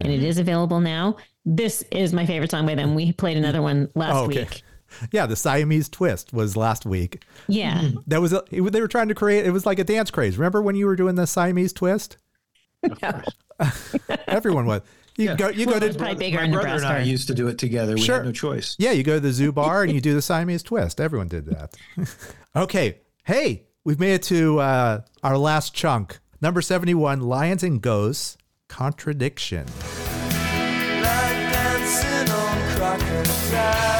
And 0.00 0.10
it 0.10 0.22
is 0.24 0.38
available 0.38 0.80
now. 0.80 1.16
this 1.44 1.84
is 1.92 2.14
my 2.14 2.24
favorite 2.24 2.50
song 2.50 2.64
by 2.64 2.74
them. 2.74 2.94
We 2.94 3.12
played 3.12 3.36
another 3.36 3.60
one 3.60 3.90
last 3.94 4.14
Oh, 4.14 4.24
okay. 4.24 4.44
week. 4.44 4.62
Yeah, 5.12 5.26
the 5.26 5.36
Siamese 5.36 5.88
Twist 5.88 6.32
was 6.32 6.56
last 6.56 6.84
week. 6.86 7.24
Yeah. 7.48 7.90
That 8.06 8.20
was 8.20 8.32
a, 8.32 8.42
it, 8.50 8.60
they 8.72 8.80
were 8.80 8.88
trying 8.88 9.08
to 9.08 9.14
create. 9.14 9.46
It 9.46 9.50
was 9.50 9.66
like 9.66 9.78
a 9.78 9.84
dance 9.84 10.10
craze. 10.10 10.36
Remember 10.38 10.60
when 10.62 10.76
you 10.76 10.86
were 10.86 10.96
doing 10.96 11.14
the 11.14 11.26
Siamese 11.26 11.72
Twist? 11.72 12.16
Everyone 14.26 14.66
was. 14.66 14.82
You 15.16 15.36
go. 15.36 15.48
You 15.48 15.66
Well, 15.66 15.78
go 15.78 15.84
it 15.86 15.88
was 15.88 15.96
to 15.96 16.02
probably 16.02 16.18
bigger 16.18 16.38
My 16.38 16.44
in 16.44 16.52
brother 16.52 16.68
and 16.70 16.84
I 16.86 17.02
used 17.02 17.28
to 17.28 17.34
do 17.34 17.46
it 17.48 17.56
together. 17.58 17.94
We 17.94 18.00
Sure. 18.00 18.16
had 18.16 18.24
no 18.24 18.32
choice. 18.32 18.74
Yeah, 18.78 18.90
you 18.92 19.02
go 19.04 19.14
to 19.14 19.20
the 19.20 19.32
zoo 19.32 19.52
bar 19.60 19.82
and 19.84 19.92
you 19.92 20.00
do 20.00 20.12
the 20.14 20.22
Siamese 20.22 20.62
twist. 20.62 21.00
Everyone 21.00 21.28
did 21.28 21.46
that. 21.46 21.74
okay. 22.56 22.98
Hey, 23.24 23.64
we've 23.84 24.00
made 24.00 24.14
it 24.14 24.22
to 24.24 24.58
uh, 24.58 25.00
our 25.22 25.38
last 25.38 25.72
chunk. 25.74 26.18
Number 26.40 26.60
71 26.60 27.20
Lions 27.20 27.62
and 27.62 27.80
Ghosts 27.80 28.36
Contradiction. 28.68 29.66
Like 32.80 33.93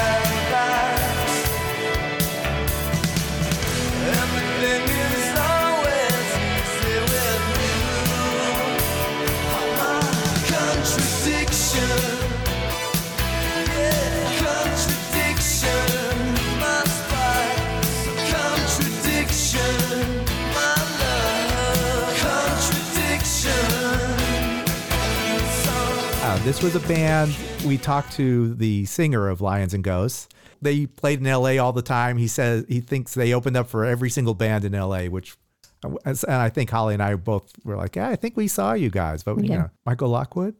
this 26.45 26.61
was 26.61 26.75
a 26.75 26.79
band. 26.87 27.35
We 27.65 27.77
talked 27.77 28.13
to 28.13 28.53
the 28.53 28.85
singer 28.85 29.27
of 29.29 29.41
Lions 29.41 29.73
and 29.73 29.83
Ghosts. 29.83 30.29
They 30.61 30.85
played 30.85 31.19
in 31.19 31.25
LA 31.25 31.57
all 31.57 31.73
the 31.73 31.81
time. 31.81 32.17
He 32.17 32.27
says 32.27 32.65
he 32.67 32.79
thinks 32.81 33.13
they 33.15 33.33
opened 33.33 33.57
up 33.57 33.67
for 33.67 33.83
every 33.83 34.09
single 34.11 34.35
band 34.35 34.63
in 34.63 34.73
LA, 34.73 35.05
which, 35.05 35.35
and 35.83 36.17
I 36.27 36.49
think 36.49 36.69
Holly 36.69 36.93
and 36.93 37.01
I 37.03 37.15
both 37.15 37.51
were 37.63 37.75
like, 37.75 37.95
yeah, 37.95 38.09
I 38.09 38.15
think 38.15 38.37
we 38.37 38.47
saw 38.47 38.73
you 38.73 38.89
guys. 38.91 39.23
But, 39.23 39.39
you 39.43 39.49
Yeah. 39.49 39.57
know, 39.57 39.69
Michael 39.85 40.09
Lockwood? 40.09 40.55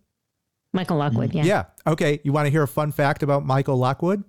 Michael 0.73 0.97
Lockwood, 0.97 1.33
yeah. 1.33 1.43
Yeah. 1.43 1.63
Okay. 1.87 2.19
You 2.23 2.33
want 2.33 2.47
to 2.47 2.51
hear 2.51 2.63
a 2.63 2.67
fun 2.67 2.91
fact 2.91 3.21
about 3.23 3.45
Michael 3.45 3.77
Lockwood? 3.77 4.23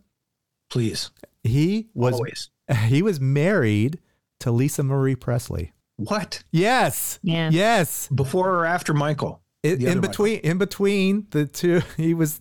Please. 0.70 1.10
He 1.42 1.88
was 1.94 2.14
Always. 2.14 2.50
he 2.84 3.02
was 3.02 3.18
married 3.20 3.98
to 4.40 4.50
Lisa 4.50 4.82
Marie 4.82 5.16
Presley. 5.16 5.72
What? 5.96 6.44
Yes. 6.52 7.18
Yeah. 7.22 7.48
Yes. 7.50 8.08
Before 8.08 8.50
or 8.50 8.66
after 8.66 8.92
Michael? 8.92 9.40
In, 9.74 9.82
in 9.82 9.88
other 9.98 10.00
between 10.08 10.38
in 10.40 10.58
between 10.58 11.26
the 11.30 11.46
two 11.46 11.82
he 11.96 12.14
was 12.14 12.40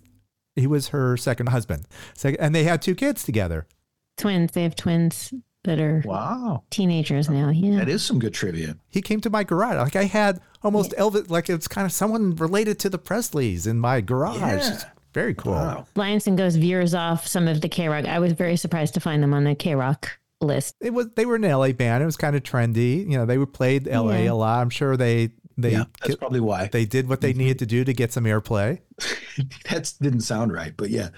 he 0.55 0.67
was 0.67 0.89
her 0.89 1.17
second 1.17 1.49
husband. 1.49 1.85
Second, 2.13 2.39
and 2.39 2.55
they 2.55 2.63
had 2.63 2.81
two 2.81 2.95
kids 2.95 3.23
together. 3.23 3.67
Twins. 4.17 4.51
They 4.53 4.63
have 4.63 4.75
twins 4.75 5.33
that 5.65 5.79
are 5.79 6.01
Wow. 6.05 6.63
teenagers 6.69 7.29
now. 7.29 7.49
Yeah. 7.49 7.77
That 7.79 7.89
is 7.89 8.03
some 8.03 8.19
good 8.19 8.33
trivia. 8.33 8.77
He 8.87 9.01
came 9.01 9.19
to 9.21 9.29
my 9.29 9.43
garage. 9.43 9.75
Like 9.77 9.95
I 9.95 10.03
had 10.03 10.39
almost 10.63 10.91
Elvis 10.91 11.29
like 11.29 11.49
it's 11.49 11.67
kind 11.67 11.85
of 11.85 11.91
someone 11.91 12.35
related 12.35 12.79
to 12.79 12.89
the 12.89 12.99
Presleys 12.99 13.67
in 13.67 13.79
my 13.79 13.99
garage. 14.01 14.39
Yeah. 14.63 14.79
Very 15.13 15.33
cool. 15.33 15.53
Wow. 15.53 15.87
Lions 15.95 16.27
and 16.27 16.37
Ghosts 16.37 16.57
veers 16.57 16.93
off 16.93 17.25
some 17.25 17.47
of 17.47 17.61
the 17.61 17.69
K 17.69 17.87
Rock. 17.87 18.05
I 18.05 18.19
was 18.19 18.33
very 18.33 18.57
surprised 18.57 18.93
to 18.95 18.99
find 18.99 19.23
them 19.23 19.33
on 19.33 19.43
the 19.45 19.55
K 19.55 19.73
Rock 19.75 20.17
list. 20.41 20.75
It 20.81 20.93
was 20.93 21.07
they 21.15 21.25
were 21.25 21.35
an 21.35 21.41
LA 21.43 21.71
band. 21.71 22.03
It 22.03 22.05
was 22.05 22.17
kind 22.17 22.35
of 22.35 22.43
trendy. 22.43 22.99
You 23.09 23.17
know, 23.17 23.25
they 23.25 23.37
were 23.37 23.45
played 23.47 23.87
LA 23.87 24.17
Yeah. 24.19 24.31
a 24.31 24.35
lot. 24.35 24.61
I'm 24.61 24.69
sure 24.69 24.95
they 24.97 25.29
they 25.57 25.71
yeah, 25.71 25.85
that's 26.01 26.15
probably 26.15 26.39
why. 26.39 26.69
they 26.71 26.85
did 26.85 27.07
what 27.07 27.21
they 27.21 27.31
mm-hmm. 27.31 27.39
needed 27.39 27.59
to 27.59 27.65
do 27.65 27.83
to 27.83 27.93
get 27.93 28.13
some 28.13 28.25
airplay. 28.25 28.79
That 29.69 29.91
didn't 29.99 30.21
sound 30.21 30.53
right, 30.53 30.73
but 30.77 30.89
yeah. 30.89 31.09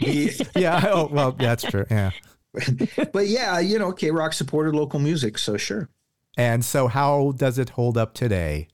The- 0.00 0.48
Yeah. 0.56 0.84
Oh 0.88 1.08
well, 1.10 1.30
that's 1.30 1.62
true. 1.62 1.86
Yeah. 1.88 2.10
but 3.12 3.28
yeah, 3.28 3.60
you 3.60 3.78
know, 3.78 3.92
K 3.92 4.10
Rock 4.10 4.32
supported 4.32 4.74
local 4.74 4.98
music, 4.98 5.38
so 5.38 5.56
sure. 5.56 5.88
And 6.36 6.64
so, 6.64 6.88
how 6.88 7.32
does 7.36 7.58
it 7.58 7.70
hold 7.70 7.96
up 7.96 8.14
today? 8.14 8.68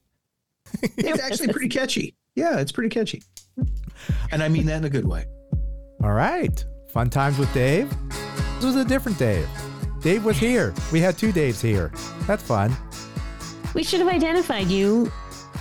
It's 0.97 1.21
actually 1.21 1.49
pretty 1.49 1.69
catchy. 1.69 2.17
Yeah, 2.35 2.59
it's 2.59 2.73
pretty 2.73 2.89
catchy. 2.89 3.23
And 4.31 4.43
I 4.43 4.49
mean 4.49 4.67
that 4.67 4.79
in 4.79 4.85
a 4.85 4.91
good 4.91 5.07
way. 5.07 5.27
All 6.03 6.13
right. 6.13 6.65
Fun 6.89 7.11
times 7.11 7.39
with 7.39 7.53
Dave. 7.53 7.91
This 8.57 8.65
was 8.65 8.77
a 8.77 8.85
different 8.85 9.19
Dave. 9.19 9.49
Dave 10.01 10.25
was 10.25 10.37
here. 10.37 10.75
We 10.93 11.01
had 11.01 11.19
two 11.19 11.33
Daves 11.33 11.61
here. 11.61 11.93
That's 12.27 12.43
fun. 12.43 12.77
We 13.77 13.83
should 13.83 14.01
have 14.01 14.09
identified 14.09 14.69
you 14.69 15.13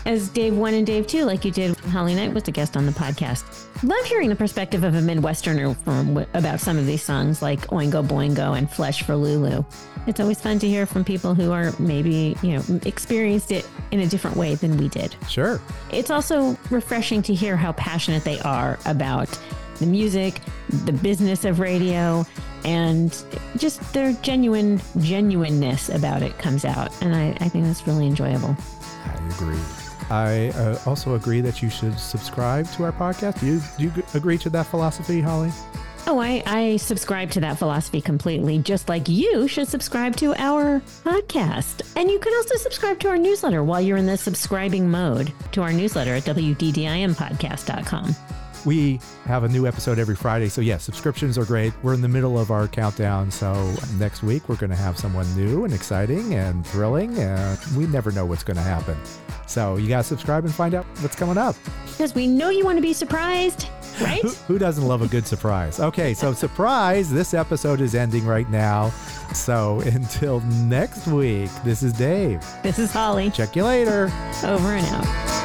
as 0.05 0.29
Dave 0.29 0.55
1 0.55 0.73
and 0.73 0.87
Dave 0.87 1.05
2, 1.05 1.25
like 1.25 1.43
you 1.43 1.51
did 1.51 1.77
when 1.81 1.91
Holly 1.91 2.15
Knight 2.15 2.33
was 2.33 2.47
a 2.47 2.51
guest 2.51 2.77
on 2.77 2.85
the 2.85 2.93
podcast. 2.93 3.43
Love 3.83 4.05
hearing 4.05 4.29
the 4.29 4.37
perspective 4.37 4.85
of 4.85 4.95
a 4.95 4.99
Midwesterner 4.99 5.75
from 5.83 6.25
about 6.33 6.61
some 6.61 6.77
of 6.77 6.85
these 6.85 7.03
songs 7.03 7.41
like 7.41 7.67
Oingo 7.67 8.07
Boingo 8.07 8.57
and 8.57 8.71
Flesh 8.71 9.03
for 9.03 9.17
Lulu. 9.17 9.65
It's 10.07 10.21
always 10.21 10.39
fun 10.39 10.59
to 10.59 10.67
hear 10.67 10.85
from 10.85 11.03
people 11.03 11.35
who 11.35 11.51
are 11.51 11.73
maybe, 11.77 12.37
you 12.41 12.53
know, 12.53 12.63
experienced 12.85 13.51
it 13.51 13.67
in 13.91 13.99
a 13.99 14.07
different 14.07 14.37
way 14.37 14.55
than 14.55 14.77
we 14.77 14.87
did. 14.87 15.13
Sure. 15.27 15.59
It's 15.91 16.09
also 16.09 16.57
refreshing 16.69 17.21
to 17.23 17.33
hear 17.33 17.57
how 17.57 17.73
passionate 17.73 18.23
they 18.23 18.39
are 18.39 18.79
about 18.85 19.27
the 19.79 19.87
music, 19.87 20.39
the 20.69 20.93
business 20.93 21.43
of 21.43 21.59
radio, 21.59 22.25
and 22.65 23.23
just 23.57 23.93
their 23.93 24.13
genuine 24.21 24.81
genuineness 24.99 25.89
about 25.89 26.21
it 26.23 26.37
comes 26.39 26.65
out. 26.65 26.91
And 27.01 27.15
I, 27.15 27.29
I 27.39 27.49
think 27.49 27.65
that's 27.65 27.87
really 27.87 28.07
enjoyable. 28.07 28.57
I 29.05 29.27
agree. 29.35 29.59
I 30.09 30.49
uh, 30.55 30.77
also 30.85 31.15
agree 31.15 31.41
that 31.41 31.61
you 31.61 31.69
should 31.69 31.97
subscribe 31.97 32.69
to 32.73 32.83
our 32.83 32.91
podcast. 32.91 33.39
Do 33.39 33.45
you, 33.45 33.61
do 33.77 33.83
you 33.83 34.03
agree 34.13 34.37
to 34.39 34.49
that 34.51 34.65
philosophy, 34.67 35.21
Holly? 35.21 35.51
Oh, 36.07 36.19
I, 36.19 36.43
I 36.45 36.77
subscribe 36.77 37.31
to 37.31 37.39
that 37.39 37.57
philosophy 37.57 37.99
completely, 37.99 38.59
just 38.59 38.89
like 38.89 39.09
you 39.09 39.47
should 39.47 39.67
subscribe 39.67 40.15
to 40.17 40.35
our 40.35 40.79
podcast. 41.03 41.81
And 41.95 42.11
you 42.11 42.19
can 42.19 42.31
also 42.35 42.55
subscribe 42.57 42.99
to 42.99 43.09
our 43.09 43.17
newsletter 43.17 43.63
while 43.63 43.81
you're 43.81 43.97
in 43.97 44.05
the 44.05 44.17
subscribing 44.17 44.89
mode 44.89 45.33
to 45.53 45.63
our 45.63 45.73
newsletter 45.73 46.13
at 46.13 46.23
WDDIMpodcast.com. 46.23 48.15
We 48.65 48.99
have 49.25 49.43
a 49.43 49.47
new 49.47 49.67
episode 49.67 49.99
every 49.99 50.15
Friday. 50.15 50.49
So, 50.49 50.59
yeah, 50.59 50.77
subscriptions 50.77 51.37
are 51.37 51.45
great. 51.45 51.71
We're 51.83 51.93
in 51.93 52.01
the 52.01 52.07
middle 52.07 52.39
of 52.39 52.49
our 52.49 52.67
countdown. 52.67 53.29
So, 53.29 53.73
next 53.99 54.23
week, 54.23 54.49
we're 54.49 54.55
going 54.55 54.71
to 54.71 54.75
have 54.75 54.97
someone 54.97 55.31
new 55.35 55.65
and 55.65 55.73
exciting 55.73 56.33
and 56.33 56.65
thrilling. 56.65 57.17
And 57.19 57.59
we 57.77 57.85
never 57.87 58.11
know 58.11 58.25
what's 58.25 58.43
going 58.43 58.57
to 58.57 58.63
happen. 58.63 58.97
So, 59.45 59.77
you 59.77 59.87
got 59.87 59.97
to 59.97 60.03
subscribe 60.03 60.45
and 60.45 60.53
find 60.53 60.73
out 60.73 60.85
what's 61.01 61.15
coming 61.15 61.37
up. 61.37 61.55
Because 61.85 62.15
we 62.15 62.27
know 62.27 62.49
you 62.49 62.65
want 62.65 62.77
to 62.77 62.81
be 62.81 62.93
surprised, 62.93 63.69
right? 64.01 64.21
Who, 64.21 64.29
who 64.29 64.57
doesn't 64.57 64.85
love 64.85 65.01
a 65.01 65.07
good 65.07 65.27
surprise? 65.27 65.79
Okay, 65.79 66.13
so 66.13 66.33
surprise, 66.33 67.11
this 67.11 67.33
episode 67.33 67.79
is 67.79 67.95
ending 67.95 68.25
right 68.25 68.49
now. 68.49 68.89
So 69.33 69.79
until 69.81 70.41
next 70.41 71.07
week, 71.07 71.49
this 71.63 71.83
is 71.83 71.93
Dave. 71.93 72.43
This 72.63 72.79
is 72.79 72.91
Holly. 72.91 73.29
Check 73.29 73.55
you 73.55 73.63
later. 73.63 74.11
Over 74.43 74.69
and 74.69 74.85
out. 74.87 75.44